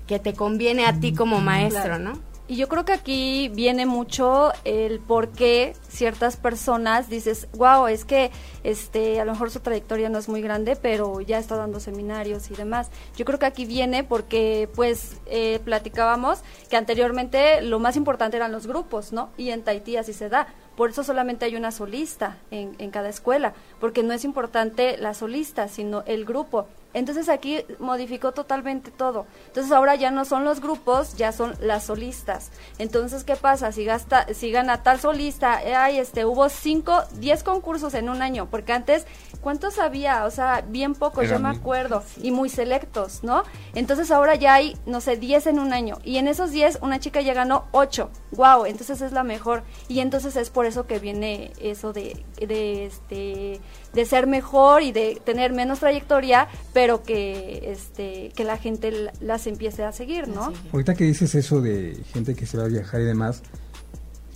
que 0.06 0.20
te 0.20 0.34
conviene 0.34 0.86
a 0.86 1.00
ti 1.00 1.12
como 1.12 1.40
maestro, 1.40 1.98
¿no? 1.98 2.20
Y 2.48 2.56
yo 2.56 2.68
creo 2.68 2.84
que 2.84 2.92
aquí 2.92 3.48
viene 3.54 3.86
mucho 3.86 4.50
el 4.64 4.98
por 4.98 5.28
qué 5.28 5.74
ciertas 5.88 6.36
personas 6.36 7.08
dices, 7.08 7.46
wow, 7.54 7.86
es 7.86 8.04
que 8.04 8.32
este, 8.64 9.20
a 9.20 9.24
lo 9.24 9.32
mejor 9.32 9.50
su 9.52 9.60
trayectoria 9.60 10.08
no 10.08 10.18
es 10.18 10.28
muy 10.28 10.42
grande, 10.42 10.74
pero 10.74 11.20
ya 11.20 11.38
está 11.38 11.56
dando 11.56 11.78
seminarios 11.78 12.50
y 12.50 12.54
demás. 12.54 12.90
Yo 13.16 13.24
creo 13.24 13.38
que 13.38 13.46
aquí 13.46 13.64
viene 13.64 14.02
porque, 14.02 14.68
pues, 14.74 15.18
eh, 15.26 15.60
platicábamos 15.64 16.40
que 16.68 16.76
anteriormente 16.76 17.62
lo 17.62 17.78
más 17.78 17.96
importante 17.96 18.36
eran 18.36 18.50
los 18.50 18.66
grupos, 18.66 19.12
¿no? 19.12 19.30
Y 19.36 19.50
en 19.50 19.62
Tahití 19.62 19.96
así 19.96 20.12
se 20.12 20.28
da. 20.28 20.48
Por 20.76 20.90
eso 20.90 21.04
solamente 21.04 21.44
hay 21.44 21.54
una 21.54 21.70
solista 21.70 22.38
en, 22.50 22.74
en 22.78 22.90
cada 22.90 23.08
escuela, 23.08 23.54
porque 23.78 24.02
no 24.02 24.14
es 24.14 24.24
importante 24.24 24.96
la 24.96 25.14
solista, 25.14 25.68
sino 25.68 26.02
el 26.06 26.24
grupo. 26.24 26.66
Entonces 26.94 27.28
aquí 27.28 27.64
modificó 27.78 28.32
totalmente 28.32 28.90
todo. 28.90 29.26
Entonces 29.46 29.72
ahora 29.72 29.94
ya 29.94 30.10
no 30.10 30.24
son 30.24 30.44
los 30.44 30.60
grupos, 30.60 31.16
ya 31.16 31.32
son 31.32 31.54
las 31.60 31.84
solistas. 31.84 32.50
Entonces, 32.78 33.24
¿qué 33.24 33.36
pasa? 33.36 33.72
Si 33.72 33.84
gasta, 33.84 34.26
si 34.34 34.50
gana 34.50 34.82
tal 34.82 35.00
solista, 35.00 35.62
eh, 35.62 35.74
ay, 35.74 35.98
este, 35.98 36.24
hubo 36.24 36.48
cinco, 36.48 37.02
diez 37.14 37.42
concursos 37.42 37.94
en 37.94 38.08
un 38.08 38.22
año, 38.22 38.48
porque 38.50 38.72
antes, 38.72 39.06
¿cuántos 39.40 39.78
había? 39.78 40.24
O 40.24 40.30
sea, 40.30 40.62
bien 40.66 40.94
pocos, 40.94 41.28
yo 41.28 41.38
me 41.38 41.48
acuerdo, 41.48 42.02
y 42.20 42.30
muy 42.30 42.48
selectos, 42.48 43.22
¿no? 43.22 43.44
Entonces 43.74 44.10
ahora 44.10 44.34
ya 44.34 44.54
hay, 44.54 44.76
no 44.86 45.00
sé, 45.00 45.16
diez 45.16 45.46
en 45.46 45.58
un 45.58 45.72
año, 45.72 45.98
y 46.04 46.18
en 46.18 46.28
esos 46.28 46.50
diez 46.50 46.78
una 46.82 47.00
chica 47.00 47.20
ya 47.20 47.34
ganó 47.34 47.66
ocho. 47.72 48.10
Wow, 48.32 48.66
entonces 48.66 49.00
es 49.00 49.12
la 49.12 49.24
mejor. 49.24 49.62
Y 49.88 50.00
entonces 50.00 50.36
es 50.36 50.50
por 50.50 50.66
eso 50.66 50.86
que 50.86 50.98
viene 50.98 51.52
eso 51.60 51.92
de, 51.92 52.24
de 52.36 52.86
este 52.86 53.60
de 53.94 54.04
ser 54.06 54.26
mejor 54.26 54.82
y 54.82 54.92
de 54.92 55.20
tener 55.24 55.52
menos 55.52 55.80
trayectoria, 55.80 56.48
pero 56.72 57.02
que 57.02 57.70
este 57.72 58.30
que 58.34 58.44
la 58.44 58.56
gente 58.56 59.10
las 59.20 59.46
empiece 59.46 59.84
a 59.84 59.92
seguir, 59.92 60.28
¿no? 60.28 60.52
Ahorita 60.72 60.94
que 60.94 61.04
dices 61.04 61.34
eso 61.34 61.60
de 61.60 62.02
gente 62.12 62.34
que 62.34 62.46
se 62.46 62.56
va 62.58 62.64
a 62.64 62.68
viajar 62.68 63.00
y 63.00 63.04
demás, 63.04 63.42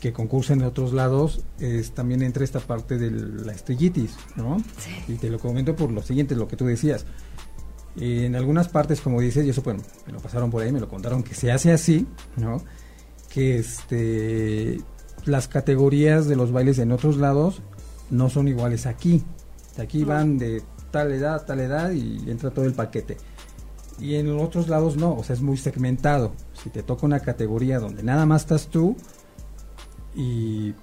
que 0.01 0.13
concursa 0.13 0.53
en 0.53 0.63
otros 0.63 0.93
lados, 0.93 1.41
es, 1.59 1.93
también 1.93 2.23
entra 2.23 2.45
esta 2.45 2.61
parte 2.61 2.99
de 2.99 3.11
la 3.11 3.53
estrellitis, 3.53 4.17
¿no? 4.37 4.59
Y 5.09 5.15
te 5.15 5.31
lo 5.31 5.39
comento 5.39 5.75
por 5.75 5.91
lo 5.91 6.03
siguiente, 6.03 6.37
lo 6.37 6.49
que 6.49 6.57
tú 6.57 6.67
decías. 6.67 7.07
en 7.99 8.37
algunas 8.37 8.69
partes, 8.69 9.01
como 9.01 9.21
dices, 9.21 9.47
y 9.47 9.51
eso 9.51 9.63
pues, 9.63 9.79
me 10.07 10.13
lo 10.13 10.21
pasaron 10.21 10.51
por 10.51 10.63
ahí, 10.63 10.71
me 10.71 10.81
lo 10.81 10.89
contaron 10.89 11.23
que 11.23 11.35
se 11.35 11.51
hace 11.51 11.73
así, 11.73 12.07
¿no? 12.37 12.63
Que 13.31 13.59
este, 13.59 14.81
las 15.25 15.49
categorías 15.49 16.27
de 16.29 16.37
los 16.37 16.53
bailes 16.53 16.79
en 16.79 16.93
otros 16.93 17.17
lados 17.17 17.63
no 18.11 18.29
son 18.29 18.49
iguales 18.49 18.87
aquí. 18.87 19.25
Aquí 19.79 20.05
van 20.05 20.39
de 20.39 20.63
tal 20.91 21.13
edad, 21.13 21.45
tal 21.45 21.61
edad 21.61 21.91
y 21.91 22.31
entra 22.31 22.51
todo 22.51 22.65
el 22.65 22.73
paquete. 22.73 23.17
Y 23.99 24.17
en 24.17 24.31
otros 24.39 24.69
lados 24.69 24.97
no, 24.97 25.15
o 25.15 25.25
sea, 25.25 25.35
es 25.35 25.43
muy 25.43 25.57
segmentado. 25.57 26.33
Si 26.53 26.71
te 26.71 26.83
toca 26.83 27.07
una 27.07 27.21
categoría 27.21 27.79
donde 27.79 28.03
nada 28.03 28.27
más 28.27 28.43
estás 28.43 28.69
tú, 28.69 28.97
y 30.15 30.75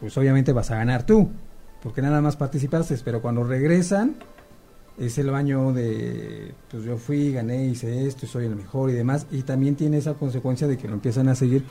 pues 0.00 0.16
obviamente 0.16 0.52
vas 0.52 0.70
a 0.70 0.76
ganar 0.76 1.06
tú, 1.06 1.30
porque 1.82 2.02
nada 2.02 2.20
más 2.20 2.36
participaste, 2.36 2.96
pero 3.04 3.22
cuando 3.22 3.44
regresan 3.44 4.16
es 4.98 5.18
el 5.18 5.30
baño 5.30 5.72
de, 5.72 6.54
pues 6.70 6.84
yo 6.84 6.96
fui, 6.96 7.32
gané, 7.32 7.66
hice 7.66 8.06
esto, 8.06 8.26
soy 8.26 8.46
el 8.46 8.56
mejor 8.56 8.90
y 8.90 8.94
demás, 8.94 9.26
y 9.30 9.42
también 9.42 9.76
tiene 9.76 9.98
esa 9.98 10.14
consecuencia 10.14 10.66
de 10.66 10.76
que 10.76 10.88
lo 10.88 10.94
empiezan 10.94 11.28
a 11.28 11.34
seguir 11.34 11.64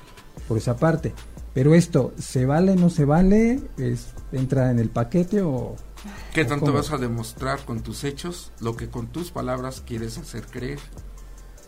por 0.47 0.57
esa 0.57 0.77
parte. 0.77 1.13
Pero 1.53 1.73
esto, 1.73 2.13
¿se 2.17 2.45
vale, 2.45 2.75
no 2.75 2.89
se 2.89 3.05
vale? 3.05 3.61
¿Es, 3.77 4.13
¿Entra 4.31 4.71
en 4.71 4.79
el 4.79 4.89
paquete 4.89 5.41
o...? 5.41 5.75
¿Qué 6.33 6.45
tanto 6.45 6.73
vas 6.73 6.91
a 6.91 6.97
demostrar 6.97 7.63
con 7.65 7.81
tus 7.81 8.03
hechos 8.03 8.51
lo 8.59 8.75
que 8.75 8.89
con 8.89 9.07
tus 9.07 9.31
palabras 9.31 9.81
quieres 9.85 10.17
hacer 10.17 10.45
creer? 10.47 10.79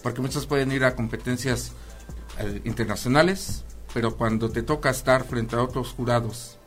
Porque 0.03 0.21
muchos 0.21 0.45
pueden 0.45 0.71
ir 0.71 0.83
a 0.83 0.95
competencias 0.95 1.71
eh, 2.39 2.61
internacionales, 2.65 3.63
pero 3.93 4.15
cuando 4.17 4.49
te 4.49 4.63
toca 4.63 4.89
estar 4.89 5.25
frente 5.25 5.55
a 5.55 5.63
otros 5.63 5.93
jurados, 5.93 6.57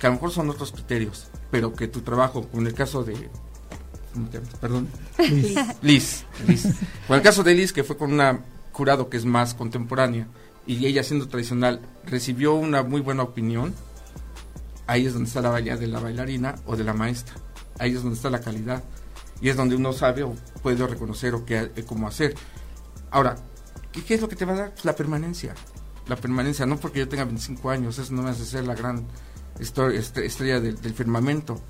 que 0.00 0.06
a 0.06 0.10
lo 0.10 0.14
mejor 0.14 0.30
son 0.32 0.50
otros 0.50 0.72
criterios, 0.72 1.28
pero 1.50 1.74
que 1.74 1.88
tu 1.88 2.00
trabajo, 2.00 2.48
en 2.54 2.66
el 2.66 2.74
caso 2.74 3.04
de 3.04 3.30
Perdón. 4.60 4.88
Liz. 5.18 5.56
Liz. 5.82 6.24
Liz. 6.46 6.66
Con 7.06 7.16
el 7.16 7.22
caso 7.22 7.42
de 7.42 7.54
Liz, 7.54 7.72
que 7.72 7.84
fue 7.84 7.96
con 7.96 8.12
una 8.12 8.40
jurado 8.72 9.08
que 9.08 9.16
es 9.16 9.24
más 9.24 9.54
contemporánea, 9.54 10.26
y 10.66 10.86
ella 10.86 11.02
siendo 11.02 11.28
tradicional, 11.28 11.80
recibió 12.06 12.54
una 12.54 12.82
muy 12.82 13.00
buena 13.00 13.22
opinión, 13.22 13.74
ahí 14.86 15.06
es 15.06 15.14
donde 15.14 15.28
está 15.28 15.40
la 15.40 15.50
valía 15.50 15.76
de 15.76 15.86
la 15.86 16.00
bailarina 16.00 16.54
o 16.66 16.76
de 16.76 16.84
la 16.84 16.92
maestra. 16.92 17.34
Ahí 17.78 17.92
es 17.92 18.02
donde 18.02 18.16
está 18.16 18.30
la 18.30 18.40
calidad. 18.40 18.82
Y 19.40 19.48
es 19.48 19.56
donde 19.56 19.74
uno 19.74 19.92
sabe 19.92 20.22
o 20.22 20.34
puede 20.62 20.86
reconocer 20.86 21.34
o 21.34 21.44
qué, 21.44 21.70
eh, 21.74 21.84
cómo 21.86 22.06
hacer. 22.06 22.34
Ahora, 23.10 23.36
¿qué, 23.92 24.14
es 24.14 24.20
lo 24.20 24.28
que 24.28 24.36
te 24.36 24.44
va 24.44 24.52
a 24.52 24.56
dar? 24.56 24.70
Pues 24.70 24.84
la 24.84 24.94
permanencia. 24.94 25.54
La 26.06 26.16
permanencia, 26.16 26.66
no 26.66 26.78
porque 26.78 27.00
yo 27.00 27.08
tenga 27.08 27.24
25 27.24 27.70
años, 27.70 27.98
eso 27.98 28.12
no 28.12 28.22
me 28.22 28.30
hace 28.30 28.44
ser 28.44 28.64
la 28.64 28.74
gran 28.74 29.06
estrella 29.58 30.60
del 30.60 30.94
firmamento 30.94 31.60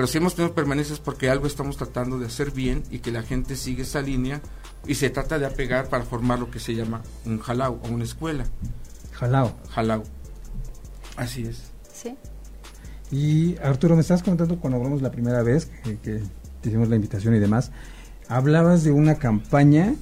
pero 0.00 0.08
si 0.08 0.18
hemos 0.18 0.34
tenido 0.34 0.54
permanencias 0.54 0.98
porque 0.98 1.28
algo 1.28 1.46
estamos 1.46 1.76
tratando 1.76 2.18
de 2.18 2.26
hacer 2.26 2.52
bien 2.52 2.82
y 2.90 3.00
que 3.00 3.10
la 3.10 3.22
gente 3.22 3.56
sigue 3.56 3.82
esa 3.82 4.00
línea 4.00 4.40
y 4.86 4.94
se 4.94 5.10
trata 5.10 5.38
de 5.38 5.46
apegar 5.46 5.88
para 5.88 6.04
formar 6.04 6.38
lo 6.38 6.50
que 6.50 6.60
se 6.60 6.74
llama 6.74 7.02
un 7.24 7.38
jalao 7.38 7.80
o 7.84 7.88
una 7.88 8.04
escuela. 8.04 8.46
Jalao. 9.12 9.54
Jalao. 9.70 10.02
Así 11.16 11.42
es. 11.42 11.64
Sí. 11.92 12.16
Y 13.10 13.56
Arturo, 13.58 13.96
me 13.96 14.02
estás 14.02 14.22
contando 14.22 14.58
cuando 14.58 14.78
hablamos 14.78 15.02
la 15.02 15.10
primera 15.10 15.42
vez 15.42 15.66
que, 15.82 15.98
que 15.98 16.22
hicimos 16.62 16.88
la 16.88 16.96
invitación 16.96 17.34
y 17.34 17.38
demás, 17.38 17.72
hablabas 18.28 18.84
de 18.84 18.92
una 18.92 19.16
campaña 19.16 19.94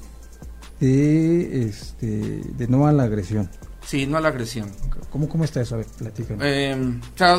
de 0.81 1.67
este 1.67 2.07
de 2.07 2.69
no 2.69 2.87
a 2.87 2.93
la 2.93 3.05
agresión. 3.05 3.51
Sí, 3.85 4.07
no 4.07 4.19
a 4.19 4.21
la 4.21 4.29
agresión. 4.29 4.71
¿Cómo, 5.11 5.29
cómo 5.29 5.45
está 5.45 5.63
eso? 5.63 5.77
A 5.77 5.79
ver, 5.79 5.87
platícanos. 5.87 6.43
Eh, 6.45 6.77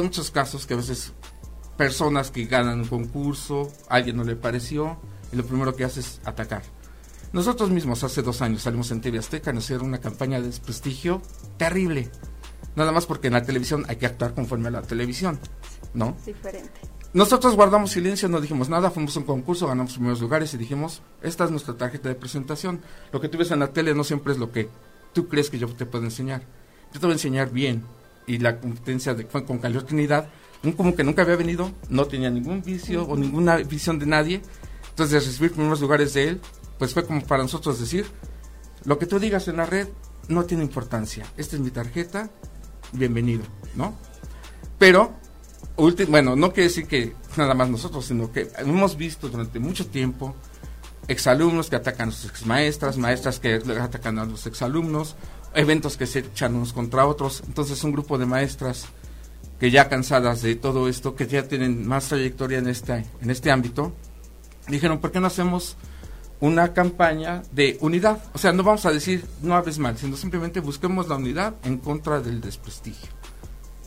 muchos 0.02 0.32
casos 0.32 0.66
que 0.66 0.74
a 0.74 0.78
veces 0.78 1.14
personas 1.78 2.32
que 2.32 2.46
ganan 2.46 2.80
un 2.80 2.88
concurso, 2.88 3.72
alguien 3.88 4.18
no 4.18 4.24
le 4.24 4.36
pareció 4.36 4.98
y 5.32 5.36
lo 5.36 5.46
primero 5.46 5.76
que 5.76 5.84
hace 5.84 6.00
es 6.00 6.20
atacar. 6.26 6.64
Nosotros 7.32 7.70
mismos 7.70 8.04
hace 8.04 8.24
dos 8.24 8.42
años 8.42 8.64
salimos 8.64 8.90
en 8.90 9.02
TV 9.02 9.20
Azteca 9.20 9.52
a 9.52 9.58
hacer 9.58 9.84
una 9.84 10.00
campaña 10.00 10.42
de 10.42 10.48
desprestigio 10.48 11.22
terrible. 11.58 12.10
Nada 12.76 12.92
más 12.92 13.06
porque 13.06 13.28
en 13.28 13.34
la 13.34 13.44
televisión 13.44 13.86
hay 13.88 13.98
que 13.98 14.08
actuar 14.08 14.34
conforme 14.34 14.70
a 14.70 14.72
la 14.72 14.82
televisión, 14.82 15.40
¿no? 15.94 16.16
Diferente. 16.26 16.82
Nosotros 17.12 17.56
guardamos 17.56 17.92
silencio, 17.92 18.30
no 18.30 18.40
dijimos 18.40 18.70
nada, 18.70 18.92
fuimos 18.92 19.16
a 19.16 19.20
un 19.20 19.26
concurso, 19.26 19.68
ganamos 19.68 19.94
primeros 19.94 20.22
lugares 20.22 20.54
y 20.54 20.58
dijimos, 20.58 21.02
esta 21.24 21.46
es 21.46 21.52
nuestra 21.52 21.76
tarjeta 21.76 22.08
de 22.08 22.16
presentación. 22.16 22.82
Lo 23.12 23.20
que 23.20 23.30
tú 23.30 23.38
ves 23.38 23.50
en 23.52 23.60
la 23.60 23.74
tele 23.74 23.96
no 23.96 24.04
siempre 24.04 24.34
es 24.34 24.40
lo 24.40 24.52
que 24.52 24.70
tú 25.14 25.28
crees 25.28 25.50
que 25.50 25.58
yo 25.58 25.68
te 25.68 25.88
puedo 25.88 26.06
enseñar. 26.06 26.44
Yo 26.94 27.00
te 27.00 27.06
voy 27.06 27.12
a 27.12 27.14
enseñar 27.14 27.52
bien. 27.52 27.84
Y 28.28 28.38
la 28.38 28.60
competencia 28.60 29.16
de, 29.16 29.26
fue 29.26 29.44
con 29.44 29.58
Calio 29.58 29.84
Trinidad 29.84 30.30
un 30.64 30.74
como 30.74 30.96
que 30.96 31.04
nunca 31.04 31.22
había 31.22 31.36
venido, 31.36 31.72
no 31.90 32.06
tenía 32.06 32.30
ningún 32.30 32.62
vicio 32.62 33.04
o 33.04 33.16
ninguna 33.16 33.58
visión 33.58 33.98
de 33.98 34.06
nadie. 34.06 34.42
Entonces, 34.90 35.26
recibir 35.26 35.54
primeros 35.54 35.80
lugares 35.80 36.14
de 36.14 36.30
él, 36.30 36.42
pues 36.78 36.94
fue 36.94 37.06
como 37.06 37.22
para 37.22 37.44
nosotros 37.44 37.80
decir, 37.80 38.06
lo 38.84 39.00
que 39.00 39.06
tú 39.06 39.20
digas 39.20 39.48
en 39.48 39.58
la 39.58 39.66
red 39.66 39.88
no 40.28 40.44
tiene 40.46 40.64
importancia. 40.64 41.26
Esta 41.38 41.56
es 41.56 41.62
mi 41.62 41.72
tarjeta, 41.72 42.30
bienvenido, 42.92 43.44
¿no? 43.76 43.96
Pero, 44.78 45.14
bueno, 46.08 46.36
no 46.36 46.52
quiere 46.52 46.68
decir 46.68 46.88
que 46.88 47.14
nada 47.38 47.54
más 47.54 47.70
nosotros, 47.70 48.06
sino 48.06 48.32
que 48.32 48.50
hemos 48.58 48.98
visto 48.98 49.30
durante 49.30 49.60
mucho 49.60 49.88
tiempo 49.88 50.36
exalumnos 51.08 51.70
que 51.70 51.78
atacan 51.78 52.10
a 52.10 52.12
sus 52.12 52.30
exmaestras, 52.30 52.98
maestras 52.98 53.40
que 53.40 53.56
atacan 53.80 54.20
a 54.20 54.26
los 54.26 54.46
exalumnos, 54.46 55.16
eventos 55.56 55.96
que 55.98 56.06
se 56.06 56.20
echan 56.20 56.56
unos 56.56 56.74
contra 56.74 57.08
otros. 57.08 57.44
Entonces, 57.48 57.84
un 57.84 57.94
grupo 57.94 58.18
de 58.18 58.26
maestras 58.26 58.88
que 59.60 59.72
ya 59.72 59.90
cansadas 59.90 60.42
de 60.42 60.56
todo 60.56 60.90
esto, 60.90 61.16
que 61.16 61.28
ya 61.28 61.48
tienen 61.48 61.88
más 61.88 62.10
trayectoria 62.10 62.60
en 62.60 62.68
este, 62.68 63.06
en 63.22 63.30
este 63.30 63.50
ámbito, 63.50 63.94
dijeron, 64.68 65.00
¿por 65.00 65.12
qué 65.12 65.20
no 65.20 65.28
hacemos 65.28 65.78
una 66.42 66.74
campaña 66.74 67.42
de 67.52 67.78
unidad? 67.82 68.22
O 68.34 68.38
sea, 68.38 68.52
no 68.52 68.64
vamos 68.64 68.86
a 68.86 68.92
decir 68.92 69.26
no 69.42 69.56
hables 69.56 69.80
mal, 69.80 69.98
sino 69.98 70.16
simplemente 70.18 70.60
busquemos 70.60 71.08
la 71.08 71.16
unidad 71.16 71.56
en 71.64 71.78
contra 71.78 72.20
del 72.22 72.42
desprestigio. 72.42 73.19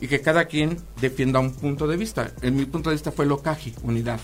Y 0.03 0.09
que 0.09 0.19
cada 0.19 0.45
quien 0.45 0.83
defienda 0.99 1.39
un 1.39 1.53
punto 1.53 1.87
de 1.87 1.95
vista. 1.95 2.31
En 2.41 2.57
mi 2.57 2.65
punto 2.65 2.89
de 2.89 2.95
vista 2.95 3.13
fue 3.13 3.25
lo 3.25 3.41
caji, 3.41 3.73
unidad. 3.83 4.19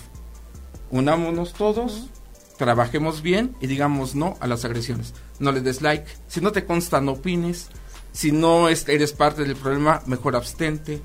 Unámonos 0.90 1.54
todos, 1.54 2.10
trabajemos 2.58 3.22
bien 3.22 3.56
y 3.62 3.66
digamos 3.66 4.14
no 4.14 4.36
a 4.40 4.46
las 4.46 4.66
agresiones. 4.66 5.14
No 5.38 5.52
le 5.52 5.62
des 5.62 5.80
like. 5.80 6.04
Si 6.28 6.42
no 6.42 6.52
te 6.52 6.66
consta, 6.66 7.00
no 7.00 7.12
opines. 7.12 7.68
Si 8.12 8.30
no 8.30 8.68
eres 8.68 9.14
parte 9.14 9.42
del 9.42 9.56
problema, 9.56 10.02
mejor 10.04 10.36
abstente 10.36 11.00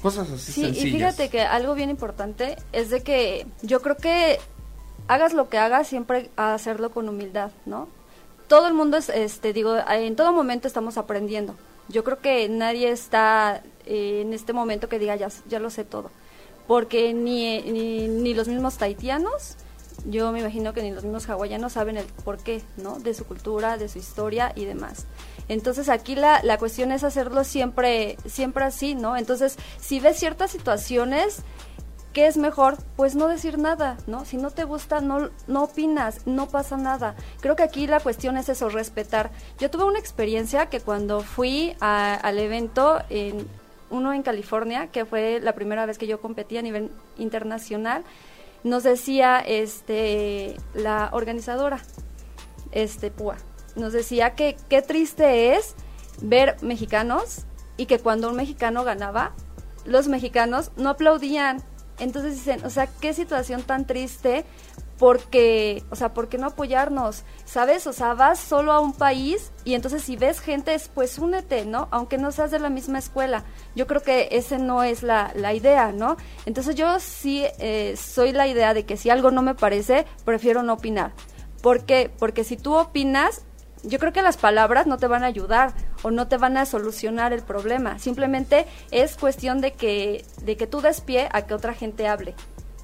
cosas 0.00 0.30
así 0.30 0.52
sí, 0.52 0.64
y 0.66 0.92
fíjate 0.92 1.28
que 1.28 1.42
algo 1.42 1.74
bien 1.74 1.90
importante 1.90 2.56
es 2.72 2.88
de 2.88 3.02
que 3.02 3.46
yo 3.60 3.82
creo 3.82 3.98
que 3.98 4.38
hagas 5.06 5.34
lo 5.34 5.50
que 5.50 5.58
hagas, 5.58 5.86
siempre 5.86 6.30
hacerlo 6.36 6.92
con 6.92 7.10
humildad, 7.10 7.50
¿no? 7.66 7.88
Todo 8.48 8.68
el 8.68 8.74
mundo 8.74 8.96
es, 8.96 9.10
este, 9.10 9.52
digo, 9.52 9.76
en 9.86 10.16
todo 10.16 10.32
momento 10.32 10.66
estamos 10.66 10.96
aprendiendo. 10.96 11.56
Yo 11.88 12.04
creo 12.04 12.20
que 12.20 12.48
nadie 12.48 12.90
está 12.90 13.62
eh, 13.86 14.22
en 14.22 14.32
este 14.32 14.52
momento 14.52 14.88
que 14.88 14.98
diga 14.98 15.16
ya, 15.16 15.28
ya 15.48 15.58
lo 15.58 15.70
sé 15.70 15.84
todo. 15.84 16.10
Porque 16.66 17.12
ni, 17.12 17.60
ni, 17.62 18.08
ni 18.08 18.34
los 18.34 18.48
mismos 18.48 18.78
taitianos, 18.78 19.56
yo 20.06 20.32
me 20.32 20.40
imagino 20.40 20.72
que 20.72 20.82
ni 20.82 20.90
los 20.90 21.04
mismos 21.04 21.28
hawaianos 21.28 21.74
saben 21.74 21.96
el 21.96 22.06
porqué, 22.06 22.62
¿no? 22.76 22.98
De 22.98 23.14
su 23.14 23.24
cultura, 23.24 23.76
de 23.76 23.88
su 23.88 23.98
historia 23.98 24.52
y 24.54 24.64
demás. 24.64 25.06
Entonces 25.48 25.88
aquí 25.88 26.14
la, 26.14 26.42
la 26.42 26.58
cuestión 26.58 26.92
es 26.92 27.04
hacerlo 27.04 27.44
siempre, 27.44 28.16
siempre 28.26 28.64
así, 28.64 28.94
¿no? 28.94 29.16
Entonces, 29.16 29.56
si 29.80 30.00
ves 30.00 30.18
ciertas 30.18 30.50
situaciones, 30.50 31.42
¿qué 32.12 32.26
es 32.26 32.36
mejor? 32.36 32.78
Pues 32.96 33.14
no 33.14 33.28
decir 33.28 33.58
nada, 33.58 33.98
¿no? 34.06 34.24
Si 34.24 34.36
no 34.36 34.50
te 34.50 34.64
gusta, 34.64 35.00
no, 35.00 35.30
no 35.46 35.64
opinas, 35.64 36.26
no 36.26 36.48
pasa 36.48 36.76
nada. 36.76 37.14
Creo 37.40 37.56
que 37.56 37.62
aquí 37.62 37.86
la 37.86 38.00
cuestión 38.00 38.38
es 38.38 38.48
eso, 38.48 38.68
respetar. 38.70 39.30
Yo 39.58 39.70
tuve 39.70 39.84
una 39.84 39.98
experiencia 39.98 40.66
que 40.66 40.80
cuando 40.80 41.20
fui 41.20 41.76
al 41.80 42.38
evento, 42.38 43.02
en, 43.10 43.46
uno 43.90 44.12
en 44.12 44.22
California, 44.22 44.88
que 44.88 45.04
fue 45.04 45.40
la 45.40 45.54
primera 45.54 45.86
vez 45.86 45.98
que 45.98 46.06
yo 46.06 46.20
competí 46.20 46.56
a 46.56 46.62
nivel 46.62 46.90
internacional, 47.16 48.04
nos 48.62 48.82
decía 48.82 49.40
este 49.40 50.56
la 50.74 51.10
organizadora, 51.12 51.80
este 52.72 53.10
PUA, 53.10 53.36
nos 53.76 53.92
decía 53.92 54.34
que 54.34 54.56
qué 54.68 54.82
triste 54.82 55.54
es 55.54 55.74
ver 56.22 56.56
mexicanos 56.62 57.44
y 57.76 57.86
que 57.86 57.98
cuando 57.98 58.28
un 58.30 58.36
mexicano 58.36 58.84
ganaba, 58.84 59.32
los 59.84 60.08
mexicanos 60.08 60.70
no 60.76 60.90
aplaudían. 60.90 61.62
Entonces 61.98 62.34
dicen, 62.34 62.64
o 62.64 62.70
sea, 62.70 62.88
qué 63.00 63.14
situación 63.14 63.62
tan 63.62 63.86
triste, 63.86 64.44
porque, 64.98 65.82
o 65.90 65.96
sea, 65.96 66.14
¿por 66.14 66.28
qué 66.28 66.38
no 66.38 66.46
apoyarnos? 66.46 67.24
¿Sabes? 67.44 67.86
O 67.86 67.92
sea, 67.92 68.14
vas 68.14 68.38
solo 68.38 68.72
a 68.72 68.80
un 68.80 68.92
país 68.92 69.52
y 69.64 69.74
entonces 69.74 70.02
si 70.02 70.16
ves 70.16 70.40
gente, 70.40 70.76
pues 70.94 71.18
únete, 71.18 71.64
¿no? 71.64 71.88
Aunque 71.90 72.18
no 72.18 72.30
seas 72.30 72.50
de 72.50 72.58
la 72.58 72.70
misma 72.70 72.98
escuela. 72.98 73.44
Yo 73.74 73.86
creo 73.86 74.02
que 74.02 74.28
ese 74.30 74.58
no 74.58 74.82
es 74.82 75.02
la, 75.02 75.32
la 75.34 75.52
idea, 75.52 75.92
¿no? 75.92 76.16
Entonces 76.46 76.76
yo 76.76 77.00
sí 77.00 77.44
eh, 77.58 77.94
soy 77.96 78.32
la 78.32 78.46
idea 78.46 78.74
de 78.74 78.84
que 78.84 78.96
si 78.96 79.10
algo 79.10 79.30
no 79.30 79.42
me 79.42 79.54
parece, 79.54 80.06
prefiero 80.24 80.62
no 80.62 80.74
opinar. 80.74 81.12
¿Por 81.60 81.84
qué? 81.84 82.10
Porque 82.18 82.44
si 82.44 82.56
tú 82.56 82.74
opinas, 82.74 83.42
yo 83.82 83.98
creo 83.98 84.12
que 84.12 84.22
las 84.22 84.36
palabras 84.36 84.86
no 84.86 84.98
te 84.98 85.06
van 85.06 85.24
a 85.24 85.26
ayudar 85.26 85.72
o 86.02 86.10
no 86.10 86.28
te 86.28 86.36
van 86.36 86.56
a 86.56 86.66
solucionar 86.66 87.32
el 87.32 87.42
problema. 87.42 87.98
Simplemente 87.98 88.66
es 88.90 89.16
cuestión 89.16 89.60
de 89.60 89.72
que, 89.72 90.24
de 90.42 90.56
que 90.56 90.66
tú 90.66 90.80
des 90.80 91.00
pie 91.00 91.28
a 91.32 91.42
que 91.42 91.54
otra 91.54 91.74
gente 91.74 92.06
hable, 92.06 92.34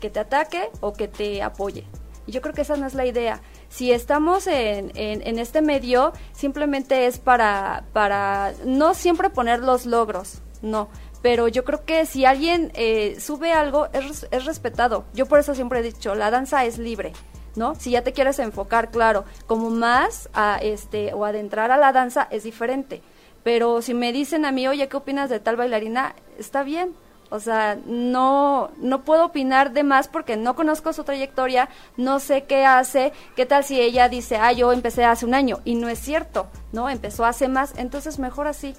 que 0.00 0.10
te 0.10 0.20
ataque 0.20 0.70
o 0.80 0.92
que 0.92 1.08
te 1.08 1.42
apoye. 1.42 1.86
Yo 2.30 2.40
creo 2.40 2.54
que 2.54 2.62
esa 2.62 2.76
no 2.76 2.86
es 2.86 2.94
la 2.94 3.06
idea. 3.06 3.40
si 3.68 3.92
estamos 3.92 4.46
en, 4.46 4.92
en, 4.94 5.38
este 5.38 5.62
medio, 5.62 6.12
simplemente 6.32 7.06
es 7.06 7.18
para, 7.18 7.84
para 7.92 8.52
no 8.64 8.94
siempre 8.94 9.30
poner 9.30 9.60
los 9.60 9.86
logros, 9.86 10.40
no, 10.62 10.88
pero 11.22 11.48
yo 11.48 11.64
creo 11.64 11.84
que 11.84 12.06
si 12.06 12.24
alguien 12.24 12.72
eh, 12.74 13.16
sube 13.20 13.52
algo 13.52 13.88
es, 13.92 14.26
es, 14.30 14.44
respetado. 14.44 15.04
Yo 15.14 15.26
por 15.26 15.38
eso 15.38 15.54
siempre 15.54 15.80
he 15.80 15.82
dicho, 15.82 16.14
la 16.14 16.30
danza 16.30 16.64
es 16.64 16.78
libre, 16.78 17.12
¿no? 17.56 17.74
Si 17.74 17.90
ya 17.90 18.02
te 18.02 18.12
quieres 18.12 18.38
enfocar, 18.38 18.90
claro, 18.90 19.24
como 19.46 19.70
más 19.70 20.28
a 20.32 20.58
este 20.62 21.12
o 21.14 21.24
adentrar 21.24 21.70
a 21.70 21.76
la 21.76 21.92
danza 21.92 22.26
es 22.30 22.44
diferente. 22.44 23.02
Pero 23.42 23.82
si 23.82 23.94
me 23.94 24.12
dicen 24.12 24.44
a 24.44 24.52
mí, 24.52 24.68
oye, 24.68 24.88
¿qué 24.88 24.96
opinas 24.96 25.30
de 25.30 25.40
tal 25.40 25.56
bailarina? 25.56 26.14
Está 26.38 26.62
bien. 26.62 26.94
O 27.30 27.38
sea, 27.38 27.78
no, 27.86 28.72
no 28.78 29.04
puedo 29.04 29.26
opinar 29.26 29.72
de 29.72 29.84
más 29.84 30.08
porque 30.08 30.36
no 30.36 30.56
conozco 30.56 30.92
su 30.92 31.04
trayectoria, 31.04 31.68
no 31.96 32.18
sé 32.18 32.42
qué 32.44 32.66
hace, 32.66 33.12
qué 33.36 33.46
tal 33.46 33.62
si 33.62 33.80
ella 33.80 34.08
dice, 34.08 34.36
ah, 34.36 34.52
yo 34.52 34.72
empecé 34.72 35.04
hace 35.04 35.26
un 35.26 35.34
año, 35.34 35.60
y 35.64 35.76
no 35.76 35.88
es 35.88 36.00
cierto, 36.00 36.48
¿no? 36.72 36.90
Empezó 36.90 37.24
hace 37.24 37.46
más, 37.46 37.72
entonces 37.76 38.18
mejor 38.18 38.48
así, 38.48 38.74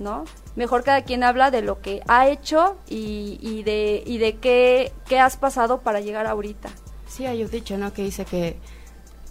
¿no? 0.00 0.24
Mejor 0.56 0.82
cada 0.82 1.02
quien 1.02 1.22
habla 1.22 1.52
de 1.52 1.62
lo 1.62 1.80
que 1.80 2.02
ha 2.08 2.26
hecho 2.26 2.76
y, 2.88 3.38
y 3.40 3.62
de, 3.62 4.02
y 4.04 4.18
de 4.18 4.36
qué, 4.38 4.92
qué 5.06 5.20
has 5.20 5.36
pasado 5.36 5.80
para 5.80 6.00
llegar 6.00 6.26
ahorita. 6.26 6.70
Sí, 7.06 7.26
hay 7.26 7.44
un 7.44 7.50
dicho, 7.50 7.78
¿no? 7.78 7.92
Que 7.92 8.02
dice 8.02 8.24
que 8.24 8.58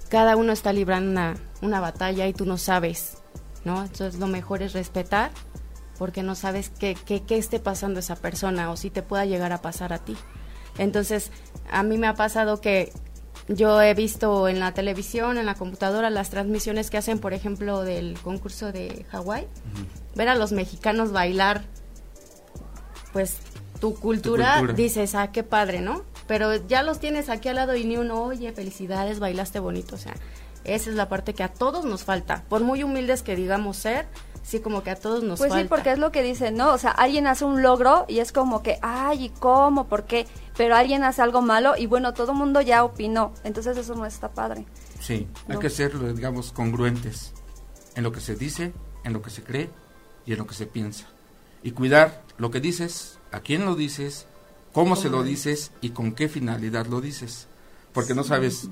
cada 0.09 0.37
uno 0.37 0.53
está 0.53 0.71
librando 0.71 1.11
una, 1.11 1.35
una 1.61 1.81
batalla 1.81 2.25
y 2.27 2.33
tú 2.33 2.45
no 2.45 2.57
sabes, 2.57 3.17
¿no? 3.65 3.83
Entonces 3.83 4.17
lo 4.17 4.27
mejor 4.27 4.61
es 4.61 4.71
respetar 4.71 5.31
porque 6.01 6.23
no 6.23 6.33
sabes 6.33 6.71
qué, 6.79 6.97
qué, 7.05 7.21
qué 7.21 7.37
esté 7.37 7.59
pasando 7.59 7.99
esa 7.99 8.15
persona 8.15 8.71
o 8.71 8.75
si 8.75 8.89
te 8.89 9.03
pueda 9.03 9.23
llegar 9.23 9.51
a 9.51 9.61
pasar 9.61 9.93
a 9.93 9.99
ti. 9.99 10.17
Entonces, 10.79 11.29
a 11.69 11.83
mí 11.83 11.99
me 11.99 12.07
ha 12.07 12.15
pasado 12.15 12.59
que 12.59 12.91
yo 13.47 13.79
he 13.83 13.93
visto 13.93 14.47
en 14.47 14.59
la 14.59 14.73
televisión, 14.73 15.37
en 15.37 15.45
la 15.45 15.53
computadora, 15.53 16.09
las 16.09 16.31
transmisiones 16.31 16.89
que 16.89 16.97
hacen, 16.97 17.19
por 17.19 17.33
ejemplo, 17.33 17.83
del 17.83 18.17
concurso 18.19 18.71
de 18.71 19.05
Hawái, 19.11 19.45
ver 20.15 20.29
a 20.29 20.33
los 20.33 20.53
mexicanos 20.53 21.11
bailar, 21.11 21.65
pues 23.13 23.37
tu 23.79 23.93
cultura, 23.93 24.63
dices, 24.75 25.13
ah, 25.13 25.31
qué 25.31 25.43
padre, 25.43 25.81
¿no? 25.81 26.01
Pero 26.25 26.55
ya 26.65 26.81
los 26.81 26.99
tienes 26.99 27.29
aquí 27.29 27.47
al 27.47 27.57
lado 27.57 27.75
y 27.75 27.85
ni 27.85 27.97
uno, 27.97 28.23
oye, 28.23 28.51
felicidades, 28.53 29.19
bailaste 29.19 29.59
bonito, 29.59 29.97
o 29.97 29.99
sea, 29.99 30.15
esa 30.63 30.89
es 30.89 30.95
la 30.95 31.09
parte 31.09 31.33
que 31.33 31.43
a 31.43 31.49
todos 31.49 31.85
nos 31.85 32.03
falta, 32.03 32.43
por 32.49 32.61
muy 32.61 32.83
humildes 32.83 33.23
que 33.23 33.35
digamos 33.35 33.77
ser, 33.77 34.07
sí 34.43 34.59
como 34.59 34.83
que 34.83 34.91
a 34.91 34.95
todos 34.95 35.23
nos 35.23 35.39
pues 35.39 35.49
falta. 35.49 35.63
sí, 35.63 35.69
porque 35.69 35.91
es 35.91 35.99
lo 35.99 36.11
que 36.11 36.23
dicen, 36.23 36.55
¿no? 36.55 36.73
O 36.73 36.77
sea, 36.77 36.91
alguien 36.91 37.27
hace 37.27 37.45
un 37.45 37.61
logro 37.61 38.05
y 38.07 38.19
es 38.19 38.31
como 38.31 38.63
que, 38.63 38.79
ay, 38.81 39.25
¿y 39.25 39.29
cómo? 39.29 39.87
¿Por 39.87 40.05
qué? 40.05 40.27
Pero 40.57 40.75
alguien 40.75 41.03
hace 41.03 41.21
algo 41.21 41.41
malo 41.41 41.73
y 41.77 41.85
bueno, 41.85 42.13
todo 42.13 42.31
el 42.31 42.37
mundo 42.37 42.61
ya 42.61 42.83
opinó. 42.83 43.33
Entonces 43.43 43.77
eso 43.77 43.95
no 43.95 44.05
está 44.05 44.29
padre. 44.29 44.65
Sí, 44.99 45.27
hay 45.47 45.57
que 45.57 45.69
ser, 45.69 45.97
digamos, 46.13 46.51
congruentes 46.51 47.33
en 47.95 48.03
lo 48.03 48.11
que 48.11 48.19
se 48.19 48.35
dice, 48.35 48.73
en 49.03 49.13
lo 49.13 49.21
que 49.21 49.29
se 49.29 49.43
cree 49.43 49.69
y 50.25 50.33
en 50.33 50.39
lo 50.39 50.47
que 50.47 50.53
se 50.53 50.65
piensa. 50.65 51.07
Y 51.63 51.71
cuidar 51.71 52.23
lo 52.37 52.51
que 52.51 52.59
dices, 52.59 53.19
a 53.31 53.39
quién 53.39 53.65
lo 53.65 53.75
dices, 53.75 54.27
cómo 54.73 54.95
se 54.95 55.09
lo 55.09 55.23
dices 55.23 55.71
y 55.81 55.89
con 55.91 56.13
qué 56.13 56.27
finalidad 56.27 56.87
lo 56.87 57.01
dices. 57.01 57.47
Porque 57.93 58.15
no 58.15 58.23
sabes 58.23 58.69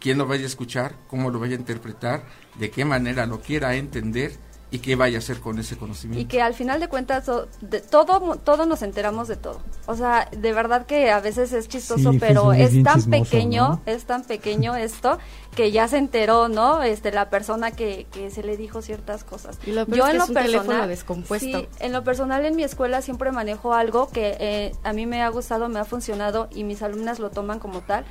quién 0.00 0.18
lo 0.18 0.26
vaya 0.26 0.44
a 0.44 0.46
escuchar, 0.46 0.94
cómo 1.08 1.30
lo 1.30 1.38
vaya 1.38 1.56
a 1.56 1.58
interpretar, 1.58 2.24
de 2.58 2.70
qué 2.70 2.84
manera 2.84 3.26
lo 3.26 3.40
quiera 3.40 3.74
entender 3.76 4.32
y 4.70 4.80
qué 4.80 4.96
vaya 4.96 5.16
a 5.16 5.20
hacer 5.20 5.40
con 5.40 5.58
ese 5.58 5.76
conocimiento. 5.76 6.20
Y 6.20 6.26
que 6.26 6.42
al 6.42 6.52
final 6.52 6.78
de 6.78 6.88
cuentas 6.88 7.30
de, 7.60 7.80
todo 7.80 8.36
todos 8.36 8.66
nos 8.66 8.82
enteramos 8.82 9.26
de 9.28 9.36
todo. 9.36 9.60
O 9.86 9.96
sea, 9.96 10.28
de 10.30 10.52
verdad 10.52 10.84
que 10.84 11.10
a 11.10 11.20
veces 11.20 11.52
es 11.52 11.68
chistoso, 11.68 12.12
pero 12.20 12.52
es, 12.52 12.82
tan 12.82 13.02
pequeño, 13.04 13.80
es 13.86 14.04
tan 14.04 14.24
pequeño 14.24 14.76
esto 14.76 15.18
que 15.56 15.72
ya 15.72 15.88
se 15.88 15.96
enteró, 15.96 16.48
¿no? 16.48 16.82
Este 16.82 17.10
la 17.12 17.30
persona 17.30 17.70
que, 17.70 18.06
que 18.12 18.30
se 18.30 18.42
le 18.42 18.58
dijo 18.58 18.82
ciertas 18.82 19.24
cosas. 19.24 19.58
Y 19.66 19.72
lo 19.72 19.86
Yo 19.86 20.06
en 20.06 20.18
lo 20.18 20.26
personal, 20.26 20.88
descompuesto. 20.88 21.60
Sí, 21.60 21.68
en 21.80 21.92
lo 21.92 22.04
personal 22.04 22.44
en 22.44 22.54
mi 22.54 22.62
escuela 22.62 23.00
siempre 23.00 23.32
manejo 23.32 23.72
algo 23.72 24.08
que 24.10 24.36
eh, 24.38 24.72
a 24.84 24.92
mí 24.92 25.06
me 25.06 25.22
ha 25.22 25.28
gustado, 25.30 25.70
me 25.70 25.78
ha 25.78 25.86
funcionado 25.86 26.48
y 26.54 26.64
mis 26.64 26.82
alumnas 26.82 27.18
lo 27.18 27.30
toman 27.30 27.58
como 27.58 27.80
tal 27.80 28.04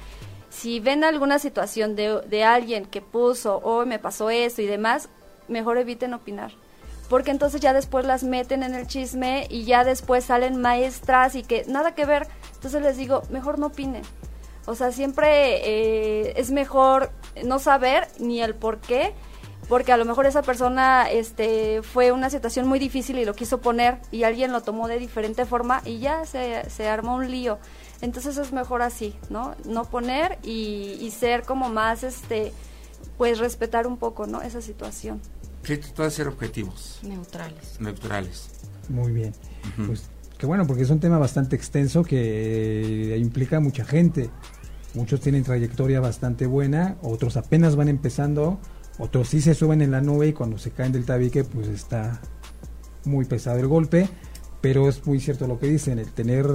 si 0.58 0.80
ven 0.80 1.04
alguna 1.04 1.38
situación 1.38 1.96
de, 1.96 2.22
de, 2.22 2.44
alguien 2.44 2.86
que 2.86 3.02
puso, 3.02 3.58
o 3.58 3.86
me 3.86 4.00
pasó 4.00 4.32
esto 4.32 4.64
y 4.64 4.66
demás, 4.66 5.08
mejor 5.48 5.78
eviten 5.78 6.16
opinar. 6.16 6.52
Porque 7.10 7.32
entonces 7.32 7.62
ya 7.62 7.74
después 7.74 8.06
las 8.06 8.24
meten 8.24 8.64
en 8.64 8.74
el 8.74 8.88
chisme 8.88 9.46
y 9.50 9.66
ya 9.66 9.84
después 9.84 10.26
salen 10.26 10.60
maestras 10.60 11.36
y 11.36 11.44
que 11.44 11.64
nada 11.68 11.94
que 11.94 12.06
ver. 12.06 12.28
Entonces 12.56 12.82
les 12.82 12.98
digo, 12.98 13.22
mejor 13.30 13.60
no 13.60 13.68
opinen. 13.68 14.02
O 14.66 14.74
sea, 14.74 14.92
siempre 14.92 15.62
eh, 15.64 16.34
es 16.38 16.52
mejor 16.52 17.12
no 17.46 17.60
saber 17.60 18.08
ni 18.20 18.42
el 18.42 18.56
por 18.56 18.80
qué, 18.80 19.14
porque 19.70 19.92
a 19.92 19.98
lo 19.98 20.06
mejor 20.06 20.26
esa 20.26 20.42
persona 20.42 21.10
este, 21.10 21.82
fue 21.84 22.12
una 22.12 22.30
situación 22.32 22.68
muy 22.68 22.80
difícil 22.80 23.20
y 23.20 23.26
lo 23.26 23.36
quiso 23.36 23.62
poner 23.62 24.00
y 24.12 24.24
alguien 24.24 24.52
lo 24.52 24.62
tomó 24.62 24.88
de 24.88 24.98
diferente 24.98 25.46
forma 25.46 25.82
y 25.86 26.00
ya 26.00 26.26
se, 26.26 26.68
se 26.70 26.90
armó 26.90 27.16
un 27.16 27.30
lío. 27.30 27.60
Entonces 28.02 28.38
es 28.38 28.54
mejor 28.54 28.82
así, 28.82 29.16
¿no? 29.30 29.56
No 29.66 29.86
poner 29.86 30.38
y, 30.44 30.98
y 31.02 31.12
ser 31.12 31.44
como 31.44 31.70
más, 31.70 32.04
este, 32.04 32.54
pues 33.18 33.40
respetar 33.40 33.88
un 33.88 33.98
poco, 33.98 34.28
¿no? 34.28 34.42
Esa 34.42 34.62
situación. 34.62 35.20
Sí, 35.64 35.78
trata 35.78 36.04
de 36.04 36.12
ser 36.12 36.28
objetivos. 36.28 37.00
Neutrales. 37.04 37.80
Neutrales. 37.80 38.50
Muy 38.90 39.12
bien. 39.12 39.34
Pues 39.86 40.04
qué 40.38 40.46
bueno, 40.46 40.66
porque 40.66 40.84
es 40.84 40.90
un 40.90 41.00
tema 41.00 41.18
bastante 41.18 41.56
extenso 41.56 42.04
que 42.04 43.18
implica 43.20 43.60
mucha 43.60 43.84
gente. 43.84 44.30
Muchos 44.94 45.20
tienen 45.20 45.44
trayectoria 45.44 46.00
bastante 46.00 46.48
buena, 46.48 46.98
otros 47.02 47.36
apenas 47.38 47.76
van 47.76 47.90
empezando, 47.90 48.60
otros 48.98 49.28
sí 49.30 49.42
se 49.42 49.54
suben 49.54 49.82
en 49.82 49.92
la 49.92 50.02
nube 50.02 50.28
y 50.30 50.34
cuando 50.34 50.58
se 50.58 50.72
caen 50.72 50.92
del 50.92 51.06
tabique 51.06 51.44
pues 51.44 51.68
está 51.68 52.22
muy 53.04 53.26
pesado 53.26 53.60
el 53.60 53.68
golpe, 53.68 54.10
pero 54.62 54.88
es 54.88 55.06
muy 55.06 55.20
cierto 55.20 55.48
lo 55.48 55.60
que 55.60 55.68
dicen, 55.68 56.00
el 56.00 56.12
tener 56.12 56.48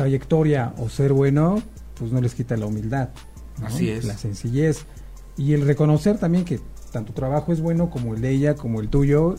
trayectoria 0.00 0.72
o 0.78 0.88
ser 0.88 1.12
bueno 1.12 1.62
pues 1.98 2.10
no 2.10 2.22
les 2.22 2.34
quita 2.34 2.56
la 2.56 2.64
humildad, 2.64 3.10
Así 3.62 3.90
es. 3.90 4.06
la 4.06 4.16
sencillez 4.16 4.86
y 5.36 5.52
el 5.52 5.66
reconocer 5.66 6.16
también 6.16 6.46
que 6.46 6.58
tanto 6.90 7.12
trabajo 7.12 7.52
es 7.52 7.60
bueno 7.60 7.90
como 7.90 8.14
el 8.14 8.22
de 8.22 8.30
ella, 8.30 8.54
como 8.54 8.80
el 8.80 8.88
tuyo, 8.88 9.36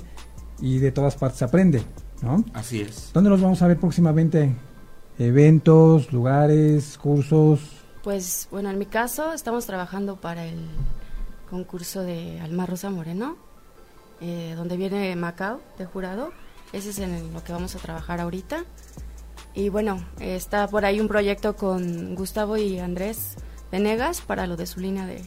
y 0.62 0.78
de 0.78 0.91
todas 0.91 1.16
partes 1.16 1.41
aprende, 1.41 1.82
¿no? 2.22 2.45
Así 2.53 2.82
es. 2.82 3.09
¿Dónde 3.12 3.32
los 3.32 3.41
vamos 3.41 3.62
a 3.64 3.68
ver 3.68 3.80
próximamente? 3.80 4.55
¿Eventos, 5.18 6.14
lugares, 6.14 6.97
cursos? 6.99 7.59
Pues 8.03 8.47
bueno, 8.51 8.70
en 8.70 8.78
mi 8.78 8.86
caso 8.86 9.34
estamos 9.34 9.66
trabajando 9.66 10.22
para 10.22 10.45
el 10.45 10.68
concurso 11.49 12.03
de 12.03 12.39
Alma 12.39 12.68
Rosa 12.68 12.91
Moreno, 12.91 13.36
eh, 14.22 14.53
donde 14.55 14.78
viene 14.78 15.16
Macao 15.16 15.59
de 15.80 15.86
jurado. 15.86 16.32
Ese 16.72 16.91
es 16.91 16.99
en 16.99 17.34
lo 17.34 17.43
que 17.43 17.51
vamos 17.51 17.76
a 17.76 17.80
trabajar 17.80 18.22
ahorita. 18.22 18.64
Y 19.53 19.69
bueno, 19.69 20.03
está 20.19 20.67
por 20.67 20.85
ahí 20.85 20.99
un 20.99 21.07
proyecto 21.07 21.55
con 21.55 22.15
Gustavo 22.15 22.57
y 22.57 22.79
Andrés 22.79 23.35
Venegas 23.71 24.21
para 24.21 24.47
lo 24.47 24.57
de 24.57 24.65
su 24.65 24.79
línea 24.79 25.05
de, 25.05 25.21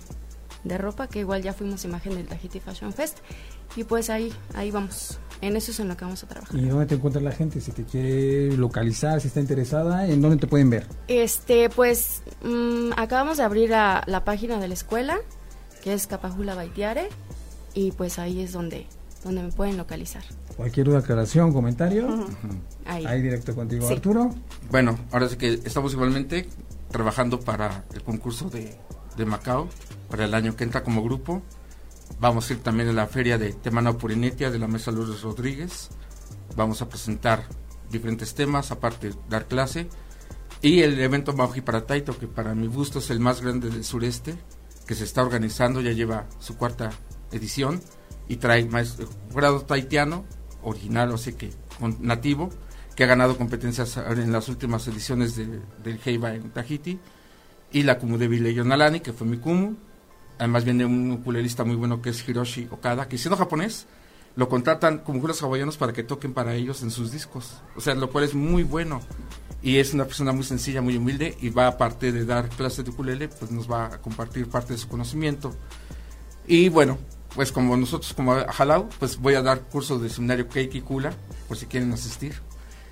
de 0.64 0.78
ropa, 0.78 1.08
que 1.08 1.20
igual 1.20 1.42
ya 1.42 1.52
fuimos 1.52 1.84
imagen 1.84 2.14
del 2.14 2.26
Tahiti 2.26 2.60
Fashion 2.60 2.92
Fest. 2.92 3.18
Y 3.76 3.84
pues 3.84 4.08
ahí, 4.10 4.32
ahí 4.54 4.70
vamos. 4.70 5.18
En 5.40 5.56
eso 5.56 5.72
es 5.72 5.80
en 5.80 5.88
lo 5.88 5.96
que 5.96 6.04
vamos 6.04 6.22
a 6.22 6.28
trabajar. 6.28 6.58
¿Y 6.58 6.64
dónde 6.66 6.86
te 6.86 6.94
encuentra 6.94 7.20
la 7.20 7.32
gente? 7.32 7.60
Si 7.60 7.72
te 7.72 7.84
quiere 7.84 8.56
localizar, 8.56 9.20
si 9.20 9.28
está 9.28 9.40
interesada, 9.40 10.06
¿en 10.06 10.22
dónde 10.22 10.38
te 10.38 10.46
pueden 10.46 10.70
ver? 10.70 10.86
Este, 11.08 11.68
pues 11.70 12.22
mm, 12.42 12.92
acabamos 12.96 13.38
de 13.38 13.42
abrir 13.42 13.70
la 13.70 14.22
página 14.24 14.58
de 14.58 14.68
la 14.68 14.74
escuela, 14.74 15.18
que 15.82 15.92
es 15.92 16.06
Capajula 16.06 16.54
Baitiare, 16.54 17.08
y 17.74 17.90
pues 17.92 18.18
ahí 18.18 18.40
es 18.40 18.52
donde, 18.52 18.86
donde 19.24 19.42
me 19.42 19.50
pueden 19.50 19.76
localizar. 19.76 20.22
Cualquier 20.56 20.86
duda, 20.86 20.98
aclaración, 21.00 21.52
comentario, 21.52 22.26
ahí. 22.84 23.22
directo 23.22 23.54
contigo, 23.54 23.88
Arturo. 23.88 24.32
Bueno, 24.70 24.98
ahora 25.10 25.28
sí 25.28 25.36
que 25.36 25.54
estamos 25.64 25.92
igualmente 25.92 26.48
trabajando 26.90 27.40
para 27.40 27.84
el 27.92 28.02
concurso 28.02 28.48
de, 28.50 28.76
de 29.16 29.24
Macao 29.24 29.68
para 30.08 30.26
el 30.26 30.34
año 30.34 30.54
que 30.54 30.64
entra 30.64 30.84
como 30.84 31.02
grupo. 31.02 31.42
Vamos 32.20 32.48
a 32.48 32.52
ir 32.52 32.60
también 32.60 32.88
a 32.88 32.92
la 32.92 33.06
feria 33.08 33.36
de 33.36 33.52
Temana 33.52 33.98
Purinetia 33.98 34.50
de 34.50 34.58
la 34.58 34.68
Mesa 34.68 34.92
Lourdes 34.92 35.22
Rodríguez. 35.22 35.90
Vamos 36.54 36.82
a 36.82 36.88
presentar 36.88 37.44
diferentes 37.90 38.34
temas, 38.34 38.70
aparte 38.70 39.12
dar 39.28 39.46
clase. 39.46 39.88
Y 40.62 40.82
el 40.82 41.00
evento 41.00 41.32
Mauji 41.32 41.60
para 41.62 41.84
Taito, 41.84 42.16
que 42.16 42.26
para 42.26 42.54
mi 42.54 42.68
gusto 42.68 43.00
es 43.00 43.10
el 43.10 43.20
más 43.20 43.42
grande 43.42 43.70
del 43.70 43.84
sureste, 43.84 44.36
que 44.86 44.94
se 44.94 45.04
está 45.04 45.22
organizando, 45.22 45.80
ya 45.80 45.92
lleva 45.92 46.26
su 46.38 46.56
cuarta 46.56 46.90
edición 47.32 47.80
y 48.28 48.36
trae 48.36 48.64
maestro, 48.64 49.08
grado 49.34 49.60
taitiano, 49.62 50.24
original, 50.64 51.12
o 51.12 51.18
sea 51.18 51.36
que 51.36 51.50
nativo, 52.00 52.50
que 52.96 53.04
ha 53.04 53.06
ganado 53.06 53.36
competencias 53.36 53.96
en 53.96 54.32
las 54.32 54.48
últimas 54.48 54.86
ediciones 54.88 55.36
del 55.36 56.00
Heiba 56.04 56.34
en 56.34 56.50
Tahiti, 56.50 56.98
y 57.72 57.82
la 57.82 57.98
Kumu 57.98 58.18
de 58.18 58.54
Yonalani, 58.54 59.00
que 59.00 59.12
fue 59.12 59.26
mi 59.26 59.38
Kumu, 59.38 59.74
Además 60.38 60.64
viene 60.64 60.84
un 60.84 61.12
ukulelista 61.12 61.64
muy 61.64 61.76
bueno 61.76 62.02
que 62.02 62.10
es 62.10 62.28
Hiroshi 62.28 62.68
Okada, 62.70 63.08
que 63.08 63.18
siendo 63.18 63.36
japonés, 63.36 63.86
lo 64.36 64.48
contratan 64.48 64.98
como 64.98 65.20
juros 65.20 65.40
hawaianos 65.42 65.76
para 65.76 65.92
que 65.92 66.02
toquen 66.02 66.32
para 66.32 66.54
ellos 66.54 66.82
en 66.82 66.90
sus 66.90 67.12
discos. 67.12 67.62
O 67.76 67.80
sea, 67.80 67.94
lo 67.94 68.10
cual 68.10 68.24
es 68.24 68.34
muy 68.34 68.64
bueno. 68.64 69.00
y 69.62 69.78
es 69.78 69.94
una 69.94 70.04
persona 70.04 70.32
muy 70.32 70.44
sencilla, 70.44 70.82
muy 70.82 70.96
humilde 70.96 71.38
y 71.40 71.48
va 71.48 71.66
aparte 71.68 72.12
de 72.12 72.26
dar 72.26 72.50
clases 72.50 72.84
de 72.84 72.90
ukulele, 72.90 73.28
pues 73.28 73.50
nos 73.50 73.70
va 73.70 73.86
a 73.86 74.02
compartir 74.02 74.46
parte 74.48 74.74
de 74.74 74.78
su 74.78 74.88
conocimiento. 74.88 75.54
Y 76.46 76.68
bueno, 76.68 76.98
pues 77.34 77.52
como 77.52 77.76
nosotros 77.76 78.14
como 78.14 78.34
Halau, 78.34 78.88
pues 78.98 79.18
voy 79.18 79.34
a 79.34 79.42
dar 79.42 79.60
cursos 79.62 80.00
de 80.00 80.08
seminario 80.08 80.48
Keiki 80.48 80.80
Kula, 80.80 81.12
por 81.48 81.56
si 81.56 81.66
quieren 81.66 81.92
asistir. 81.92 82.34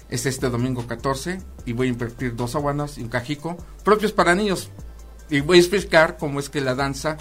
Es 0.09 0.26
este 0.26 0.51
domingo 0.51 0.86
14 0.86 1.40
y 1.64 1.72
voy 1.72 1.86
a 1.86 1.90
invertir 1.90 2.36
dos 2.36 2.55
aguanas 2.55 2.99
y 2.99 3.03
un 3.03 3.09
cajico 3.09 3.57
propios 3.84 4.12
para 4.12 4.34
niños. 4.34 4.68
Y 5.30 5.40
voy 5.40 5.57
a 5.57 5.61
explicar 5.61 6.18
cómo 6.18 6.40
es 6.40 6.51
que 6.51 6.61
la 6.61 6.74
danza, 6.74 7.16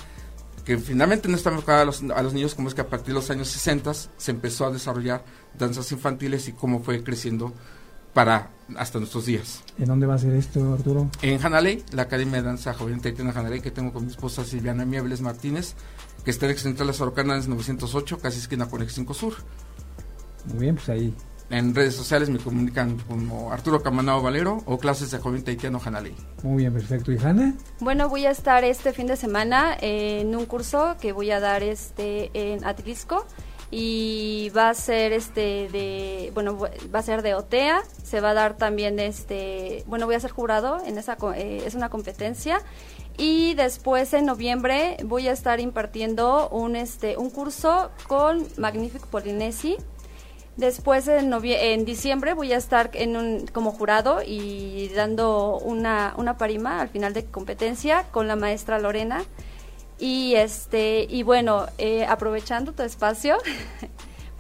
que 0.66 0.78
finalmente 0.78 1.30
no 1.30 1.38
está 1.38 1.52
enfocada 1.52 1.84
a 1.84 1.86
los, 1.86 2.04
a 2.04 2.22
los 2.22 2.34
niños, 2.34 2.56
cómo 2.56 2.68
es 2.68 2.74
que 2.74 2.82
a 2.82 2.88
partir 2.88 3.10
de 3.10 3.14
los 3.14 3.30
años 3.30 3.48
60 3.48 3.94
se 3.94 4.32
empezó 4.32 4.66
a 4.66 4.72
desarrollar 4.72 5.24
danzas 5.58 5.92
infantiles 5.92 6.48
y 6.50 6.54
cómo 6.54 6.84
fue 6.84 7.04
creciendo 7.04 7.54
para 8.14 8.50
hasta 8.76 9.00
nuestros 9.00 9.26
días. 9.26 9.64
¿En 9.78 9.86
dónde 9.86 10.06
va 10.06 10.16
a 10.16 10.18
ser 10.18 10.34
esto, 10.34 10.74
Arturo? 10.74 11.10
En 11.22 11.44
Hanaley, 11.44 11.84
la 11.92 12.04
Academia 12.04 12.38
de 12.38 12.44
Danza 12.44 12.74
Joven 12.74 13.02
Taitana 13.02 13.32
Hanaley, 13.32 13.62
que 13.62 13.72
tengo 13.72 13.94
con 13.94 14.06
mi 14.06 14.12
esposa 14.12 14.44
Silviana 14.44 14.86
Miebles 14.86 15.22
Martínez, 15.22 15.76
que 16.24 16.32
está 16.32 16.45
en 16.45 16.51
el 16.51 16.57
Central 16.57 16.93
Sorocanas 16.93 17.47
908, 17.47 18.20
casi 18.20 18.39
esquina 18.39 18.70
con 18.70 18.82
el 18.82 18.89
5 18.89 19.14
Sur. 19.14 19.34
Muy 20.45 20.59
bien, 20.59 20.76
pues 20.76 20.89
ahí. 20.89 21.14
En 21.49 21.76
redes 21.76 21.95
sociales 21.95 22.30
me 22.30 22.39
comunican 22.39 22.97
como 22.99 23.51
Arturo 23.51 23.84
Camanao 23.84 24.22
Valero 24.22 24.64
o 24.66 24.78
clases 24.78 25.12
de 25.12 25.18
Joven 25.18 25.43
Taitiano 25.43 25.82
Hanaley. 25.84 26.16
Muy 26.43 26.59
bien, 26.59 26.74
perfecto. 26.74 27.12
¿Y 27.12 27.18
Hanna? 27.18 27.55
Bueno, 27.82 28.07
voy 28.07 28.26
a 28.26 28.32
estar 28.32 28.64
este 28.64 28.93
fin 28.93 29.07
de 29.07 29.18
semana 29.18 29.76
en 29.82 30.34
un 30.34 30.45
curso 30.45 30.95
que 31.01 31.12
voy 31.12 31.30
a 31.32 31.41
dar 31.41 31.62
este 31.62 32.32
en 32.34 32.64
Atlisco 32.64 33.26
y 33.70 34.49
va 34.55 34.70
a 34.70 34.74
ser 34.74 35.14
este 35.14 35.70
de 35.72 36.32
bueno 36.34 36.57
va 36.93 36.99
a 36.99 37.03
ser 37.03 37.22
de 37.22 37.36
OTEA 37.36 37.82
se 38.03 38.20
va 38.20 38.32
a 38.32 38.34
dar 38.34 38.57
también 38.57 38.99
este 38.99 39.86
bueno 39.88 40.05
voy 40.05 40.16
a 40.16 40.20
ser 40.20 40.32
jurado 40.32 40.84
en 40.86 40.97
esa 40.97 41.18
eh, 41.38 41.64
es 41.66 41.74
una 41.74 41.88
competencia 41.88 42.62
y 43.22 43.54
después 43.54 44.14
en 44.14 44.26
noviembre 44.26 44.98
voy 45.04 45.28
a 45.28 45.32
estar 45.32 45.60
impartiendo 45.60 46.50
un 46.50 46.76
este 46.76 47.18
un 47.18 47.30
curso 47.30 47.92
con 48.08 48.48
Magnific 48.58 49.06
Polinesi 49.08 49.78
Después 50.58 51.08
en, 51.08 51.34
en 51.44 51.86
diciembre 51.86 52.34
voy 52.34 52.52
a 52.52 52.58
estar 52.58 52.92
en 52.94 53.16
un, 53.16 53.48
como 53.48 53.72
jurado 53.72 54.22
y 54.26 54.90
dando 54.90 55.58
una, 55.58 56.14
una 56.18 56.38
parima 56.38 56.82
al 56.82 56.90
final 56.90 57.14
de 57.14 57.26
competencia 57.26 58.04
con 58.12 58.28
la 58.28 58.36
maestra 58.36 58.78
Lorena. 58.78 59.24
Y 59.98 60.36
este 60.36 61.08
y 61.10 61.24
bueno, 61.24 61.68
eh, 61.78 62.06
aprovechando 62.06 62.74
tu 62.74 62.84
espacio, 62.84 63.38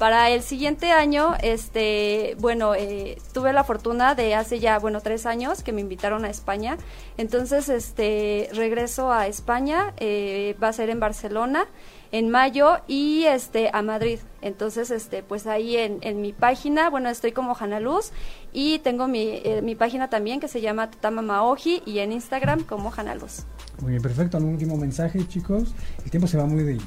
para 0.01 0.31
el 0.31 0.41
siguiente 0.41 0.91
año, 0.91 1.35
este, 1.43 2.35
bueno, 2.39 2.73
eh, 2.73 3.19
tuve 3.35 3.53
la 3.53 3.63
fortuna 3.63 4.15
de 4.15 4.33
hace 4.33 4.59
ya, 4.59 4.79
bueno, 4.79 4.99
tres 4.99 5.27
años 5.27 5.61
que 5.61 5.73
me 5.73 5.81
invitaron 5.81 6.25
a 6.25 6.29
España. 6.31 6.79
Entonces, 7.17 7.69
este, 7.69 8.49
regreso 8.51 9.11
a 9.11 9.27
España, 9.27 9.93
eh, 9.97 10.55
va 10.59 10.69
a 10.69 10.73
ser 10.73 10.89
en 10.89 10.99
Barcelona 10.99 11.67
en 12.11 12.31
mayo 12.31 12.79
y 12.87 13.25
este 13.25 13.69
a 13.71 13.83
Madrid. 13.83 14.17
Entonces, 14.41 14.89
este, 14.89 15.21
pues 15.21 15.45
ahí 15.45 15.77
en, 15.77 15.99
en 16.01 16.19
mi 16.19 16.33
página, 16.33 16.89
bueno, 16.89 17.07
estoy 17.07 17.31
como 17.31 17.53
Jana 17.53 17.79
Luz 17.79 18.11
y 18.51 18.79
tengo 18.79 19.07
mi, 19.07 19.43
mi 19.61 19.75
página 19.75 20.09
también 20.09 20.39
que 20.39 20.47
se 20.47 20.61
llama 20.61 20.89
Tatama 20.89 21.21
Maoji 21.21 21.83
y 21.85 21.99
en 21.99 22.11
Instagram 22.11 22.63
como 22.63 22.89
Jana 22.89 23.13
Luz. 23.13 23.43
Muy 23.81 23.91
bien, 23.91 24.01
perfecto. 24.01 24.39
Un 24.39 24.45
último 24.45 24.77
mensaje, 24.77 25.27
chicos. 25.27 25.75
El 26.03 26.09
tiempo 26.09 26.27
se 26.27 26.37
va 26.37 26.47
muy 26.47 26.63
de 26.63 26.79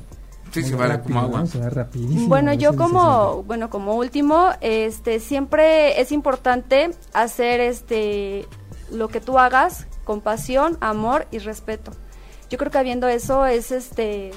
Sí, 0.55 0.63
se 0.63 0.77
va 0.77 1.03
como 1.03 1.19
agua. 1.19 1.47
Se 1.47 1.59
va 1.59 1.69
rapidísimo. 1.69 2.29
Bueno, 2.29 2.55
yo 2.55 2.77
como, 2.77 3.43
bueno, 3.43 3.71
como 3.71 3.97
último, 3.97 4.51
este, 4.61 5.19
siempre 5.19 6.01
es 6.01 6.13
importante 6.13 6.93
hacer 7.13 7.59
este, 7.59 8.47
lo 8.93 9.09
que 9.09 9.21
tú 9.21 9.41
hagas 9.41 9.89
con 10.05 10.21
pasión, 10.21 10.79
amor 10.81 11.27
y 11.33 11.39
respeto. 11.39 11.91
Yo 12.51 12.59
creo 12.59 12.71
que 12.71 12.79
habiendo 12.79 13.09
eso 13.09 13.47
es 13.47 13.73
este, 13.73 14.31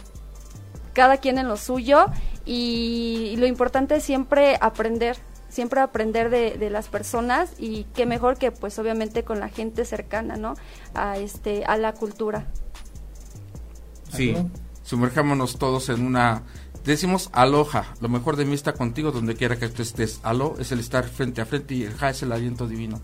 cada 0.93 1.17
quien 1.17 1.37
en 1.37 1.47
lo 1.47 1.55
suyo 1.55 2.07
y, 2.45 3.35
lo 3.37 3.45
importante 3.45 3.97
es 3.97 4.03
siempre 4.03 4.57
aprender, 4.59 5.17
siempre 5.49 5.81
aprender 5.81 6.31
de, 6.31 6.57
de, 6.57 6.71
las 6.71 6.87
personas 6.87 7.51
y 7.59 7.83
qué 7.93 8.07
mejor 8.07 8.39
que 8.39 8.51
pues 8.51 8.79
obviamente 8.79 9.23
con 9.23 9.39
la 9.39 9.49
gente 9.49 9.85
cercana, 9.85 10.35
¿no? 10.35 10.55
A 10.95 11.19
este, 11.19 11.63
a 11.65 11.77
la 11.77 11.93
cultura. 11.93 12.47
Sí, 14.11 14.35
sumerjámonos 14.87 15.59
todos 15.59 15.89
en 15.89 16.05
una... 16.05 16.43
Decimos 16.85 17.29
aloja, 17.33 17.93
lo 17.99 18.07
mejor 18.07 18.37
de 18.37 18.45
mí 18.45 18.55
está 18.55 18.71
contigo 18.71 19.11
donde 19.11 19.35
quiera 19.35 19.59
que 19.59 19.67
tú 19.67 19.81
estés. 19.81 20.21
Aló 20.23 20.55
es 20.57 20.71
el 20.71 20.79
estar 20.79 21.05
frente 21.09 21.41
a 21.41 21.45
frente 21.45 21.75
y 21.75 21.83
el 21.83 21.93
ja 21.93 22.09
es 22.11 22.23
el 22.23 22.31
aliento 22.31 22.65
divino. 22.65 23.01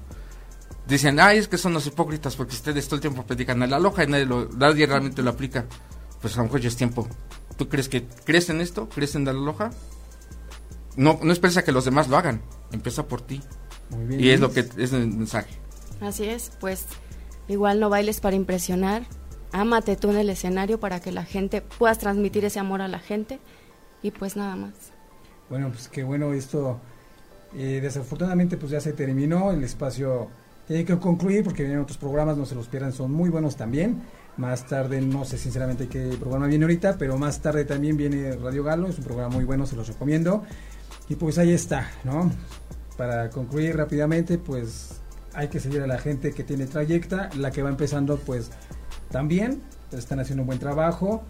Dicen, 0.87 1.19
ay, 1.19 1.39
es 1.39 1.49
que 1.49 1.57
son 1.57 1.73
los 1.73 1.85
hipócritas 1.85 2.37
porque 2.37 2.53
ustedes 2.53 2.85
todo 2.85 2.95
el 2.95 3.01
tiempo 3.01 3.25
predican 3.25 3.61
el 3.61 3.73
aloja 3.73 4.05
y 4.05 4.07
nadie, 4.07 4.25
lo, 4.25 4.47
nadie 4.47 4.85
realmente 4.85 5.21
lo 5.21 5.31
aplica. 5.31 5.65
Pues 6.21 6.35
a 6.35 6.37
lo 6.37 6.45
mejor 6.45 6.61
ya 6.61 6.69
es 6.69 6.77
tiempo. 6.77 7.09
¿Tú 7.57 7.67
crees 7.67 7.89
que 7.89 8.07
crees 8.23 8.49
en 8.49 8.61
esto? 8.61 8.87
¿Crees 8.87 9.15
en 9.15 9.25
la 9.25 9.31
aloja? 9.31 9.71
No, 10.95 11.19
no 11.21 11.33
esperes 11.33 11.57
a 11.57 11.65
que 11.65 11.73
los 11.73 11.83
demás 11.83 12.07
lo 12.07 12.17
hagan. 12.17 12.41
Empieza 12.71 13.05
por 13.09 13.19
ti. 13.19 13.41
Muy 13.89 14.05
bien, 14.05 14.21
y 14.21 14.29
es 14.29 14.39
lo 14.39 14.53
que 14.53 14.61
es 14.77 14.93
el 14.93 15.07
mensaje. 15.07 15.59
Así 15.99 16.23
es, 16.23 16.53
pues 16.61 16.85
igual 17.49 17.81
no 17.81 17.89
bailes 17.89 18.21
para 18.21 18.37
impresionar, 18.37 19.05
ámate 19.53 19.95
tú 19.95 20.09
en 20.09 20.17
el 20.17 20.29
escenario 20.29 20.79
para 20.79 20.99
que 20.99 21.11
la 21.11 21.23
gente 21.23 21.61
puedas 21.61 21.99
transmitir 21.99 22.43
ese 22.43 22.59
amor 22.59 22.81
a 22.81 22.89
la 22.89 22.99
gente 22.99 23.39
y 24.01 24.11
pues 24.11 24.35
nada 24.35 24.55
más. 24.57 24.73
Bueno, 25.49 25.69
pues 25.69 25.87
qué 25.87 26.03
bueno 26.03 26.33
esto. 26.33 26.79
Eh, 27.55 27.79
desafortunadamente 27.81 28.57
pues 28.57 28.71
ya 28.71 28.81
se 28.81 28.93
terminó, 28.93 29.51
el 29.51 29.63
espacio 29.63 30.27
tiene 30.67 30.85
que 30.85 30.97
concluir 30.97 31.43
porque 31.43 31.63
vienen 31.63 31.81
otros 31.81 31.97
programas, 31.97 32.35
no 32.35 32.45
se 32.45 32.55
los 32.55 32.67
pierdan, 32.67 32.91
son 32.91 33.11
muy 33.11 33.29
buenos 33.29 33.55
también. 33.55 34.01
Más 34.35 34.65
tarde, 34.65 34.99
no 34.99 35.23
sé 35.25 35.37
sinceramente 35.37 35.87
qué 35.87 36.17
programa 36.19 36.47
viene 36.47 36.65
ahorita, 36.65 36.97
pero 36.97 37.17
más 37.19 37.39
tarde 37.41 37.65
también 37.65 37.95
viene 37.95 38.35
Radio 38.35 38.63
Galo, 38.63 38.87
es 38.87 38.97
un 38.97 39.03
programa 39.03 39.29
muy 39.29 39.45
bueno, 39.45 39.67
se 39.67 39.75
los 39.75 39.87
recomiendo. 39.87 40.43
Y 41.07 41.15
pues 41.15 41.37
ahí 41.37 41.51
está, 41.51 41.91
¿no? 42.03 42.31
Para 42.97 43.29
concluir 43.29 43.77
rápidamente, 43.77 44.39
pues 44.39 45.01
hay 45.33 45.49
que 45.49 45.59
seguir 45.59 45.81
a 45.81 45.87
la 45.87 45.99
gente 45.99 46.31
que 46.31 46.43
tiene 46.43 46.65
trayecta, 46.65 47.29
la 47.37 47.51
que 47.51 47.61
va 47.61 47.69
empezando 47.69 48.17
pues 48.17 48.49
también 49.09 49.61
están 49.91 50.19
haciendo 50.19 50.43
un 50.43 50.47
buen 50.47 50.59
trabajo. 50.59 51.23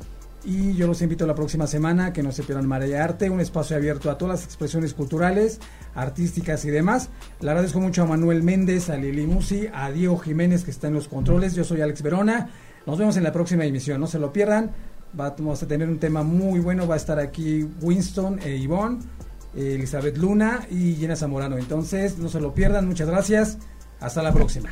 Y 0.46 0.74
yo 0.74 0.88
los 0.88 1.02
invito 1.02 1.26
la 1.26 1.36
próxima 1.36 1.68
semana 1.68 2.12
que 2.12 2.22
no 2.22 2.34
se 2.34 2.44
pierdan 2.44 2.68
Marea 2.68 3.02
Arte, 3.02 3.30
un 3.30 3.40
espacio 3.40 3.78
abierto 3.78 4.12
a 4.12 4.18
todas 4.18 4.40
las 4.40 4.46
expresiones 4.46 4.94
culturales, 4.94 5.62
artísticas 5.96 6.66
y 6.66 6.70
demás. 6.70 7.10
Le 7.40 7.50
agradezco 7.50 7.80
mucho 7.80 8.04
a 8.04 8.06
Manuel 8.06 8.44
Méndez, 8.44 8.90
a 8.90 8.98
Lili 8.98 9.26
Musi, 9.26 9.70
a 9.74 9.90
Diego 9.90 10.18
Jiménez 10.18 10.66
que 10.66 10.72
está 10.72 10.88
en 10.88 10.96
los 10.96 11.08
controles. 11.08 11.56
Yo 11.56 11.64
soy 11.64 11.80
Alex 11.80 12.02
Verona. 12.02 12.50
Nos 12.86 13.00
vemos 13.00 13.16
en 13.16 13.24
la 13.24 13.32
próxima 13.32 13.64
emisión, 13.64 14.02
no 14.02 14.08
se 14.08 14.20
lo 14.20 14.34
pierdan. 14.34 14.72
Vamos 15.14 15.64
a 15.64 15.68
tener 15.68 15.88
un 15.88 16.00
tema 16.00 16.24
muy 16.24 16.60
bueno. 16.60 16.88
Va 16.88 16.96
a 16.96 16.98
estar 16.98 17.20
aquí 17.20 17.66
Winston 17.82 18.40
e 18.44 18.58
Ivonne, 18.58 19.00
Elizabeth 19.56 20.18
Luna 20.18 20.68
y 20.70 20.96
Jenna 20.96 21.16
Zamorano. 21.16 21.58
Entonces, 21.58 22.18
no 22.18 22.28
se 22.28 22.42
lo 22.42 22.54
pierdan. 22.54 22.86
Muchas 22.86 23.08
gracias. 23.08 23.60
Hasta 24.02 24.22
la 24.22 24.34
próxima. 24.34 24.72